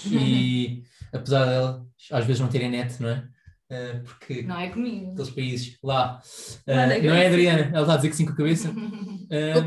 e 0.07 0.83
apesar 1.13 1.47
dela 1.47 1.87
às 2.13 2.25
vezes 2.27 2.41
não 2.41 2.49
terem 2.49 2.71
net, 2.71 3.01
não 3.01 3.09
é? 3.09 3.27
Ah, 3.71 4.01
porque 4.05 4.43
Não 4.43 4.59
é 4.59 4.69
comigo. 4.69 5.13
aqueles 5.13 5.31
países 5.31 5.79
lá, 5.83 6.21
ah, 6.67 6.71
Lá 6.75 6.87
na 6.87 6.99
não 6.99 7.15
é. 7.15 7.27
Adriana? 7.29 7.61
Ela 7.73 7.81
está 7.81 7.93
a 7.95 7.97
dizer 7.97 8.11
que 8.11 8.17
sim 8.17 8.27
com 8.27 8.33
a 8.33 8.37
cabeça. 8.37 8.73
Ah, 9.31 9.65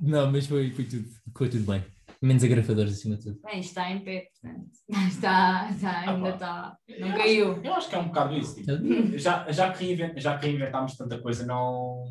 não, 0.00 0.30
mas 0.30 0.46
foi, 0.46 0.70
foi 0.72 0.84
tudo, 0.84 1.08
correu 1.32 1.52
tudo 1.52 1.64
bem. 1.72 1.84
Menos 2.22 2.42
agrafadores 2.44 2.94
acima 2.94 3.16
de 3.16 3.24
tudo. 3.24 3.40
Bem, 3.44 3.60
está 3.60 3.90
em 3.90 4.00
pé, 4.00 4.28
portanto. 4.40 4.70
Está, 5.08 5.68
está, 5.70 6.10
ainda 6.10 6.30
está. 6.30 6.76
Não 6.98 7.12
caiu. 7.12 7.60
Eu 7.62 7.74
acho 7.74 7.88
que 7.88 7.94
é 7.94 7.98
um 7.98 8.06
bocado 8.06 8.34
isso. 8.34 8.54
tipo, 8.54 9.18
já, 9.18 9.50
já, 9.50 9.72
que 9.72 9.84
reinvent, 9.84 10.18
já 10.18 10.38
que 10.38 10.46
reinventámos 10.46 10.96
tanta 10.96 11.18
coisa, 11.18 11.44
não. 11.44 12.04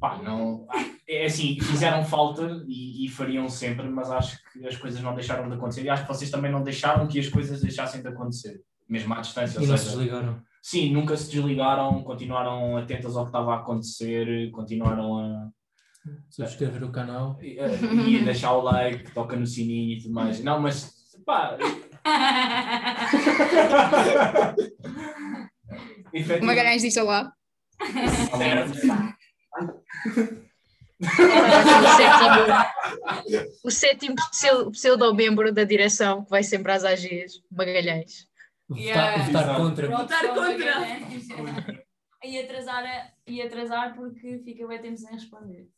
Pá, 0.00 0.18
não. 0.22 0.66
É 1.06 1.26
assim, 1.26 1.60
fizeram 1.60 2.02
falta 2.04 2.64
e, 2.66 3.04
e 3.04 3.08
fariam 3.08 3.48
sempre, 3.48 3.86
mas 3.88 4.10
acho 4.10 4.38
que 4.52 4.66
as 4.66 4.76
coisas 4.76 5.00
não 5.02 5.14
deixaram 5.14 5.48
de 5.48 5.54
acontecer. 5.54 5.82
E 5.84 5.88
acho 5.90 6.02
que 6.02 6.08
vocês 6.08 6.30
também 6.30 6.50
não 6.50 6.62
deixaram 6.62 7.06
que 7.06 7.18
as 7.18 7.28
coisas 7.28 7.60
deixassem 7.60 8.00
de 8.00 8.08
acontecer, 8.08 8.62
mesmo 8.88 9.12
à 9.12 9.20
distância. 9.20 9.62
E 9.62 9.66
não 9.66 9.76
se 9.76 9.84
seja, 9.84 9.96
desligaram. 9.96 10.42
sim, 10.62 10.92
nunca 10.92 11.16
se 11.16 11.30
desligaram, 11.30 12.02
continuaram 12.02 12.76
atentas 12.76 13.16
ao 13.16 13.24
que 13.24 13.28
estava 13.28 13.54
a 13.54 13.58
acontecer, 13.58 14.50
continuaram 14.50 15.18
a. 15.18 15.50
Subscrever 16.30 16.84
o 16.84 16.90
canal. 16.92 17.38
e 17.42 17.58
a- 17.60 17.66
e 18.08 18.20
a 18.20 18.24
deixar 18.24 18.52
o 18.52 18.60
like, 18.62 19.10
toca 19.12 19.36
no 19.36 19.46
sininho 19.46 19.96
e 19.98 20.02
tudo 20.02 20.14
mais. 20.14 20.42
Não, 20.42 20.60
mas. 20.60 20.92
Pá, 21.24 21.56
O 26.42 26.44
Magalhães 26.44 26.82
disse 26.82 27.00
olá. 27.00 27.32
o 31.00 31.96
sétimo, 31.96 33.54
o 33.64 33.70
sétimo 33.70 34.14
pseu- 34.30 34.70
pseudo-membro 34.70 35.52
da 35.52 35.64
direção 35.64 36.24
que 36.24 36.30
vai 36.30 36.42
sempre 36.42 36.72
às 36.72 36.84
AGs, 36.84 37.40
Magalhães. 37.50 38.26
Votar, 38.68 38.82
Yeah. 38.82 39.24
votar 39.24 39.42
Exato. 39.42 39.60
contra. 39.62 39.88
Votar 39.90 40.28
contra. 40.34 41.83
E 42.24 42.38
atrasar, 42.38 42.84
a- 42.84 43.10
e 43.26 43.42
atrasar 43.42 43.94
porque 43.94 44.38
fica 44.44 44.66
bem 44.66 44.80
tempo 44.80 44.96
sem 44.96 45.12
responder. 45.12 45.68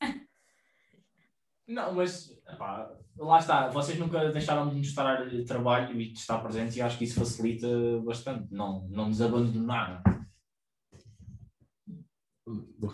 Não, 1.67 1.93
mas 1.95 2.31
pá, 2.57 2.89
lá 3.17 3.39
está, 3.41 3.69
vocês 3.69 3.99
nunca 3.99 4.31
deixaram 4.31 4.69
de 4.69 4.77
mostrar 4.77 5.29
trabalho 5.47 6.01
e 6.01 6.13
de 6.13 6.19
estar 6.19 6.39
presentes 6.39 6.77
e 6.77 6.83
acho 6.83 6.97
que 6.97 7.05
isso 7.05 7.19
facilita 7.19 7.67
bastante. 8.05 8.53
Não, 8.55 8.87
não 8.89 9.09
nos 9.09 9.21
abandonaram. 9.21 10.01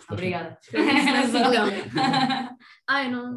Obrigada. 0.09 0.57
Ai, 2.89 3.11
não. 3.11 3.31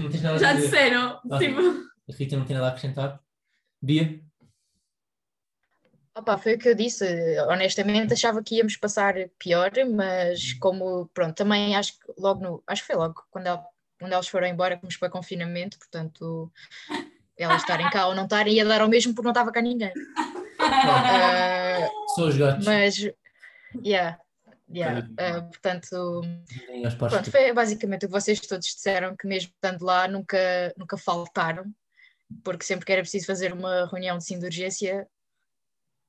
Não 0.00 0.10
tens 0.10 0.22
nada 0.22 0.38
Já 0.38 0.54
disseram. 0.54 1.20
Tipo, 1.38 1.60
A 2.10 2.16
Rita 2.16 2.36
não 2.36 2.44
tem 2.44 2.54
nada 2.56 2.66
a 2.66 2.70
acrescentar. 2.70 3.20
Bia? 3.80 4.21
Opa, 6.14 6.36
foi 6.36 6.54
o 6.54 6.58
que 6.58 6.68
eu 6.68 6.74
disse, 6.74 7.04
honestamente 7.48 8.12
achava 8.12 8.42
que 8.42 8.56
íamos 8.56 8.76
passar 8.76 9.14
pior, 9.38 9.70
mas 9.94 10.52
como, 10.54 11.08
pronto, 11.14 11.34
também 11.34 11.74
acho 11.74 11.98
que 11.98 12.12
logo 12.18 12.40
no, 12.42 12.62
acho 12.66 12.82
que 12.82 12.86
foi 12.88 12.96
logo 12.96 13.22
quando, 13.30 13.46
el- 13.46 13.64
quando 13.98 14.12
elas 14.12 14.28
foram 14.28 14.46
embora, 14.46 14.76
que 14.76 14.84
nos 14.84 14.94
foi 14.96 15.08
confinamento, 15.08 15.78
portanto, 15.78 16.52
elas 17.38 17.62
estarem 17.62 17.88
cá 17.88 18.08
ou 18.08 18.14
não 18.14 18.24
estarem 18.24 18.54
ia 18.54 18.64
dar 18.64 18.82
ao 18.82 18.88
mesmo 18.88 19.14
porque 19.14 19.24
não 19.24 19.30
estava 19.32 19.50
cá 19.50 19.62
ninguém. 19.62 19.92
Só 22.14 22.26
os 22.26 22.36
gatos. 22.36 22.64
mas, 22.66 22.98
yeah, 23.84 24.18
yeah, 24.70 25.08
ah, 25.18 25.42
portanto, 25.42 26.20
Pronto, 27.10 27.30
foi 27.30 27.52
basicamente 27.54 28.04
o 28.04 28.08
que 28.08 28.12
vocês 28.12 28.38
todos 28.40 28.66
disseram, 28.66 29.16
que 29.16 29.26
mesmo 29.26 29.50
estando 29.54 29.82
lá 29.84 30.06
nunca, 30.06 30.38
nunca 30.76 30.96
faltaram, 30.98 31.64
porque 32.44 32.64
sempre 32.64 32.84
que 32.84 32.92
era 32.92 33.00
preciso 33.02 33.26
fazer 33.26 33.52
uma 33.52 33.86
reunião 33.86 34.18
de 34.18 34.24
sim 34.24 34.38
de 34.38 34.44
urgência, 34.44 35.06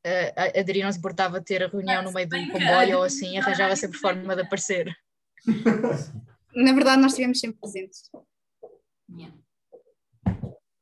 eh, 0.04 0.34
a 0.36 0.60
Adri 0.60 0.84
não 0.84 0.92
se 0.92 1.00
importava 1.00 1.40
de 1.40 1.46
ter 1.46 1.64
a 1.64 1.68
reunião 1.68 2.04
no 2.04 2.12
meio 2.12 2.28
de 2.28 2.36
um 2.36 2.50
comboio 2.50 2.98
ou 2.98 3.04
assim, 3.04 3.38
arranjava 3.38 3.76
sempre 3.76 3.98
forma 3.98 4.36
de 4.36 4.42
aparecer. 4.42 4.94
Na 6.56 6.74
verdade, 6.74 7.02
nós 7.02 7.14
estivemos 7.14 7.40
sempre 7.40 7.60
presentes. 7.60 8.10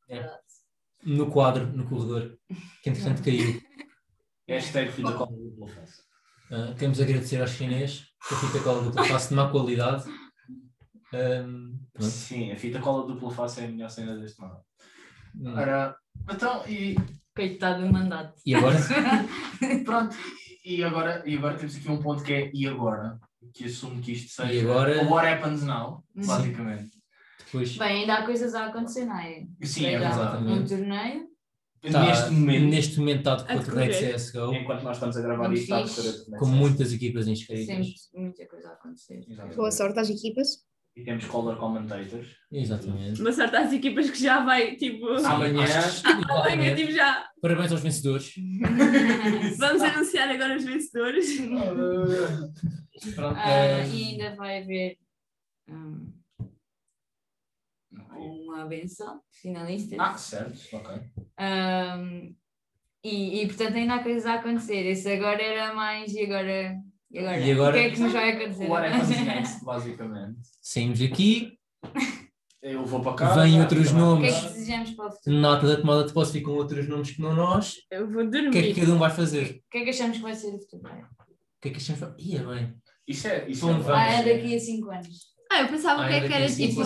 Yeah. 0.10 0.40
no 1.04 1.30
quadro, 1.30 1.68
no 1.68 1.88
corredor, 1.88 2.38
que 2.84 2.90
entretanto 2.90 3.24
caiu. 3.24 3.62
Hashtag 4.48 4.92
fita 4.92 5.14
cola 5.14 5.32
dupla 5.32 5.68
face. 5.68 6.02
Ah, 6.52 6.74
queremos 6.74 7.00
agradecer 7.00 7.42
aos 7.42 7.52
chinês 7.52 8.08
que 8.28 8.34
a 8.34 8.38
fita 8.38 8.60
cola 8.64 8.84
dupla 8.84 9.06
face 9.06 9.30
de 9.30 9.36
má 9.36 9.50
qualidade. 9.50 10.04
Pronto. 11.10 12.04
Sim, 12.04 12.52
a 12.52 12.58
fita 12.58 12.80
cola 12.80 13.08
dupla 13.08 13.32
face 13.32 13.62
é 13.62 13.66
a 13.66 13.68
melhor 13.70 13.90
cena 13.90 14.18
deste 14.18 14.44
ano. 14.44 14.62
Hum. 15.36 15.54
Ora, 15.56 15.96
então, 16.30 16.68
e, 16.68 16.96
Coitado 17.42 17.84
do 17.84 17.92
mandato. 17.92 18.40
E 18.46 18.54
agora? 18.54 18.78
pronto, 19.84 20.16
e, 20.64 20.84
agora, 20.84 21.24
e 21.26 21.36
agora 21.36 21.58
temos 21.58 21.76
aqui 21.76 21.90
um 21.90 22.00
ponto 22.00 22.24
que 22.24 22.32
é 22.34 22.52
e 22.54 22.68
agora? 22.68 23.20
Que 23.52 23.66
assumo 23.66 24.00
que 24.00 24.12
isto 24.12 24.30
seja 24.32 24.54
E 24.54 24.60
agora? 24.62 25.04
o 25.04 25.10
what 25.10 25.28
happens 25.28 25.64
now, 25.64 26.04
Sim. 26.16 26.28
basicamente. 26.28 26.92
Depois, 27.44 27.78
Bem, 27.78 28.02
ainda 28.02 28.14
há 28.14 28.26
coisas 28.26 28.54
a 28.54 28.68
acontecer, 28.68 29.06
não 29.06 29.18
é? 29.18 29.44
Sim, 29.64 29.88
é 29.88 29.98
verdade. 29.98 30.44
Um 30.46 30.64
torneio. 30.64 31.28
tá, 31.92 32.06
neste 32.06 32.32
momento, 32.32 32.66
neste 32.70 33.00
momento 33.00 33.18
está 33.18 33.36
de 33.38 33.44
A 33.52 33.58
contra 33.58 33.88
de. 33.88 34.14
CSGO, 34.14 34.54
enquanto 34.54 34.84
nós 34.84 34.98
estamos 34.98 35.18
a 35.18 35.22
gravar 35.22 35.52
isto, 35.52 35.74
está 35.76 36.30
bem, 36.30 36.40
com 36.40 36.46
muitas 36.46 36.94
equipas 36.94 37.28
inscritas. 37.28 37.66
Sempre 37.66 38.22
muita 38.22 38.48
coisa 38.48 38.70
a 38.70 38.74
acontecer. 38.74 39.26
Exatamente. 39.28 39.56
Boa 39.58 39.72
sorte 39.72 40.00
às 40.00 40.10
equipas. 40.12 40.48
E 40.96 41.04
temos 41.04 41.26
color 41.26 41.58
commentators. 41.58 42.36
Exatamente. 42.52 43.22
uma 43.22 43.32
sorte 43.32 43.56
às 43.56 43.72
equipas 43.72 44.10
que 44.10 44.22
já 44.22 44.44
vai, 44.44 44.76
tipo. 44.76 45.08
Amanhã, 45.08 45.30
Amanhã, 45.30 45.64
Exatamente. 45.64 46.76
tipo, 46.76 46.92
já. 46.92 47.30
Parabéns 47.42 47.72
aos 47.72 47.82
vencedores. 47.82 48.34
Vamos 49.58 49.82
anunciar 49.82 50.30
agora 50.30 50.58
os 50.58 50.66
vencedores. 50.66 51.38
Pronto. 53.16 53.38
Ah, 53.38 53.86
e 53.88 54.04
ainda 54.04 54.36
vai 54.36 54.62
haver 54.62 54.98
hum, 55.70 56.14
uma 58.12 58.66
benção 58.66 59.22
de 59.32 59.40
finalistas. 59.40 59.98
Ah, 60.00 60.18
certo, 60.18 60.76
ok. 60.76 61.02
Hum, 61.40 62.36
e, 63.04 63.42
e 63.42 63.48
portanto 63.48 63.76
ainda 63.76 63.96
há 63.96 64.04
coisas 64.04 64.26
a 64.26 64.36
acontecer. 64.36 64.86
Esse 64.86 65.12
agora 65.14 65.42
era 65.42 65.74
mais 65.74 66.14
e 66.14 66.22
agora. 66.22 66.76
E 67.14 67.20
agora? 67.20 67.40
E 67.40 67.52
agora? 67.52 67.72
O 67.72 67.80
que 67.80 67.86
é 67.86 67.90
que 67.92 68.00
nos 68.00 68.14
vai 68.14 68.32
acontecer? 68.32 68.68
What 68.70 68.88
happens 68.88 69.10
next, 69.26 69.66
basicamente. 69.66 70.40
Saímos 70.62 71.00
daqui, 71.00 71.58
Eu 72.62 72.86
vou 72.86 73.02
para 73.02 73.14
cá. 73.16 73.34
Vêm 73.44 73.60
outros 73.60 73.88
O 73.88 73.94
que 73.94 74.00
nomes. 74.00 74.34
é 74.34 74.40
que 74.40 74.54
desejamos 74.54 74.92
para 74.92 75.08
o 75.08 75.12
futuro? 75.12 75.36
na 75.36 75.58
ata 75.58 75.68
da 75.68 75.78
tomada 75.78 76.04
de 76.06 76.14
posse 76.14 76.32
ficam 76.34 76.54
outros 76.54 76.88
nomes 76.88 77.12
que 77.12 77.22
não 77.22 77.34
nós. 77.34 77.76
Eu 77.90 78.10
vou 78.10 78.24
O 78.24 78.30
que 78.30 78.38
é 78.38 78.42
que 78.42 78.52
dormir. 78.52 78.76
cada 78.76 78.94
um 78.94 79.00
vai 79.00 79.10
fazer? 79.10 79.62
O 79.68 79.70
que 79.72 79.78
é 79.80 79.84
que 79.84 79.90
achamos 79.90 80.18
que 80.18 80.24
vai 80.24 80.36
ser 80.36 80.48
o 80.56 80.60
futuro? 80.60 80.84
O 80.88 81.62
que 81.62 81.68
é 81.68 81.72
que 81.72 81.78
achamos? 81.78 82.14
Ia 82.20 82.44
bem. 82.44 82.74
Isso 83.08 83.28
é. 83.28 83.50
Isso 83.50 83.66
Vamos, 83.66 83.88
é 83.88 83.92
Ah, 83.92 84.12
é 84.22 84.24
daqui 84.36 84.56
a 84.56 84.60
5 84.60 84.92
anos. 84.92 85.08
Ah, 85.52 85.62
eu 85.62 85.68
pensava 85.68 86.04
Ah, 86.04 86.06
o 86.06 86.08
que 86.08 86.14
é 86.14 86.20
que 86.22 86.28
daqui 86.30 86.34
a 86.36 86.46
era 86.46 86.56
tipo. 86.56 86.82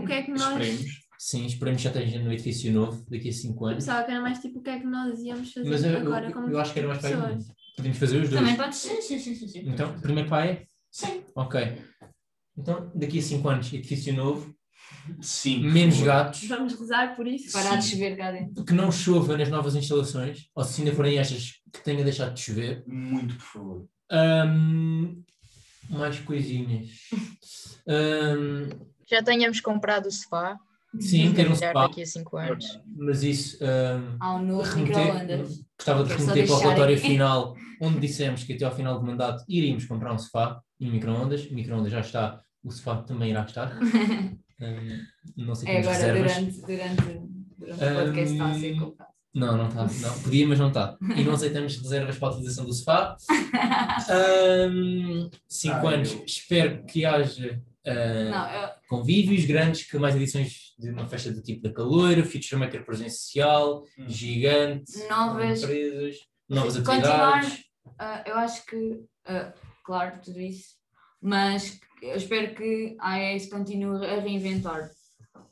O 0.00 0.06
que 0.06 0.12
é 0.12 0.22
que 0.22 0.30
nós. 0.30 0.40
Esperemos. 0.66 1.06
Sim, 1.18 1.46
esperamos 1.46 1.82
que 1.82 1.88
já 1.88 1.90
esteja 2.00 2.22
no 2.22 2.32
edifício 2.32 2.72
novo 2.72 3.04
daqui 3.10 3.28
a 3.28 3.32
5 3.32 3.64
Eu 3.64 3.68
anos. 3.68 3.84
pensava 3.84 4.04
que 4.04 4.10
era 4.10 4.20
mais 4.20 4.38
tipo 4.38 4.58
o 4.58 4.62
que 4.62 4.70
é 4.70 4.78
que 4.78 4.86
nós 4.86 5.18
íamos 5.20 5.52
fazer 5.52 5.68
Mas 5.68 5.84
eu, 5.84 5.90
eu, 5.92 5.98
agora 6.00 6.32
como 6.32 6.48
eu 6.48 6.58
acho 6.58 6.72
que 6.72 6.78
era 6.78 6.88
mais 6.88 7.00
para 7.00 7.10
pessoas. 7.10 7.46
Podemos 7.76 7.98
fazer 7.98 8.22
os 8.22 8.30
dois. 8.30 8.40
Também 8.40 8.56
pode 8.56 8.74
ser. 8.74 9.02
Sim, 9.02 9.18
sim, 9.18 9.34
sim, 9.34 9.48
sim. 9.48 9.62
Então, 9.66 10.00
primeiro 10.00 10.28
para 10.28 10.44
aí? 10.44 10.66
Sim. 10.90 11.22
Ok. 11.34 11.78
Então, 12.56 12.90
daqui 12.94 13.18
a 13.18 13.22
5 13.22 13.48
anos, 13.50 13.72
edifício 13.72 14.14
novo, 14.14 14.54
Sim. 15.20 15.60
menos 15.70 16.00
gatos, 16.00 16.42
Vamos 16.48 16.72
rezar 16.78 17.14
por 17.14 17.26
isso. 17.26 17.52
Parar 17.52 17.76
de 17.76 17.86
chover 17.86 18.16
cá 18.16 18.32
dentro. 18.32 18.64
que 18.64 18.72
não 18.72 18.90
chova 18.90 19.36
nas 19.36 19.50
novas 19.50 19.74
instalações, 19.74 20.48
ou 20.54 20.64
se 20.64 20.80
ainda 20.80 20.94
forem 20.94 21.18
estas 21.18 21.60
que 21.70 21.80
tenha 21.84 22.02
deixado 22.02 22.32
de 22.32 22.40
chover. 22.40 22.82
Muito, 22.86 23.34
por 23.34 23.44
favor. 23.44 23.88
Ahm, 24.10 25.22
mais 25.90 26.18
coisinhas. 26.20 26.88
Ahm, 27.86 28.70
Já 29.08 29.22
tenhamos 29.22 29.60
comprado 29.60 30.06
o 30.06 30.10
sofá. 30.10 30.58
Sim, 31.00 31.32
ter 31.32 31.50
um 31.50 31.54
spa, 31.54 31.72
daqui 31.86 32.02
a 32.02 32.06
5 32.06 32.36
anos. 32.36 32.80
mas 32.96 33.22
isso 33.22 33.58
ah, 33.62 34.16
Há 34.20 34.34
um 34.36 34.44
novo 34.46 34.62
remeter, 34.62 35.04
microondas. 35.04 35.64
gostava 35.78 36.04
de 36.04 36.12
remeter 36.14 36.46
para 36.46 36.54
o 36.54 36.58
relatório 36.58 36.98
final, 37.00 37.54
onde 37.80 38.00
dissemos 38.00 38.44
que 38.44 38.52
até 38.54 38.64
ao 38.64 38.74
final 38.74 38.98
do 38.98 39.06
mandato 39.06 39.44
iríamos 39.48 39.84
comprar 39.84 40.12
um 40.12 40.18
sofá 40.18 40.60
e 40.80 40.88
um 40.88 40.92
microondas. 40.92 41.46
O 41.46 41.54
microondas 41.54 41.92
já 41.92 42.00
está, 42.00 42.40
o 42.64 42.70
sofá 42.70 42.96
também 43.02 43.30
irá 43.30 43.42
estar. 43.42 43.76
Ah, 44.58 44.64
não 45.36 45.54
sei 45.54 45.68
É 45.68 45.78
agora, 45.80 45.92
reservas. 45.98 46.32
durante, 46.34 46.60
durante, 46.62 47.20
durante 47.58 47.84
o 47.84 47.94
podcast 47.94 48.32
está 48.32 48.46
a 48.48 48.54
ser 48.54 48.72
Hum, 48.72 48.78
comprado. 48.80 49.10
Não, 49.34 49.54
não 49.58 49.68
está. 49.68 49.82
Não. 50.08 50.18
Podia, 50.22 50.48
mas 50.48 50.58
não 50.58 50.68
está. 50.68 50.96
E 51.14 51.22
não 51.24 51.34
aceitamos 51.34 51.76
reservas 51.76 52.16
para 52.16 52.28
a 52.28 52.30
utilização 52.30 52.64
do 52.64 52.72
sofá. 52.72 53.16
Ahm, 54.08 55.28
cinco 55.46 55.86
Ah, 55.86 55.90
anos. 55.90 56.12
eu- 56.12 56.24
Espero 56.24 56.84
que 56.84 57.04
haja 57.04 57.60
ah, 57.86 58.30
Não, 58.30 58.62
eu, 58.62 58.68
convívios 58.88 59.44
grandes, 59.44 59.84
que 59.84 59.98
mais 59.98 60.16
edições 60.16 60.65
de 60.78 60.90
uma 60.90 61.06
festa 61.06 61.32
do 61.32 61.42
tipo 61.42 61.62
da 61.62 61.72
Caloira, 61.72 62.24
Future 62.24 62.56
Maker 62.56 62.84
presencial, 62.84 63.84
Hum. 63.98 64.08
gigante, 64.08 64.92
Novas- 65.08 65.62
empresas, 65.62 66.16
novas 66.48 66.76
Continuar- 66.76 67.38
atividades. 67.38 67.64
ah, 67.98 68.24
eu 68.26 68.34
acho 68.36 68.66
que, 68.66 69.00
ah, 69.24 69.54
claro, 69.84 70.20
tudo 70.22 70.40
isso, 70.40 70.76
mas 71.20 71.80
eu 72.02 72.16
espero 72.16 72.54
que 72.54 72.94
a 73.00 73.12
AES 73.14 73.46
continue 73.48 74.04
a 74.06 74.20
reinventar, 74.20 74.90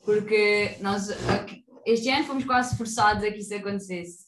porque 0.03 0.75
nós 0.81 1.09
aqui- 1.27 1.65
este 1.85 2.09
ano 2.09 2.25
fomos 2.25 2.45
quase 2.45 2.77
forçados 2.77 3.23
a 3.23 3.31
que 3.31 3.39
isso 3.39 3.53
acontecesse, 3.55 4.25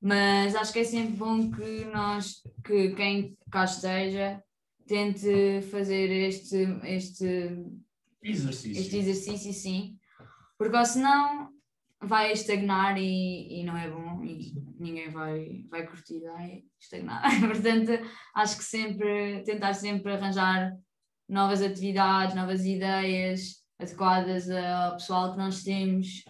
mas 0.00 0.54
acho 0.54 0.72
que 0.72 0.78
é 0.78 0.84
sempre 0.84 1.16
bom 1.16 1.50
que 1.50 1.84
nós, 1.86 2.42
que 2.64 2.90
quem 2.94 3.36
cá 3.50 3.64
esteja, 3.64 4.40
tente 4.86 5.62
fazer 5.70 6.10
este, 6.28 6.56
este 6.84 7.56
Exercício. 8.22 8.80
este 8.80 8.96
exercício, 8.98 9.52
sim, 9.52 9.96
porque 10.58 10.76
ou 10.76 10.84
senão 10.84 11.52
vai 12.00 12.32
estagnar 12.32 12.98
e, 12.98 13.60
e 13.60 13.64
não 13.64 13.76
é 13.76 13.88
bom 13.88 14.22
e 14.24 14.52
ninguém 14.78 15.10
vai, 15.10 15.64
vai 15.68 15.86
curtir, 15.86 16.20
vai 16.20 16.64
estagnar. 16.78 17.22
Portanto, 17.40 17.92
acho 18.34 18.58
que 18.58 18.64
sempre, 18.64 19.42
tentar 19.44 19.74
sempre 19.74 20.12
arranjar 20.12 20.76
novas 21.28 21.62
atividades, 21.62 22.34
novas 22.34 22.64
ideias 22.64 23.64
adequadas 23.78 24.50
ao 24.50 24.92
pessoal 24.92 25.32
que 25.32 25.38
nós 25.38 25.62
temos. 25.62 26.24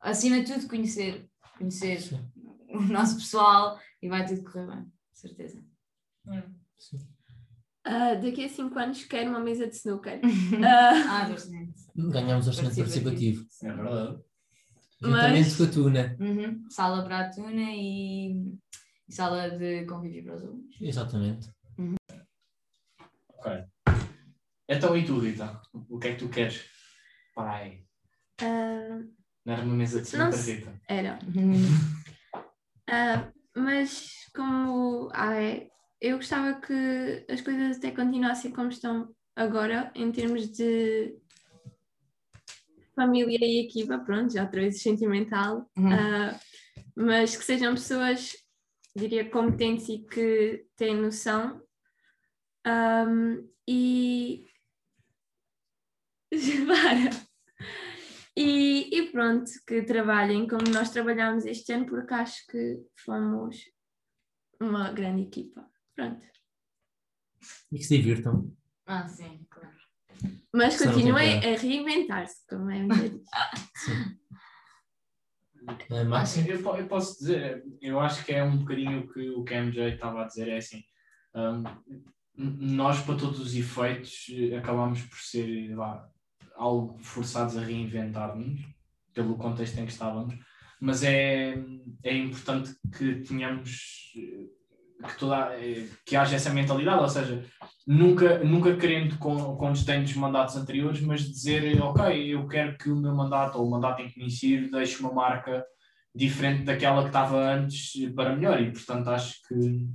Acima 0.00 0.42
de 0.42 0.52
tudo, 0.52 0.68
conhecer, 0.68 1.28
conhecer 1.56 2.00
Sim. 2.00 2.30
o 2.68 2.80
nosso 2.82 3.16
pessoal 3.16 3.78
e 4.00 4.08
vai 4.08 4.26
tudo 4.26 4.42
correr 4.42 4.66
bem, 4.66 4.92
certeza. 5.12 5.62
Ah, 7.84 8.14
daqui 8.14 8.44
a 8.44 8.48
5 8.48 8.78
anos 8.78 9.04
quero 9.04 9.30
uma 9.30 9.40
mesa 9.40 9.66
de 9.66 9.74
snooker. 9.76 10.20
Ah, 10.64 10.92
Ah, 11.24 11.30
exatamente. 11.30 11.80
Ganhámos 11.96 12.46
orçamento 12.46 12.76
Participativo. 12.76 13.44
participativo. 13.44 13.46
É 13.62 13.72
verdade. 13.82 14.22
Juntamente 15.02 15.48
Mas- 15.48 15.56
com 15.56 15.64
a 15.64 15.66
Tuna. 15.66 16.16
Uhum. 16.20 16.64
Sala 16.70 17.02
para 17.04 17.18
a 17.20 17.30
tuna 17.30 17.70
e, 17.72 18.54
e 19.08 19.12
sala 19.12 19.50
de 19.50 19.84
convívio 19.86 20.24
para 20.24 20.34
os 20.36 20.42
alunos. 20.44 20.76
Exatamente. 20.80 21.50
Ok. 23.28 23.64
Então 24.68 24.96
e 24.96 25.04
tu, 25.04 25.18
Rita? 25.18 25.60
O 25.74 25.98
que 25.98 26.08
é 26.08 26.12
que 26.12 26.18
tu 26.20 26.28
queres? 26.28 26.64
Pai. 27.34 27.84
ah, 28.42 29.00
Não 29.44 29.52
era 29.54 29.62
uma 29.62 29.74
mesa 29.74 30.00
de 30.00 30.08
cima 30.08 30.30
sei. 30.30 30.54
Rita. 30.56 30.80
era. 30.88 31.18
Ah, 32.88 33.32
mas 33.56 34.08
como 34.34 35.08
ai, 35.12 35.68
eu 36.02 36.16
gostava 36.16 36.60
que 36.60 37.24
as 37.30 37.40
coisas 37.40 37.76
até 37.76 37.92
continuassem 37.92 38.50
como 38.50 38.68
estão 38.68 39.14
agora, 39.36 39.92
em 39.94 40.10
termos 40.10 40.50
de 40.50 41.16
família 42.94 43.38
e 43.40 43.64
equipa, 43.64 43.98
pronto, 44.00 44.32
já 44.32 44.44
vez 44.44 44.82
sentimental, 44.82 45.70
Uhum. 45.76 45.92
ah, 45.92 46.40
mas 46.96 47.36
que 47.36 47.44
sejam 47.44 47.74
pessoas, 47.74 48.32
diria, 48.96 49.30
competentes 49.30 49.88
e 49.88 49.98
que 49.98 50.66
têm 50.76 50.96
noção. 50.96 51.62
Ahm, 52.66 53.48
e 53.66 54.44
para. 56.66 57.10
E, 58.36 58.88
e 58.92 59.12
pronto, 59.12 59.50
que 59.66 59.82
trabalhem 59.82 60.48
como 60.48 60.68
nós 60.70 60.90
trabalhámos 60.90 61.46
este 61.46 61.72
ano, 61.72 61.86
porque 61.86 62.12
acho 62.12 62.46
que 62.48 62.80
fomos 63.04 63.56
uma 64.60 64.90
grande 64.90 65.22
equipa. 65.22 65.71
Pronto. 65.94 66.24
E 67.72 67.78
que 67.78 67.84
se 67.84 67.96
divirtam. 67.98 68.54
Ah, 68.86 69.06
sim, 69.08 69.46
claro. 69.50 69.76
Mas 70.54 70.76
continuem 70.78 71.38
a 71.38 71.56
reinventar-se, 71.56 72.46
como 72.48 72.70
é 72.70 72.86
dizer. 72.86 73.20
Sim. 73.76 74.18
É, 75.90 76.00
Ah, 76.00 76.04
Max? 76.04 76.30
sim, 76.30 76.44
eu, 76.48 76.60
eu 76.76 76.88
posso 76.88 77.18
dizer, 77.20 77.64
eu 77.80 78.00
acho 78.00 78.24
que 78.24 78.32
é 78.32 78.42
um 78.42 78.56
bocadinho 78.58 79.00
o 79.00 79.12
que 79.12 79.30
o 79.30 79.44
que 79.44 79.54
a 79.54 79.58
MJ 79.62 79.94
estava 79.94 80.22
a 80.22 80.26
dizer, 80.26 80.48
é 80.48 80.56
assim, 80.56 80.82
n- 81.34 82.74
nós 82.74 83.00
para 83.02 83.16
todos 83.16 83.38
os 83.38 83.54
efeitos 83.54 84.26
acabámos 84.58 85.00
por 85.02 85.18
ser 85.18 85.72
vá, 85.76 86.10
algo 86.56 86.98
forçados 86.98 87.56
a 87.56 87.60
reinventar-nos, 87.64 88.60
pelo 89.14 89.36
contexto 89.36 89.78
em 89.78 89.86
que 89.86 89.92
estávamos, 89.92 90.34
mas 90.80 91.04
é, 91.04 91.54
é 92.02 92.16
importante 92.16 92.74
que 92.98 93.20
tenhamos, 93.22 94.12
que, 95.02 95.18
toda, 95.18 95.54
eh, 95.56 95.86
que 96.06 96.16
haja 96.16 96.36
essa 96.36 96.52
mentalidade, 96.52 97.02
ou 97.02 97.08
seja, 97.08 97.44
nunca, 97.86 98.38
nunca 98.44 98.76
querendo 98.76 99.18
com, 99.18 99.56
com 99.56 99.72
dos 99.72 100.14
mandatos 100.14 100.56
anteriores, 100.56 101.00
mas 101.00 101.22
dizer, 101.22 101.80
ok, 101.82 102.34
eu 102.34 102.46
quero 102.46 102.76
que 102.78 102.90
o 102.90 102.96
meu 102.96 103.14
mandato 103.14 103.58
ou 103.58 103.66
o 103.66 103.70
mandato 103.70 104.02
em 104.02 104.08
que 104.08 104.24
insiro 104.24 104.70
deixe 104.70 105.00
uma 105.00 105.12
marca 105.12 105.64
diferente 106.14 106.64
daquela 106.64 107.02
que 107.02 107.08
estava 107.08 107.38
antes 107.38 107.92
para 108.14 108.36
melhor 108.36 108.60
e 108.60 108.70
portanto 108.70 109.08
acho 109.08 109.36
que 109.48 109.88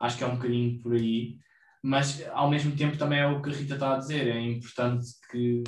acho 0.00 0.18
que 0.18 0.24
é 0.24 0.26
um 0.26 0.34
bocadinho 0.34 0.80
por 0.80 0.94
aí. 0.94 1.36
Mas 1.82 2.24
ao 2.32 2.50
mesmo 2.50 2.74
tempo 2.76 2.96
também 2.96 3.20
é 3.20 3.26
o 3.26 3.40
que 3.40 3.50
a 3.50 3.52
Rita 3.52 3.74
está 3.74 3.94
a 3.94 3.98
dizer 3.98 4.28
é 4.28 4.40
importante 4.40 5.06
que, 5.30 5.62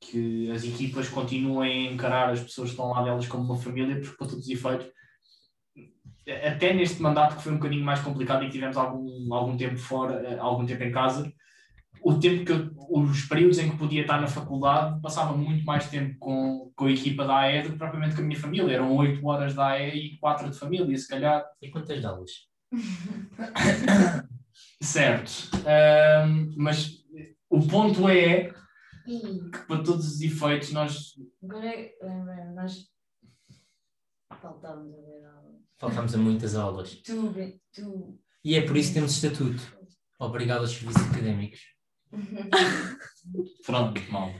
que 0.00 0.50
as 0.50 0.64
equipas 0.64 1.08
continuem 1.08 1.88
a 1.88 1.92
encarar 1.92 2.30
as 2.30 2.40
pessoas 2.40 2.70
que 2.70 2.74
estão 2.74 2.90
lá 2.90 3.02
delas 3.02 3.26
como 3.28 3.44
uma 3.44 3.56
família 3.56 4.00
porque 4.00 4.16
para 4.16 4.28
todos 4.28 4.44
os 4.44 4.50
efeitos 4.50 4.88
até 6.46 6.72
neste 6.72 7.00
mandato 7.02 7.36
que 7.36 7.42
foi 7.42 7.52
um 7.52 7.56
bocadinho 7.56 7.84
mais 7.84 8.00
complicado 8.00 8.42
e 8.42 8.46
que 8.46 8.52
tivemos 8.52 8.76
algum, 8.76 9.32
algum 9.34 9.56
tempo 9.56 9.76
fora, 9.76 10.14
eh, 10.26 10.38
algum 10.38 10.64
tempo 10.64 10.82
em 10.82 10.92
casa, 10.92 11.32
o 12.02 12.14
tempo 12.18 12.44
que 12.44 12.52
eu, 12.52 12.70
os 12.90 13.24
períodos 13.26 13.58
em 13.58 13.70
que 13.70 13.76
podia 13.76 14.02
estar 14.02 14.20
na 14.20 14.26
faculdade, 14.26 15.00
passava 15.00 15.36
muito 15.36 15.64
mais 15.64 15.88
tempo 15.88 16.18
com, 16.18 16.72
com 16.74 16.86
a 16.86 16.90
equipa 16.90 17.24
da 17.24 17.36
AE 17.38 17.62
do 17.62 17.70
que 17.72 17.78
propriamente 17.78 18.14
com 18.16 18.22
a 18.22 18.24
minha 18.24 18.38
família. 18.38 18.74
Eram 18.74 18.94
8 18.96 19.24
horas 19.26 19.54
da 19.54 19.68
AE 19.68 19.96
e 19.96 20.18
4 20.18 20.50
de 20.50 20.58
família, 20.58 20.96
se 20.98 21.08
calhar. 21.08 21.44
E 21.60 21.70
quantas 21.70 22.00
de 22.00 22.06
aulas? 22.06 22.30
Certo. 24.82 25.50
Ahm, 25.64 26.52
mas 26.56 27.04
o 27.48 27.66
ponto 27.66 28.08
é 28.08 28.52
que 29.04 29.58
para 29.66 29.82
todos 29.82 30.06
os 30.06 30.20
efeitos 30.20 30.72
nós 30.72 31.12
agora 31.42 31.66
é- 31.66 31.94
lembrei-me, 32.02 32.54
nós 32.54 32.88
faltávamos 34.40 34.92
a 34.94 35.00
ver. 35.00 35.41
Faltámos 35.82 36.14
a 36.14 36.18
muitas 36.18 36.54
aulas. 36.54 36.94
Tu, 37.04 37.12
tu. 37.74 38.16
E 38.44 38.54
é 38.54 38.62
por 38.62 38.76
isso 38.76 38.90
que 38.90 38.94
temos 38.94 39.16
estatuto. 39.16 39.60
Obrigado 40.20 40.60
aos 40.60 40.70
serviços 40.70 41.02
académicos. 41.10 41.58
pronto, 43.66 44.00
mal. 44.12 44.30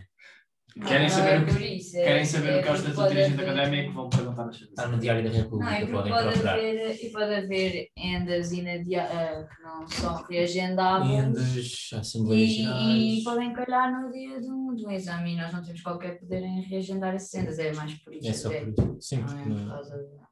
Querem 0.86 1.08
Não, 1.08 1.14
saber, 1.16 1.40
não 1.40 1.46
o 1.46 1.50
é 1.50 1.54
que, 1.58 1.64
isso, 1.74 1.96
é- 1.98 2.04
querem 2.04 2.24
saber 2.24 2.58
o 2.58 2.62
que 2.62 2.68
é 2.68 2.72
o 2.72 2.74
estatuto 2.76 3.02
de 3.02 3.08
dirigente 3.14 3.40
académico? 3.42 3.92
Vão 3.92 4.08
perguntar 4.08 4.48
às 4.48 4.56
Está 4.60 4.86
no 4.88 4.98
Diário 5.00 5.24
da 5.24 5.30
Não, 5.30 5.36
é 5.36 5.40
República, 5.42 5.70
porque 5.80 5.92
podem 5.92 6.12
pode 6.12 6.28
procurar. 6.30 6.52
haver, 6.54 7.04
e 7.04 7.10
pode 7.10 7.34
haver 7.34 7.88
endas 7.96 8.52
inadia- 8.52 9.04
ah, 9.04 9.48
que 9.54 9.62
não 9.62 9.86
são 9.88 10.22
reagendáveis 10.22 11.12
Endes, 11.26 11.92
Assembleias 11.92 12.50
e, 12.52 13.20
e 13.20 13.24
podem 13.24 13.52
calhar 13.52 14.00
no 14.00 14.10
dia 14.12 14.40
de 14.40 14.48
um, 14.48 14.74
de 14.74 14.86
um 14.86 14.90
exame 14.92 15.32
e 15.32 15.36
nós 15.36 15.52
não 15.52 15.62
temos 15.62 15.82
qualquer 15.82 16.18
poder 16.20 16.42
em 16.42 16.62
reagendar 16.62 17.14
essas 17.16 17.34
endas, 17.34 17.58
é 17.58 17.72
mais 17.74 17.92
por 18.02 18.14
isso. 18.14 18.28
É 18.28 18.32
só 18.32 18.48
por 18.48 18.68
isso. 18.68 18.96
Sim, 19.00 19.16
Não 19.18 19.24
é 19.38 19.42
por 19.42 19.48
não- 19.50 19.68
causa 19.68 19.98
de... 19.98 20.31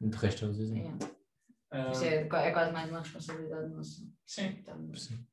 de 0.00 0.16
resto 0.16 0.46
é. 0.46 1.08
Ah, 1.70 1.90
Isso 1.90 2.04
é, 2.04 2.22
é 2.22 2.50
quase 2.50 2.72
mais 2.72 2.88
uma 2.90 3.00
responsabilidade 3.00 3.68
nossa. 3.74 4.02
sim. 4.24 4.46
Então, 4.60 4.94
Sim. 4.94 5.26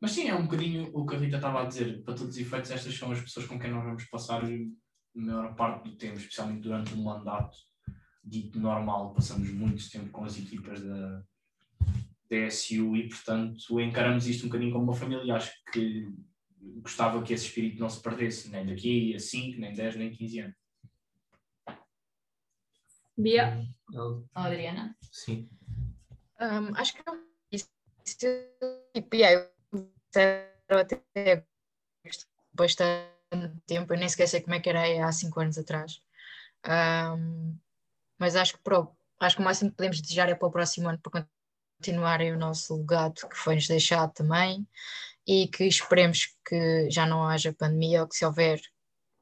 Mas 0.00 0.12
sim, 0.12 0.28
é 0.28 0.34
um 0.34 0.44
bocadinho 0.44 0.90
o 0.94 1.04
que 1.06 1.14
a 1.14 1.18
Rita 1.18 1.36
estava 1.36 1.62
a 1.62 1.66
dizer. 1.66 2.02
Para 2.02 2.14
todos 2.14 2.34
os 2.34 2.38
efeitos, 2.38 2.70
estas 2.70 2.94
são 2.94 3.12
as 3.12 3.20
pessoas 3.20 3.46
com 3.46 3.58
quem 3.58 3.70
nós 3.70 3.84
vamos 3.84 4.04
passar 4.04 4.42
a 4.44 4.48
maior 5.14 5.54
parte 5.54 5.90
do 5.90 5.96
tempo, 5.96 6.16
especialmente 6.16 6.62
durante 6.62 6.94
um 6.94 7.02
mandato 7.02 7.56
dito 8.24 8.58
normal. 8.58 9.12
Passamos 9.12 9.50
muito 9.50 9.88
tempo 9.90 10.10
com 10.10 10.24
as 10.24 10.38
equipas 10.38 10.82
da, 10.82 11.22
da 12.30 12.50
SU 12.50 12.96
e, 12.96 13.08
portanto, 13.08 13.80
encaramos 13.80 14.26
isto 14.26 14.44
um 14.44 14.48
bocadinho 14.48 14.72
como 14.72 14.84
uma 14.84 14.94
família. 14.94 15.34
Acho 15.34 15.52
que 15.70 16.08
gostava 16.82 17.22
que 17.22 17.34
esse 17.34 17.46
espírito 17.46 17.78
não 17.78 17.88
se 17.90 18.02
perdesse, 18.02 18.50
nem 18.50 18.66
daqui 18.66 19.14
a 19.14 19.18
5, 19.18 19.60
nem 19.60 19.74
10, 19.74 19.96
nem 19.96 20.10
15 20.10 20.40
anos. 20.40 20.56
Bia, 23.22 23.66
Adriana? 24.34 24.96
Sim. 25.12 25.48
Hum, 26.40 26.72
acho 26.74 26.94
que 26.94 27.02
eu 27.06 27.30
isso, 27.52 27.68
tipo, 28.04 29.16
até 30.70 31.44
estar 32.64 33.10
tempo, 33.66 33.92
eu 33.92 33.98
nem 33.98 34.08
sequer 34.08 34.26
sei 34.26 34.40
como 34.40 34.54
é 34.54 34.60
que 34.60 34.68
era 34.68 35.06
há 35.06 35.12
cinco 35.12 35.40
anos 35.40 35.58
atrás. 35.58 36.02
Um, 36.66 37.56
mas 38.18 38.36
acho 38.36 38.54
que, 38.54 38.62
pro, 38.62 38.94
acho 39.20 39.36
que 39.36 39.42
o 39.42 39.44
máximo 39.44 39.70
que 39.70 39.76
podemos 39.76 40.00
desejar 40.00 40.28
é 40.28 40.34
para 40.34 40.48
o 40.48 40.50
próximo 40.50 40.88
ano 40.88 40.98
para 40.98 41.26
continuarem 41.78 42.32
o 42.32 42.38
nosso 42.38 42.76
legado 42.76 43.28
que 43.28 43.36
foi-nos 43.36 43.66
deixado 43.66 44.12
também 44.12 44.66
e 45.26 45.48
que 45.48 45.64
esperemos 45.64 46.36
que 46.44 46.90
já 46.90 47.06
não 47.06 47.26
haja 47.26 47.52
pandemia 47.52 48.02
ou 48.02 48.08
que 48.08 48.16
se 48.16 48.24
houver, 48.24 48.60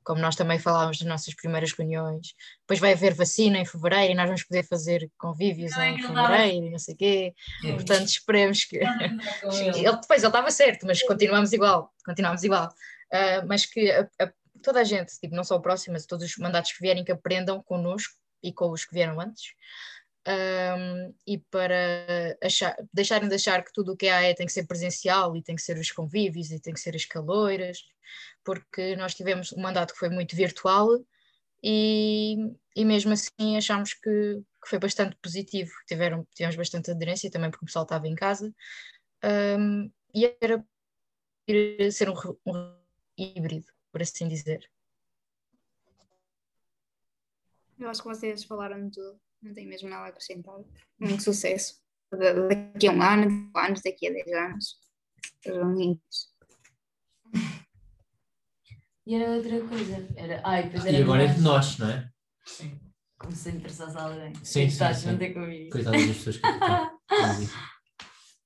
como 0.09 0.23
nós 0.23 0.35
também 0.35 0.59
falávamos 0.59 0.99
nas 1.01 1.07
nossas 1.09 1.35
primeiras 1.35 1.71
reuniões, 1.73 2.29
depois 2.61 2.81
vai 2.81 2.95
haver 2.95 3.13
vacina 3.13 3.59
em 3.59 3.67
fevereiro 3.67 4.13
e 4.13 4.17
nós 4.17 4.25
vamos 4.25 4.43
poder 4.43 4.63
fazer 4.67 5.11
convívios 5.19 5.71
Não, 5.77 5.83
em 5.85 6.01
fevereiro 6.01 6.67
e 6.67 6.71
não 6.71 6.79
sei 6.79 6.95
o 6.95 6.97
quê. 6.97 7.35
Portanto, 7.75 8.07
esperemos 8.09 8.65
que. 8.65 8.79
Ele. 9.53 9.83
Depois 10.01 10.23
ele 10.23 10.27
estava 10.29 10.51
certo, 10.51 10.87
mas 10.87 11.03
continuamos 11.03 11.53
igual, 11.53 11.93
continuamos 12.07 12.43
igual. 12.43 12.73
Ah, 13.13 13.45
mas 13.47 13.67
que 13.67 13.91
a- 13.91 14.09
a- 14.19 14.33
toda 14.63 14.81
a 14.81 14.85
gente, 14.85 15.13
tipo, 15.21 15.35
não 15.37 15.45
só 15.45 15.57
o 15.57 15.61
próximo, 15.61 15.93
mas 15.93 16.07
todos 16.07 16.25
os 16.25 16.37
mandatos 16.39 16.73
que 16.73 16.81
vierem, 16.81 17.05
que 17.05 17.13
aprendam 17.13 17.63
connosco 17.63 18.15
e 18.43 18.51
com 18.51 18.71
os 18.71 18.87
que 18.87 18.95
vieram 18.95 19.21
antes. 19.21 19.53
Ahm, 20.29 21.14
e 21.26 21.39
para 21.39 22.37
achar, 22.43 22.76
deixarem 22.93 23.31
de 23.31 23.35
achar 23.35 23.64
que 23.64 23.72
tudo 23.72 23.93
o 23.93 23.97
que 23.97 24.07
é 24.09 24.12
AE 24.12 24.35
tem 24.35 24.45
que 24.47 24.53
ser 24.53 24.66
presencial 24.66 25.35
e 25.35 25.43
tem 25.43 25.57
que 25.57 25.62
ser 25.62 25.79
os 25.79 25.91
convívios 25.91 26.51
e 26.51 26.61
tem 26.61 26.74
que 26.74 26.81
ser 26.81 26.95
as 26.95 27.07
caloiras, 27.07 27.83
porque 28.45 28.95
nós 28.97 29.14
tivemos 29.14 29.53
um 29.55 29.62
mandato 29.62 29.95
que 29.95 29.99
foi 29.99 30.11
muito 30.11 30.37
virtual 30.37 31.03
e, 31.62 32.37
e 32.76 32.85
mesmo 32.85 33.12
assim 33.12 33.57
achámos 33.57 33.95
que, 33.95 34.43
que 34.62 34.68
foi 34.68 34.79
bastante 34.79 35.16
positivo. 35.16 35.70
Tiveram, 35.87 36.26
tivemos 36.35 36.57
bastante 36.57 36.91
aderência 36.91 37.31
também 37.31 37.51
porque 37.51 37.64
o 37.64 37.66
pessoal 37.66 37.85
estava 37.85 38.07
em 38.07 38.14
casa. 38.14 38.55
Ahm, 39.22 39.91
e 40.14 40.26
era 40.43 40.62
ser 41.91 42.11
um, 42.11 42.14
um 42.47 42.76
híbrido, 43.16 43.72
por 43.91 44.03
assim 44.03 44.29
dizer. 44.29 44.70
Eu 47.79 47.89
acho 47.89 48.03
que 48.03 48.09
vocês 48.09 48.45
falaram 48.45 48.89
de 48.89 48.95
tudo. 48.97 49.28
Não 49.43 49.55
tenho 49.55 49.68
mesmo 49.68 49.89
nada 49.89 50.07
a 50.07 50.09
acrescentar. 50.09 50.57
Muito 50.99 51.22
sucesso. 51.22 51.76
Da- 52.11 52.32
Daqui 52.32 52.89
a 52.89 52.93
um 52.93 53.03
ano, 53.03 53.24
daqui 53.53 53.57
a 53.57 53.66
anos, 53.66 53.82
daqui 53.82 54.07
a 54.09 54.12
10 54.12 54.32
anos. 54.32 54.76
Lindos. 55.47 56.34
E 59.07 59.14
era 59.14 59.30
outra 59.36 59.61
coisa. 59.66 60.09
Era, 60.16 60.43
ai, 60.45 60.64
depois 60.64 60.84
era 60.86 60.99
E 60.99 61.03
agora 61.03 61.22
é 61.24 61.26
de 61.28 61.41
nós. 61.41 61.78
não 61.78 61.89
é? 61.89 62.11
Como 63.18 63.32
se 63.34 63.51
interessasse 63.51 63.97
a 63.97 64.03
alguém. 64.03 64.32
Sim, 64.45 64.64
Estás, 64.64 64.99
sim, 64.99 65.03
sim. 65.05 65.11
não 65.12 65.18
tem. 65.18 65.70
Coitadas 65.70 66.07
das 66.07 66.16
pessoas 66.16 66.36
que. 66.36 66.43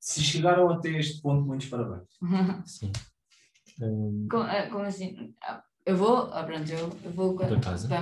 Se 0.00 0.20
chegaram 0.20 0.68
até 0.68 0.90
este 0.98 1.20
ponto, 1.22 1.46
muitos 1.46 1.68
parabéns. 1.68 2.08
Sim. 2.66 2.90
Hum, 3.80 4.26
como, 4.28 4.42
ah, 4.42 4.68
como 4.68 4.84
assim? 4.84 5.32
Ah, 5.42 5.62
Eu 5.86 5.96
vou, 5.96 6.32
ah, 6.32 6.42
pronto, 6.44 6.68
eu, 6.72 6.90
eu 7.04 7.12
vou. 7.12 7.36
Para 7.36 7.60
casa. 7.60 7.88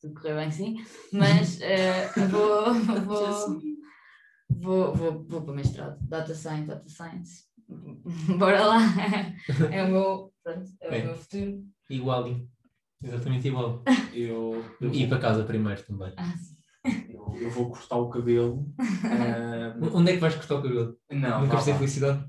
tudo 0.00 0.14
correr 0.14 0.34
bem, 0.36 0.50
sim. 0.50 0.76
Mas 1.12 1.60
eu 1.60 2.28
vou, 2.28 2.74
vou, 2.74 3.60
vou, 4.50 4.94
vou, 4.94 5.24
vou 5.28 5.42
para 5.42 5.52
o 5.52 5.56
mestrado. 5.56 5.98
Data 6.02 6.34
Science, 6.34 6.66
Data 6.66 6.88
Science. 6.88 7.44
Bora 8.38 8.64
lá. 8.64 8.78
É 9.72 9.84
o 9.84 9.88
meu, 9.88 10.32
pronto, 10.42 10.66
é 10.80 10.88
o 10.88 10.90
Bem. 10.90 11.04
meu 11.04 11.16
futuro. 11.16 11.62
igual. 11.90 12.36
Exatamente 13.02 13.48
igual. 13.48 13.82
Eu, 14.12 14.64
eu, 14.80 14.92
E 14.92 15.04
ir 15.04 15.08
para 15.08 15.18
casa 15.20 15.44
primeiro 15.44 15.82
também. 15.84 16.12
Ah, 16.16 16.34
sim. 16.36 16.56
eu, 17.10 17.38
eu 17.40 17.50
vou 17.50 17.68
cortar 17.70 17.96
o 17.96 18.08
cabelo. 18.08 18.66
ah, 19.04 19.76
Onde 19.92 20.10
é 20.10 20.14
que 20.14 20.20
vais 20.20 20.34
cortar 20.34 20.56
o 20.56 20.62
cabelo? 20.62 20.96
não, 21.10 21.46
gostei 21.46 21.72
vá. 21.74 21.78
de 21.78 21.86
felicidade? 21.86 22.24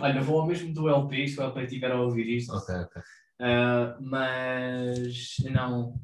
Olha, 0.00 0.20
vou 0.22 0.40
ao 0.40 0.46
mesmo 0.46 0.72
do 0.74 0.88
LP, 0.88 1.28
se 1.28 1.38
o 1.40 1.42
LP 1.42 1.62
estiver 1.64 1.90
a 1.92 2.00
ouvir 2.02 2.36
isto. 2.36 2.52
Ok, 2.54 2.74
ok. 2.74 3.02
Ah, 3.42 3.98
mas 4.00 5.36
não. 5.50 6.00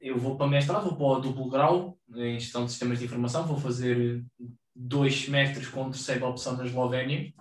Eu 0.00 0.16
vou 0.16 0.36
para 0.36 0.46
mestrado, 0.46 0.84
vou 0.84 0.96
para 0.96 1.06
o 1.06 1.20
duplo 1.20 1.50
grau 1.50 1.98
em 2.14 2.38
gestão 2.38 2.64
de 2.64 2.70
sistemas 2.70 3.00
de 3.00 3.06
informação, 3.06 3.44
vou 3.44 3.58
fazer 3.58 4.24
dois 4.72 5.24
semestres 5.24 5.66
com 5.66 5.90
terceira 5.90 6.24
opção 6.24 6.56
na 6.56 6.66
Eslovénia. 6.66 7.34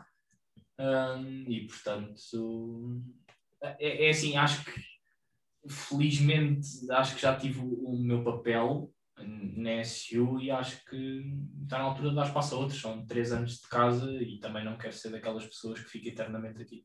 Ah, 0.79 1.21
e 1.47 1.67
portanto 1.67 3.03
é, 3.61 4.07
é 4.07 4.09
assim, 4.09 4.35
acho 4.37 4.65
que 4.65 4.83
felizmente 5.69 6.67
acho 6.89 7.15
que 7.15 7.21
já 7.21 7.35
tive 7.35 7.59
o, 7.59 7.91
o 7.91 8.03
meu 8.03 8.23
papel 8.23 8.91
na 9.19 9.81
SU 9.81 10.39
e 10.41 10.49
acho 10.49 10.83
que 10.85 11.23
está 11.61 11.77
na 11.77 11.83
altura 11.83 12.09
de 12.09 12.15
dar 12.15 12.25
espaço 12.25 12.55
a 12.55 12.57
outros. 12.57 12.81
São 12.81 13.05
três 13.05 13.31
anos 13.31 13.59
de 13.59 13.67
casa 13.67 14.11
e 14.11 14.39
também 14.39 14.65
não 14.65 14.77
quero 14.79 14.93
ser 14.93 15.11
daquelas 15.11 15.45
pessoas 15.45 15.79
que 15.79 15.89
ficam 15.91 16.11
eternamente 16.11 16.59
aqui. 16.59 16.83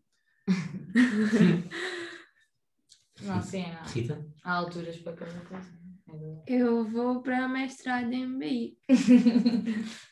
Não, 3.23 3.43
sim, 3.43 3.65
há, 3.65 3.83
Rita? 3.85 4.27
há 4.45 4.53
alturas 4.55 4.97
para 4.99 5.13
cada 5.15 5.41
coisa. 5.41 5.69
É 6.09 6.13
verdade. 6.17 6.43
Eu 6.47 6.85
vou 6.85 7.21
para 7.21 7.49
mestrado 7.49 8.13
em 8.13 8.39
BI. 8.39 8.79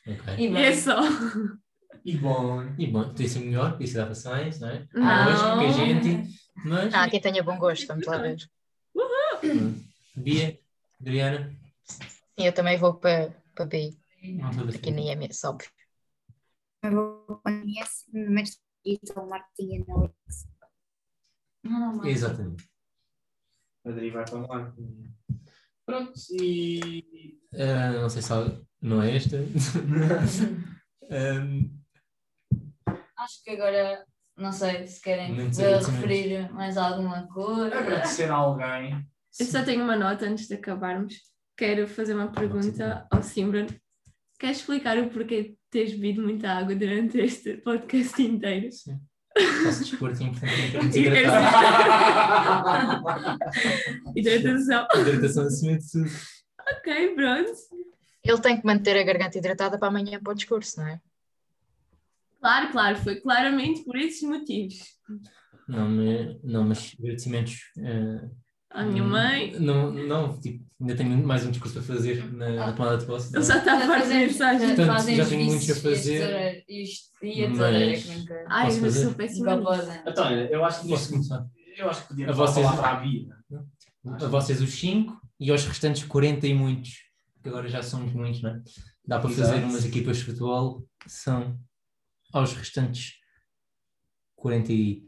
Ok. 0.07 0.35
E 0.39 0.57
É 0.57 0.73
só. 0.75 1.01
E 2.05 2.17
bom, 2.17 2.63
E 2.79 2.87
bom, 2.87 3.05
podia 3.05 3.29
ser 3.29 3.41
melhor, 3.41 3.73
podia 3.73 3.87
ser 3.87 3.99
Data 3.99 4.15
Science, 4.15 4.61
não 4.61 4.69
é? 4.69 4.87
Não. 4.95 5.09
Há 5.09 5.29
hoje 5.29 5.43
pouca 5.43 5.73
gente, 5.73 6.39
mas. 6.65 6.95
Ah, 6.95 7.09
quem 7.09 7.21
tenha 7.21 7.43
bom 7.43 7.59
gosto, 7.59 7.87
vamos 7.87 8.07
lá 8.07 8.19
ver. 8.19 8.39
Bia, 10.17 10.59
Adriana, 11.01 11.55
Sim, 12.39 12.47
eu 12.47 12.53
também 12.53 12.77
vou 12.77 12.95
para, 12.95 13.35
para 13.55 13.67
BI, 13.67 13.97
não 14.23 14.51
estou 14.51 14.67
a 14.67 14.71
aqui 14.71 14.91
na 14.91 15.01
IMS, 15.01 15.47
óbvio. 15.47 15.71
Eu 16.83 16.91
vou 16.93 17.37
para 17.39 17.57
a 17.57 17.61
MS, 17.61 18.05
mestrado 18.13 18.66
Digital 18.87 19.27
Marketing 19.29 19.83
Analytics. 19.83 20.49
não, 21.65 21.97
mas- 21.97 22.07
Exatamente. 22.07 22.69
Adri 23.85 24.11
vai 24.11 24.25
para 24.25 24.39
lá. 24.47 24.75
Pronto, 25.85 26.13
e 26.41 27.39
Ah, 27.55 27.93
não 28.01 28.09
sei 28.09 28.23
se 28.23 28.31
não 28.83 29.03
é 29.03 29.17
esta. 29.17 29.37
Ahm, 31.11 31.71
Acho 33.19 33.43
que 33.45 33.51
agora, 33.51 34.05
não 34.37 34.53
sei 34.53 34.87
se 34.87 35.01
querem 35.01 35.37
eh, 35.41 35.79
referir 35.79 36.53
mais 36.53 36.77
alguma 36.77 37.27
coisa. 37.29 37.77
agradecer 37.79 38.31
a 38.31 38.35
alguém. 38.35 39.07
Eu 39.39 39.47
só 39.47 39.65
tenho 39.65 39.83
uma 39.85 39.97
nota 39.97 40.27
antes 40.27 40.49
de 40.49 40.55
acabarmos. 40.55 41.15
Quero 41.57 41.87
fazer 41.89 42.15
uma 42.15 42.31
pergunta 42.31 43.07
ao 43.11 43.23
Simran. 43.23 43.67
Queres 44.39 44.59
explicar 44.59 44.99
o 44.99 45.09
porquê 45.11 45.43
de 45.43 45.57
teres 45.77 45.93
bebido 45.93 46.23
muita 46.23 46.51
água 46.53 46.75
durante 46.75 47.19
este 47.19 47.59
podcast 47.59 48.23
inteiro? 48.23 48.73
sim. 48.73 48.99
Faço 49.63 49.81
desporto 49.81 50.23
e 50.23 50.27
E 50.27 50.31
desidratar. 50.89 53.03
Hidratação. 54.17 54.87
Hidratação 54.97 55.45
acima 55.45 55.77
de 55.77 55.93
tudo. 55.93 56.11
Ok, 56.79 57.15
pronto. 57.15 57.53
Ele 58.25 58.41
tem 58.41 58.59
que 58.59 58.67
manter 58.67 58.97
a 58.97 59.03
garganta 59.03 59.37
hidratada 59.37 59.79
para 59.79 59.89
amanhã 59.89 60.19
para 60.19 60.33
o 60.33 60.35
discurso, 60.35 60.81
não 60.81 60.89
é? 60.89 60.99
Claro, 62.41 62.73
claro, 62.73 62.97
foi 62.97 63.21
claramente 63.21 63.85
por 63.85 63.97
esses 63.97 64.23
motivos. 64.23 64.79
Não, 65.69 65.91
mas, 65.91 66.43
não, 66.43 66.65
mas 66.65 66.97
agradecimentos. 66.99 67.59
ah, 67.79 68.31
À 68.71 68.85
minha 68.85 69.03
mãe, 69.05 69.53
Não, 69.59 69.91
não, 69.93 70.39
tipo, 70.41 70.65
ainda 70.81 70.95
tenho 70.97 71.27
mais 71.27 71.47
um 71.47 71.51
discurso 71.51 71.79
a 71.79 71.83
fazer 71.83 72.31
na, 72.33 72.51
na 72.51 72.73
tomada 72.73 72.99
de 72.99 73.07
posse. 73.07 73.35
ele 73.35 73.45
já 73.45 73.59
está 73.59 73.77
a 73.79 73.81
fazer 73.81 74.15
mensagem. 74.15 74.77
Portanto, 74.77 75.11
já 75.15 75.27
tenho 75.27 75.45
muitos 75.47 75.71
a 75.71 75.75
fazer, 75.77 76.65
E 76.69 77.45
a 77.45 77.49
mas- 77.49 77.59
tesoura 77.59 77.85
é 77.85 77.97
que 78.01 78.09
nunca, 78.11 78.45
Ai, 78.49 78.69
eu 78.77 78.81
fazer? 78.81 79.03
sou 79.05 79.15
péssima. 79.15 79.53
Então, 80.07 80.31
eu 80.31 80.65
acho 80.65 80.83
que 80.83 80.89
Posso 80.89 81.11
começar? 81.11 81.47
eu 81.77 81.89
acho 81.91 82.03
que 82.03 82.09
podíamos 82.09 82.39
A 82.39 82.43
a 82.43 82.47
vocês- 82.47 82.67
palavra 82.67 82.89
à 82.91 83.01
Bia. 83.01 83.37
A 84.05 84.27
vocês 84.29 84.61
os 84.61 84.71
5 84.79 85.21
e 85.41 85.51
aos 85.51 85.65
restantes 85.65 86.05
40 86.05 86.47
e 86.47 86.55
muitos, 86.55 86.91
que 87.43 87.49
agora 87.49 87.69
já 87.69 87.83
somos 87.83 88.13
muitos, 88.13 88.43
não 88.43 88.51
é? 88.51 88.63
Dá 89.07 89.19
para 89.21 89.31
fazer 89.31 89.65
umas 89.65 89.85
equipas 89.85 90.19
de 90.19 90.25
futebol, 90.25 90.85
são 91.07 91.59
aos 92.33 92.53
restantes 92.53 93.15
40 94.35 94.73
e, 94.73 95.05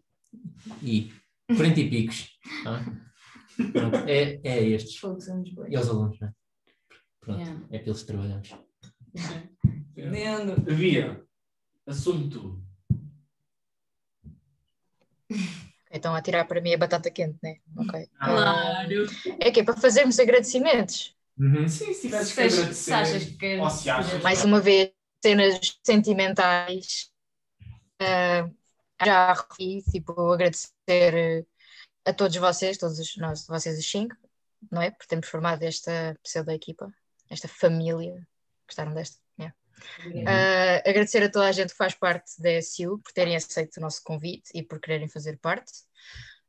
e 0.82 1.12
40 1.54 1.80
e 1.80 1.90
picos. 1.90 2.28
tá? 2.64 2.84
Pronto, 3.72 3.96
é, 4.08 4.40
é 4.44 4.62
estes. 4.68 4.94
Somos 4.98 5.26
bué. 5.54 5.68
E 5.70 5.76
aos 5.76 5.88
alunos, 5.88 6.18
não 6.20 6.28
é? 6.28 6.32
Pronto, 7.20 7.40
Yeah. 7.40 7.66
é 7.70 7.78
pelos 7.80 8.00
que 8.02 8.06
trabalhamos. 8.06 8.54
Lindo. 9.96 10.60
Bia, 10.76 11.22
assunto. 11.86 12.62
Então 15.90 16.14
a 16.14 16.20
tirar 16.20 16.44
para 16.46 16.60
mim 16.60 16.74
a 16.74 16.78
batata 16.78 17.10
quente, 17.10 17.38
né? 17.42 17.56
Ok. 17.76 18.08
Ah, 18.20 18.26
Claro. 18.26 19.06
é 19.40 19.50
que 19.50 19.60
é 19.60 19.64
para 19.64 19.74
fazermos 19.80 20.18
agradecimentos. 20.18 21.16
Uhum. 21.38 21.66
Sim, 21.66 21.94
se 21.94 22.02
tivesses 22.02 22.34
que 22.34 22.40
agradecer. 22.42 22.92
achas 22.92 23.24
que 23.24 23.56
ou 23.58 23.70
se 23.70 23.88
achas- 23.88 24.22
Mais 24.22 24.44
uma 24.44 24.60
vez, 24.60 24.92
cenas 25.24 25.78
sentimentais. 25.82 27.10
Ah, 28.00 28.50
já 29.04 29.32
refi, 29.32 29.82
tipo, 29.90 30.12
agradecer 30.30 31.46
a 32.08 32.12
todos 32.14 32.34
vocês, 32.36 32.78
todos 32.78 32.98
os, 32.98 33.16
nós, 33.18 33.46
vocês 33.46 33.78
os 33.78 33.88
cinco, 33.88 34.16
não 34.72 34.80
é? 34.80 34.90
Por 34.90 35.06
termos 35.06 35.28
formado 35.28 35.62
esta 35.62 36.18
pseudo-equipa, 36.22 36.90
esta 37.28 37.46
família. 37.46 38.26
Gostaram 38.66 38.94
desta? 38.94 39.18
Yeah. 39.38 39.54
Ah, 40.26 40.88
agradecer 40.88 41.22
a 41.22 41.30
toda 41.30 41.46
a 41.46 41.52
gente 41.52 41.70
que 41.70 41.76
faz 41.76 41.94
parte 41.94 42.40
da 42.40 42.50
SU 42.62 42.98
por 42.98 43.12
terem 43.12 43.36
aceito 43.36 43.76
o 43.76 43.80
nosso 43.80 44.02
convite 44.02 44.50
e 44.54 44.62
por 44.62 44.80
quererem 44.80 45.08
fazer 45.08 45.38
parte. 45.38 45.70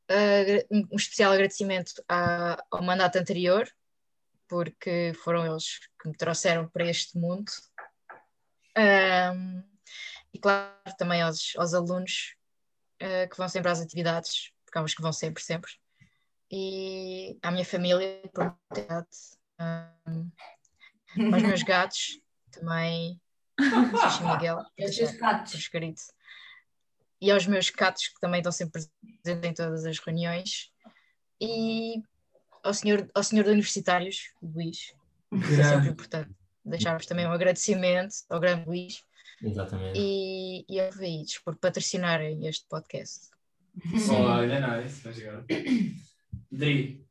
Ah, 0.07 0.65
um, 0.71 0.87
um 0.93 0.95
especial 0.95 1.33
agradecimento 1.33 1.91
à- 2.07 2.63
ao 2.71 2.81
mandato 2.81 3.17
anterior, 3.17 3.69
porque 4.47 5.13
foram 5.23 5.45
eles 5.45 5.79
que 6.01 6.07
me 6.07 6.15
trouxeram 6.15 6.69
para 6.69 6.89
este 6.89 7.17
mundo. 7.17 7.51
Ahm, 8.75 9.61
e 10.33 10.39
claro, 10.39 10.73
também 10.97 11.21
aos, 11.21 11.53
aos 11.57 11.73
alunos 11.73 12.35
ah, 13.01 13.27
que 13.27 13.37
vão 13.37 13.49
sempre 13.49 13.69
às 13.69 13.81
atividades, 13.81 14.51
porque 14.69 14.77
há 14.77 14.83
uns 14.83 14.93
que 14.93 15.01
vão 15.01 15.11
sempre, 15.11 15.43
sempre. 15.43 15.71
E 16.51 17.37
à 17.41 17.51
minha 17.51 17.65
família, 17.65 18.21
por 18.33 18.45
me 18.45 18.53
ter 18.73 18.85
dado, 18.85 19.07
ahm, 19.57 20.29
aos 21.33 21.43
meus 21.43 21.63
gatos, 21.63 22.21
também 22.51 23.19
Xixi 23.59 24.23
Miguel, 24.23 24.63
E 24.77 24.85
os 24.85 24.95
seus 24.95 25.11
gatos. 25.17 25.69
E 27.21 27.31
aos 27.31 27.45
meus 27.45 27.69
gatos 27.69 28.07
que 28.07 28.19
também 28.21 28.39
estão 28.39 28.51
sempre 28.51 28.81
presentes 29.21 29.49
em 29.49 29.53
todas 29.53 29.85
as 29.85 29.99
reuniões. 29.99 30.71
E 31.41 32.01
ao 32.63 32.73
senhor, 32.73 33.09
ao 33.13 33.23
senhor 33.23 33.43
de 33.43 33.51
universitários, 33.51 34.33
Luís, 34.41 34.93
que 35.29 35.59
é 35.59 35.63
sempre 35.63 35.89
importante. 35.89 36.31
Deixarmos 36.63 37.05
também 37.05 37.25
um 37.25 37.31
agradecimento 37.31 38.15
ao 38.29 38.39
grande 38.39 38.65
Luís 38.67 39.03
Exatamente. 39.41 39.99
e, 39.99 40.65
e 40.69 40.79
ao 40.79 40.91
Veides 40.91 41.39
por 41.39 41.55
patrocinarem 41.57 42.47
este 42.47 42.65
podcast. 42.69 43.29
Olha, 44.09 44.81
nice, 44.81 45.03
vai 45.03 45.13
chegar. 45.13 45.43
Dri, 46.51 47.05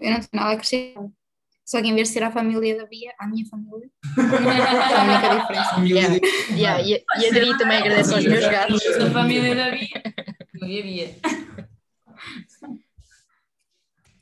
Eu 0.00 0.10
não 0.10 0.20
tenho 0.20 0.28
nada 0.32 0.50
a 0.50 0.52
acrescentar. 0.52 1.08
Só 1.64 1.80
que 1.80 1.88
em 1.88 1.94
vez 1.94 2.08
de 2.08 2.14
ser 2.14 2.22
a 2.24 2.30
família 2.30 2.76
da 2.76 2.86
Bia, 2.86 3.14
a 3.18 3.26
minha 3.26 3.46
família. 3.46 3.88
É 4.18 4.96
a 4.96 5.04
única 5.04 5.28
diferença. 5.40 5.80
Yeah. 5.86 6.18
Yeah, 6.50 6.82
e, 6.82 7.04
e 7.20 7.26
a 7.26 7.30
Dri 7.30 7.56
também 7.56 7.78
agradece 7.78 8.14
aos 8.14 8.24
meus 8.24 8.46
gatos. 8.46 8.82
Da 8.98 9.10
família 9.10 9.54
da 9.54 9.70
Bia. 9.70 10.02
Bia, 10.60 10.82
Bia. 10.82 11.16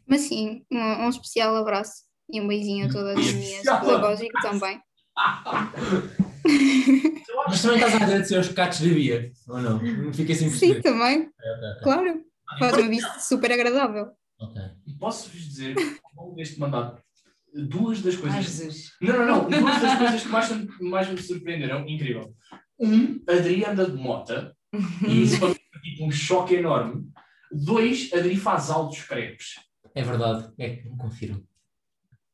Mas 0.07 0.23
sim, 0.23 0.65
um, 0.71 0.79
um 0.79 1.09
especial 1.09 1.57
abraço 1.57 2.05
e 2.29 2.41
um 2.41 2.49
beijinho 2.49 2.87
a 2.87 2.93
todas 2.93 3.19
as 3.19 3.33
minhas 3.33 3.63
pedagógicas 3.63 4.43
também. 4.43 4.81
Mas 7.49 7.63
também 7.63 7.77
estás 7.79 7.95
a 7.95 8.05
agradecer 8.05 8.37
aos 8.37 8.49
gatos 8.49 8.81
da 8.81 8.89
Bia, 8.89 9.33
ou 9.49 9.59
não? 9.61 9.83
Não 9.83 10.13
fiquei 10.13 10.35
sem 10.35 10.51
Sim, 10.51 10.81
também, 10.81 11.23
Ok, 11.23 11.51
ok, 11.71 11.83
claro. 11.83 12.25
Faz 12.59 12.77
uma 12.79 12.89
vista 12.89 13.21
super 13.21 13.53
agradável. 13.53 14.11
ok. 14.39 14.63
posso-vos 14.99 15.41
dizer, 15.49 15.77
ao 16.17 16.25
longo 16.25 16.37
deste 16.37 16.59
mandato, 16.59 17.01
duas 17.55 18.03
das 18.03 18.15
Ai, 18.17 18.21
coisas. 18.21 18.45
Jesus. 18.45 18.93
Não, 19.01 19.19
não, 19.19 19.27
não. 19.27 19.61
Duas 19.61 19.81
das 19.81 19.99
coisas 19.99 20.23
que 20.23 20.29
mais, 20.29 20.81
mais 20.81 21.09
me 21.09 21.19
surpreenderam. 21.23 21.89
Incrível. 21.89 22.35
Um, 22.79 23.21
Adri 23.29 23.65
anda 23.65 23.89
de 23.89 23.97
mota. 23.97 24.55
E 25.07 25.23
isso 25.23 25.39
foi 25.39 25.55
tipo 25.55 26.07
um 26.07 26.11
choque 26.11 26.55
enorme. 26.55 27.09
Dois, 27.53 28.11
Adri 28.13 28.37
faz 28.37 28.71
altos 28.71 29.03
crepes. 29.03 29.55
É 29.95 30.03
verdade, 30.03 30.53
é 30.59 30.77
que 30.77 30.89
confirmo. 30.97 31.45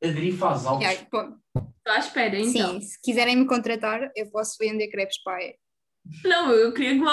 Adri 0.02 0.32
faz 0.32 0.66
altos. 0.66 0.84
Yeah, 0.86 1.02
Estou 1.02 1.92
à 1.92 1.98
espera, 1.98 2.38
então. 2.38 2.72
Sim, 2.74 2.80
se 2.80 3.00
quiserem 3.00 3.36
me 3.36 3.46
contratar, 3.46 4.10
eu 4.16 4.30
posso 4.30 4.56
vender 4.60 4.88
crepes 4.88 5.22
paia. 5.22 5.54
Não, 6.24 6.50
eu 6.52 6.72
queria 6.72 6.90
que 6.92 6.98
me 7.00 7.04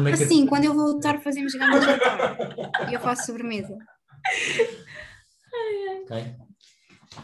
maker- 0.00 0.14
Assim, 0.26 0.46
quando 0.46 0.64
eu 0.64 0.74
voltar, 0.74 1.20
fazemos 1.22 1.54
grande 1.54 1.84
jantar. 1.86 2.36
E 2.90 2.94
eu 2.94 3.00
faço 3.00 3.26
sobremesa. 3.26 3.76
Ok. 6.02 6.34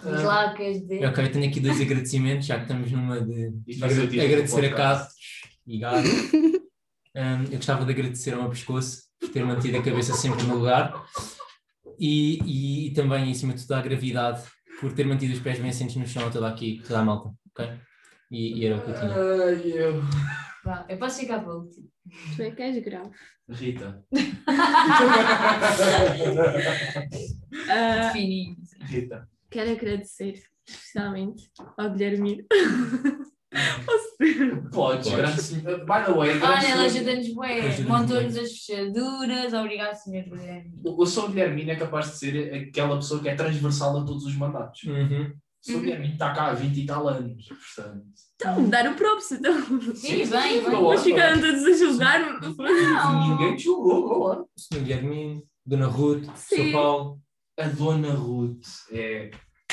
Diz 0.04 0.22
lá 0.22 0.54
queres 0.54 0.80
dizer. 0.82 1.04
Ok, 1.06 1.24
eu 1.24 1.32
tenho 1.32 1.48
aqui 1.48 1.60
dois 1.60 1.80
agradecimentos, 1.80 2.46
já 2.46 2.56
que 2.56 2.62
estamos 2.62 2.90
numa 2.90 3.20
de, 3.20 3.50
de 3.50 4.20
agradecer 4.20 4.64
a 4.64 4.68
gatos 4.68 5.14
e 5.66 5.78
gatos. 5.78 6.10
Um, 7.16 7.44
eu 7.44 7.58
gostava 7.58 7.84
de 7.84 7.92
agradecer 7.92 8.34
ao 8.34 8.40
meu 8.40 8.50
pescoço 8.50 9.02
por 9.20 9.28
ter 9.28 9.44
mantido 9.44 9.78
a 9.78 9.82
cabeça 9.84 10.12
sempre 10.14 10.42
no 10.46 10.56
lugar 10.56 10.92
e, 11.98 12.38
e, 12.44 12.86
e 12.88 12.90
também, 12.92 13.30
em 13.30 13.34
cima 13.34 13.54
de 13.54 13.62
tudo, 13.62 13.72
à 13.72 13.82
gravidade 13.82 14.42
por 14.80 14.92
ter 14.92 15.06
mantido 15.06 15.32
os 15.32 15.40
pés 15.40 15.58
bem 15.58 15.70
assentos 15.70 15.96
no 15.96 16.06
chão 16.06 16.30
toda 16.30 16.48
aqui, 16.48 16.82
toda 16.86 17.00
a 17.00 17.04
malta. 17.04 17.30
Ok? 17.50 17.68
E, 18.30 18.58
e 18.58 18.66
era 18.66 18.76
o 18.76 18.82
que 18.82 18.90
eu 18.90 18.94
tinha. 18.94 19.14
Ai, 19.14 19.72
eu. 19.72 20.02
Vá, 20.64 20.86
eu 20.88 20.98
posso 20.98 21.20
ficar 21.20 21.40
para 21.40 21.52
o 21.52 21.60
último. 21.60 21.88
Tu 22.36 22.42
é 22.42 22.50
que 22.50 22.62
és 22.62 22.82
grave. 22.84 23.10
Rita. 23.48 24.04
Ah, 27.68 28.10
Fininho. 28.12 28.56
Rita. 28.80 29.28
quero 29.50 29.70
agradecer 29.70 30.42
especialmente 30.66 31.50
ao 31.76 31.90
Guilhermino. 31.92 32.44
Podes, 34.72 35.10
grande 35.12 35.40
senhor. 35.42 35.78
By 35.80 36.04
the 36.04 36.12
way, 36.12 36.30
Olha, 36.40 36.66
ela 36.68 36.84
ajuda-nos 36.84 37.34
bem. 37.34 37.84
Montou-nos 37.86 38.36
as 38.36 38.50
fechaduras. 38.52 39.52
Obrigado, 39.52 39.94
senhor 39.94 40.24
Guilherme. 40.24 40.72
o 40.84 41.02
o 41.02 41.06
Sr. 41.06 41.28
Guilhermino 41.28 41.70
é 41.70 41.76
capaz 41.76 42.06
de 42.12 42.18
ser 42.18 42.54
aquela 42.54 42.96
pessoa 42.96 43.20
que 43.20 43.28
é 43.28 43.34
transversal 43.34 43.98
a 43.98 44.04
todos 44.04 44.24
os 44.24 44.34
mandatos. 44.36 44.82
Uhum. 44.84 45.32
O 45.32 45.70
Sr. 45.72 45.80
Guilhermino 45.80 46.12
está 46.12 46.32
cá 46.32 46.46
há 46.48 46.54
20 46.54 46.76
e 46.78 46.86
tal 46.86 47.08
anos, 47.08 47.46
portanto. 47.48 48.04
Então, 48.36 48.68
dar 48.68 48.86
o 48.90 48.94
props, 48.94 49.32
então. 49.32 49.54
Sim, 49.94 50.26
bem, 50.26 50.62
bem. 50.62 50.82
Mas 50.82 51.02
ficaram 51.02 51.40
todos 51.40 51.64
a 51.64 51.72
julgar-me. 51.76 52.54
Não. 52.56 53.28
Ninguém 53.30 53.56
te 53.56 53.64
julgou, 53.64 54.08
boa 54.08 54.34
lá. 54.36 54.40
O 54.42 54.46
Sr. 54.58 54.80
Guilhermino, 54.80 55.42
Dona 55.64 55.86
Ruth, 55.86 56.24
o 56.28 56.32
Sim. 56.36 56.56
Sr. 56.68 56.72
Paulo, 56.72 57.20
A 57.58 57.68
Dona 57.68 58.12
Ruth 58.12 58.66
é 58.92 59.30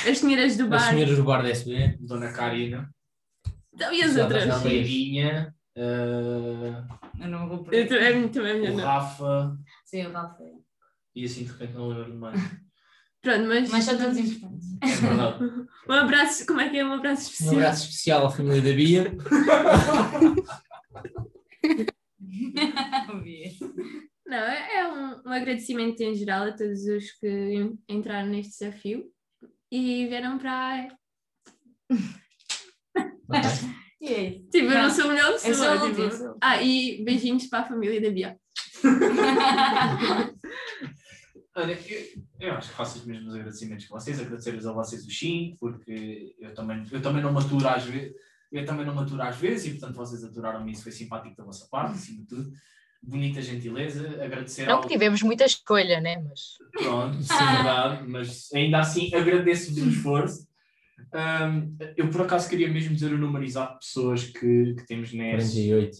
As 0.07 0.17
senhoras 0.19 0.55
do 0.55 0.63
as 0.63 0.69
bar. 0.69 0.89
senhoras 0.91 1.17
do 1.17 1.23
bar 1.23 1.41
da 1.43 1.49
SB. 1.49 1.97
Dona 1.99 2.31
Karina, 2.31 2.89
Então, 3.73 3.93
e 3.93 4.01
as 4.03 4.15
outras? 4.17 4.49
a 4.49 4.57
Leirinha, 4.63 5.55
uh, 5.77 7.21
Eu 7.21 7.27
não 7.29 7.47
vou 7.47 7.65
aí. 7.71 7.87
tô- 7.87 7.95
É 7.95 8.27
também 8.29 8.51
a 8.51 8.55
minha 8.57 8.71
o 8.73 8.77
não. 8.77 8.83
Rafa 8.83 9.57
Sim, 9.85 10.05
o 10.07 10.11
Rafael. 10.11 10.61
e 11.15 11.25
assim 11.25 11.43
de 11.45 11.51
repente 11.51 11.73
não 11.73 11.87
lembro 11.89 12.11
de 12.11 12.17
mais. 12.17 12.35
Pronto, 13.21 13.47
mas. 13.47 13.69
Mas 13.69 13.83
são 13.83 13.97
todos 13.97 14.17
importantes. 14.17 14.67
É 14.81 14.87
verdade. 14.87 15.67
Um 15.89 15.93
abraço, 15.93 16.45
como 16.45 16.61
é 16.61 16.69
que 16.69 16.77
é? 16.77 16.85
Um 16.85 16.93
abraço 16.93 17.23
Um 17.23 17.31
especial. 17.31 17.55
abraço 17.55 17.83
especial 17.89 18.25
à 18.27 18.29
família 18.31 18.61
da 18.61 18.71
Bia. 18.73 19.11
Não, 24.25 24.37
é 24.37 24.75
é 24.77 24.87
um, 24.87 25.21
um 25.25 25.31
agradecimento 25.31 25.99
em 26.01 26.15
geral 26.15 26.43
a 26.47 26.51
todos 26.51 26.85
os 26.85 27.11
que 27.13 27.27
en- 27.27 27.77
entraram 27.89 28.29
neste 28.29 28.51
desafio 28.59 29.05
e 29.71 30.07
vieram 30.07 30.37
para. 30.37 30.87
E 34.01 34.13
isso. 34.13 34.49
Tipo, 34.49 34.65
eu 34.65 34.71
não 34.71 34.81
Não, 34.81 34.89
sou 34.89 35.05
a 35.05 35.07
melhor 35.09 35.27
Eu 35.27 35.39
pessoa. 35.39 35.55
sou 35.55 35.67
a 35.69 35.89
tipo. 35.93 36.37
Ah, 36.41 36.59
e 36.59 37.03
beijinhos 37.03 37.45
para 37.45 37.59
a 37.59 37.67
família 37.67 38.01
da 38.01 38.09
Bia. 38.09 38.35
Olha, 41.55 41.73
eu, 41.73 42.07
eu 42.39 42.53
acho 42.53 42.69
que 42.69 42.75
faço 42.75 42.99
os 42.99 43.05
mesmos 43.05 43.35
agradecimentos 43.35 43.85
que 43.85 43.91
vocês, 43.91 44.19
agradecer-vos 44.19 44.65
a 44.65 44.71
vocês 44.71 45.05
o 45.05 45.11
sim, 45.11 45.55
porque 45.59 46.33
eu 46.39 46.53
também, 46.53 46.83
eu 46.91 47.01
também 47.01 47.21
não 47.21 47.31
maturo 47.33 47.67
às 47.67 47.83
vezes, 47.83 48.13
eu 48.51 48.65
também 48.65 48.85
não 48.85 48.95
maturo 48.95 49.21
às 49.21 49.35
vezes 49.35 49.65
e 49.67 49.71
portanto 49.71 49.95
vocês 49.95 50.23
aturaram-me 50.23 50.71
isso, 50.71 50.83
foi 50.83 50.91
simpático 50.93 51.35
da 51.35 51.43
vossa 51.43 51.67
parte, 51.69 51.95
acima 51.95 52.21
de 52.21 52.27
tudo. 52.27 52.51
Bonita 53.03 53.41
gentileza, 53.41 54.23
agradecer 54.23 54.65
Não 54.65 54.75
ao... 54.75 54.81
que 54.81 54.87
tivemos 54.89 55.21
muita 55.23 55.43
escolha, 55.43 55.99
né? 55.99 56.17
Mas 56.23 56.57
Pronto, 56.71 57.21
sim, 57.21 57.33
verdade, 57.35 58.07
mas 58.07 58.49
ainda 58.53 58.79
assim 58.79 59.13
agradeço-vos 59.13 59.81
o 59.83 59.89
esforço. 59.89 60.47
Ahm, 61.13 61.75
eu 61.97 62.09
por 62.09 62.21
acaso 62.21 62.49
queria 62.49 62.69
mesmo 62.69 62.93
dizer 62.93 63.13
o 63.13 63.17
número 63.17 63.43
exato 63.43 63.73
de 63.73 63.85
pessoas 63.85 64.23
que, 64.25 64.75
que 64.75 64.85
temos 64.85 65.13
nesse. 65.13 65.69
48. 65.69 65.97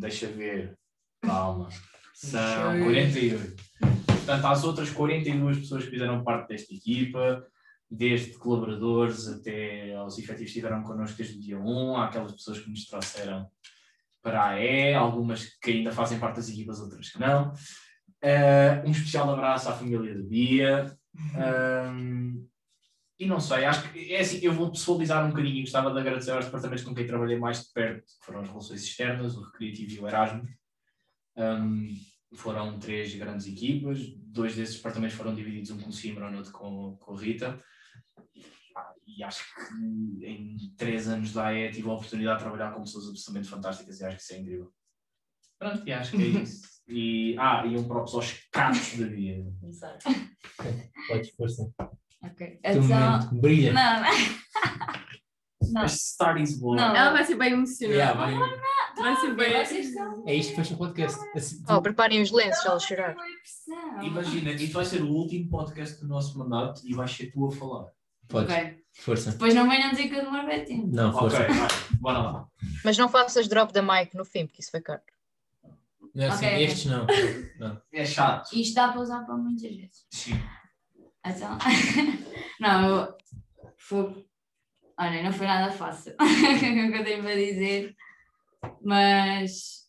Deixa 0.00 0.26
ver, 0.28 0.78
calma. 1.22 1.68
São 2.14 2.80
48. 2.84 3.62
Portanto, 4.06 4.46
às 4.46 4.64
outras 4.64 4.90
42 4.90 5.58
pessoas 5.58 5.84
que 5.84 5.90
fizeram 5.90 6.24
parte 6.24 6.48
desta 6.48 6.72
equipa, 6.74 7.46
desde 7.90 8.38
colaboradores 8.38 9.28
até 9.28 9.94
aos 9.94 10.18
efetivos 10.18 10.38
que 10.38 10.44
estiveram 10.44 10.82
connosco 10.82 11.16
desde 11.16 11.36
o 11.36 11.40
dia 11.40 11.58
1, 11.58 11.96
há 11.96 12.06
aquelas 12.06 12.32
pessoas 12.32 12.58
que 12.58 12.70
nos 12.70 12.86
trouxeram 12.86 13.46
para 14.22 14.48
a 14.48 14.60
E, 14.60 14.94
algumas 14.94 15.44
que 15.60 15.70
ainda 15.70 15.92
fazem 15.92 16.18
parte 16.18 16.36
das 16.36 16.48
equipas, 16.48 16.80
outras 16.80 17.10
que 17.10 17.20
não. 17.20 17.52
Ah, 18.22 18.82
um 18.86 18.90
especial 18.90 19.30
abraço 19.30 19.68
à 19.68 19.72
família 19.72 20.14
da 20.14 20.22
Bia. 20.22 20.96
Ahm, 21.36 22.46
e 23.18 23.26
não 23.26 23.38
sei, 23.38 23.64
acho 23.64 23.92
que 23.92 24.12
é 24.12 24.20
assim, 24.20 24.40
eu 24.42 24.52
vou 24.52 24.72
pessoalizar 24.72 25.24
um 25.24 25.28
bocadinho 25.30 25.56
e 25.56 25.60
gostava 25.60 25.92
de 25.92 25.98
agradecer 25.98 26.32
aos 26.32 26.46
departamentos 26.46 26.84
com 26.84 26.94
quem 26.94 27.06
trabalhei 27.06 27.38
mais 27.38 27.62
de 27.62 27.72
perto, 27.72 28.04
que 28.04 28.26
foram 28.26 28.40
as 28.40 28.48
relações 28.48 28.82
externas, 28.82 29.36
o 29.36 29.42
Recreativo 29.42 29.92
e 29.92 30.00
o 30.00 30.08
Erasmus. 30.08 30.50
Ahm, 31.36 31.94
foram 32.34 32.78
três 32.78 33.14
grandes 33.14 33.46
equipas, 33.46 34.00
dois 34.16 34.56
desses 34.56 34.76
departamentos 34.76 35.16
foram 35.16 35.34
divididos, 35.34 35.70
um 35.70 35.80
com 35.80 35.90
o 35.90 35.92
Simbra, 35.92 36.36
outro 36.36 36.52
com, 36.52 36.96
com 36.96 37.14
a 37.14 37.20
Rita. 37.20 37.62
Ah, 38.76 38.92
E 39.06 39.22
acho 39.22 39.44
que 39.54 40.26
em 40.26 40.56
três 40.76 41.08
anos 41.08 41.32
da 41.32 41.46
AE 41.46 41.70
tive 41.70 41.88
a 41.88 41.92
oportunidade 41.92 42.38
de 42.38 42.44
trabalhar 42.44 42.72
com 42.72 42.82
pessoas 42.82 43.08
absolutamente 43.08 43.48
fantásticas 43.48 44.00
e 44.00 44.04
acho 44.04 44.16
que 44.16 44.22
isso 44.22 44.34
é 44.34 44.38
incrível. 44.38 44.74
Pronto, 45.56 45.86
e 45.86 45.92
acho 45.92 46.10
que 46.10 46.22
é 46.22 46.26
isso. 46.42 46.74
E, 46.88 47.36
ah, 47.38 47.64
e 47.64 47.76
um 47.76 47.88
próprio 47.88 48.16
aos 48.16 48.32
catos 48.50 48.98
da 48.98 49.06
vida. 49.06 49.50
Exato. 49.62 50.04
Pode 51.08 51.32
força. 51.36 51.72
Ok. 52.24 52.60
Então. 52.64 53.40
brilha. 53.40 53.72
Não, 53.72 54.02
não. 54.02 54.10
Não. 55.72 55.80
Mas 55.82 55.92
Star 55.92 56.36
is 56.40 56.58
Born. 56.60 56.76
Não. 56.80 56.94
Ela 56.94 57.10
vai 57.12 57.24
ser 57.24 57.36
bem 57.36 57.52
emocionada. 57.54 57.96
Yeah, 57.98 58.20
vai- 58.20 58.60
Vai 58.96 59.16
ser 59.16 59.34
bem. 59.34 59.54
É 60.26 60.34
isto 60.34 60.50
que 60.50 60.56
fecha 60.56 60.74
o 60.74 60.76
podcast. 60.76 61.18
Assim, 61.34 61.64
Oh, 61.68 61.80
preparem 61.80 62.20
os 62.20 62.30
lenços, 62.30 62.64
ela 62.66 62.78
chorar. 62.78 63.14
Pressão. 63.16 64.02
Imagina, 64.02 64.50
isto 64.52 64.74
vai 64.74 64.84
ser 64.84 65.02
o 65.02 65.08
último 65.08 65.48
podcast 65.48 65.98
do 66.00 66.06
nosso 66.06 66.38
mandato 66.38 66.82
e 66.84 66.92
vais 66.94 67.10
ser 67.10 67.32
tu 67.32 67.46
a 67.46 67.50
falar. 67.50 67.86
Podes, 68.28 68.54
Ok. 68.54 68.78
força. 69.00 69.32
Depois 69.32 69.54
não 69.54 69.68
venham 69.68 69.90
dizer 69.90 70.08
que 70.08 70.14
eu 70.14 70.24
demoro 70.24 70.46
bem 70.46 70.64
tempo. 70.64 70.86
Não, 70.88 71.08
Ok, 71.10 71.20
força. 71.20 71.38
vai, 71.48 71.68
bora 71.98 72.18
lá. 72.18 72.46
Mas 72.84 72.98
não 72.98 73.08
faças 73.08 73.48
drop 73.48 73.72
da 73.72 73.80
mic 73.82 74.14
no 74.14 74.24
fim, 74.24 74.46
porque 74.46 74.60
isso 74.60 74.70
foi 74.70 74.82
caro. 74.82 75.00
Não, 76.14 76.26
assim, 76.28 76.44
Ok, 76.44 76.48
ok. 76.48 76.64
estes 76.66 76.84
não. 76.86 77.06
não. 77.58 77.80
É 77.92 78.04
chato. 78.04 78.52
Isto 78.52 78.74
dá 78.74 78.88
para 78.88 79.00
usar 79.00 79.20
para 79.24 79.34
muitas 79.36 79.62
vezes. 79.74 80.06
Sim. 80.10 80.38
Então, 81.24 81.58
não, 82.60 82.88
eu. 82.88 83.14
Foi, 83.78 84.26
olha, 84.98 85.22
não 85.22 85.32
foi 85.32 85.46
nada 85.46 85.72
fácil 85.72 86.14
o 86.20 86.24
que 86.24 86.98
eu 86.98 87.04
tenho 87.04 87.22
para 87.22 87.34
dizer, 87.34 87.94
mas 88.82 89.84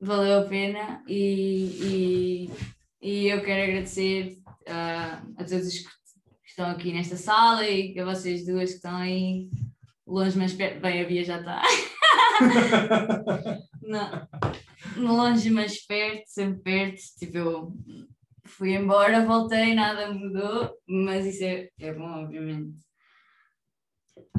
valeu 0.00 0.40
a 0.40 0.44
pena 0.44 1.02
e, 1.08 2.48
e, 2.50 2.50
e 3.00 3.28
eu 3.28 3.42
quero 3.42 3.62
agradecer 3.62 4.36
ah, 4.68 5.22
a 5.38 5.44
todos 5.44 5.68
os 5.68 5.78
que 5.78 5.88
estão 6.46 6.70
aqui 6.70 6.92
nesta 6.92 7.16
sala 7.16 7.66
e 7.66 7.98
a 7.98 8.04
vocês 8.04 8.46
duas 8.46 8.70
que 8.70 8.76
estão 8.76 8.96
aí 8.96 9.48
longe, 10.06 10.38
mas 10.38 10.52
perto. 10.52 10.80
Bem, 10.80 11.02
a 11.02 11.08
Bia 11.08 11.24
já 11.24 11.38
está. 11.38 11.62
não, 13.82 14.28
longe, 14.96 15.50
mas 15.50 15.78
perto, 15.86 16.24
sempre 16.26 16.62
perto. 16.62 17.00
Tipo, 17.18 17.38
eu 17.38 17.72
fui 18.46 18.74
embora, 18.74 19.24
voltei, 19.24 19.74
nada 19.74 20.12
mudou, 20.12 20.70
mas 20.86 21.26
isso 21.26 21.44
é, 21.44 21.68
é 21.80 21.92
bom, 21.92 22.24
obviamente. 22.24 22.78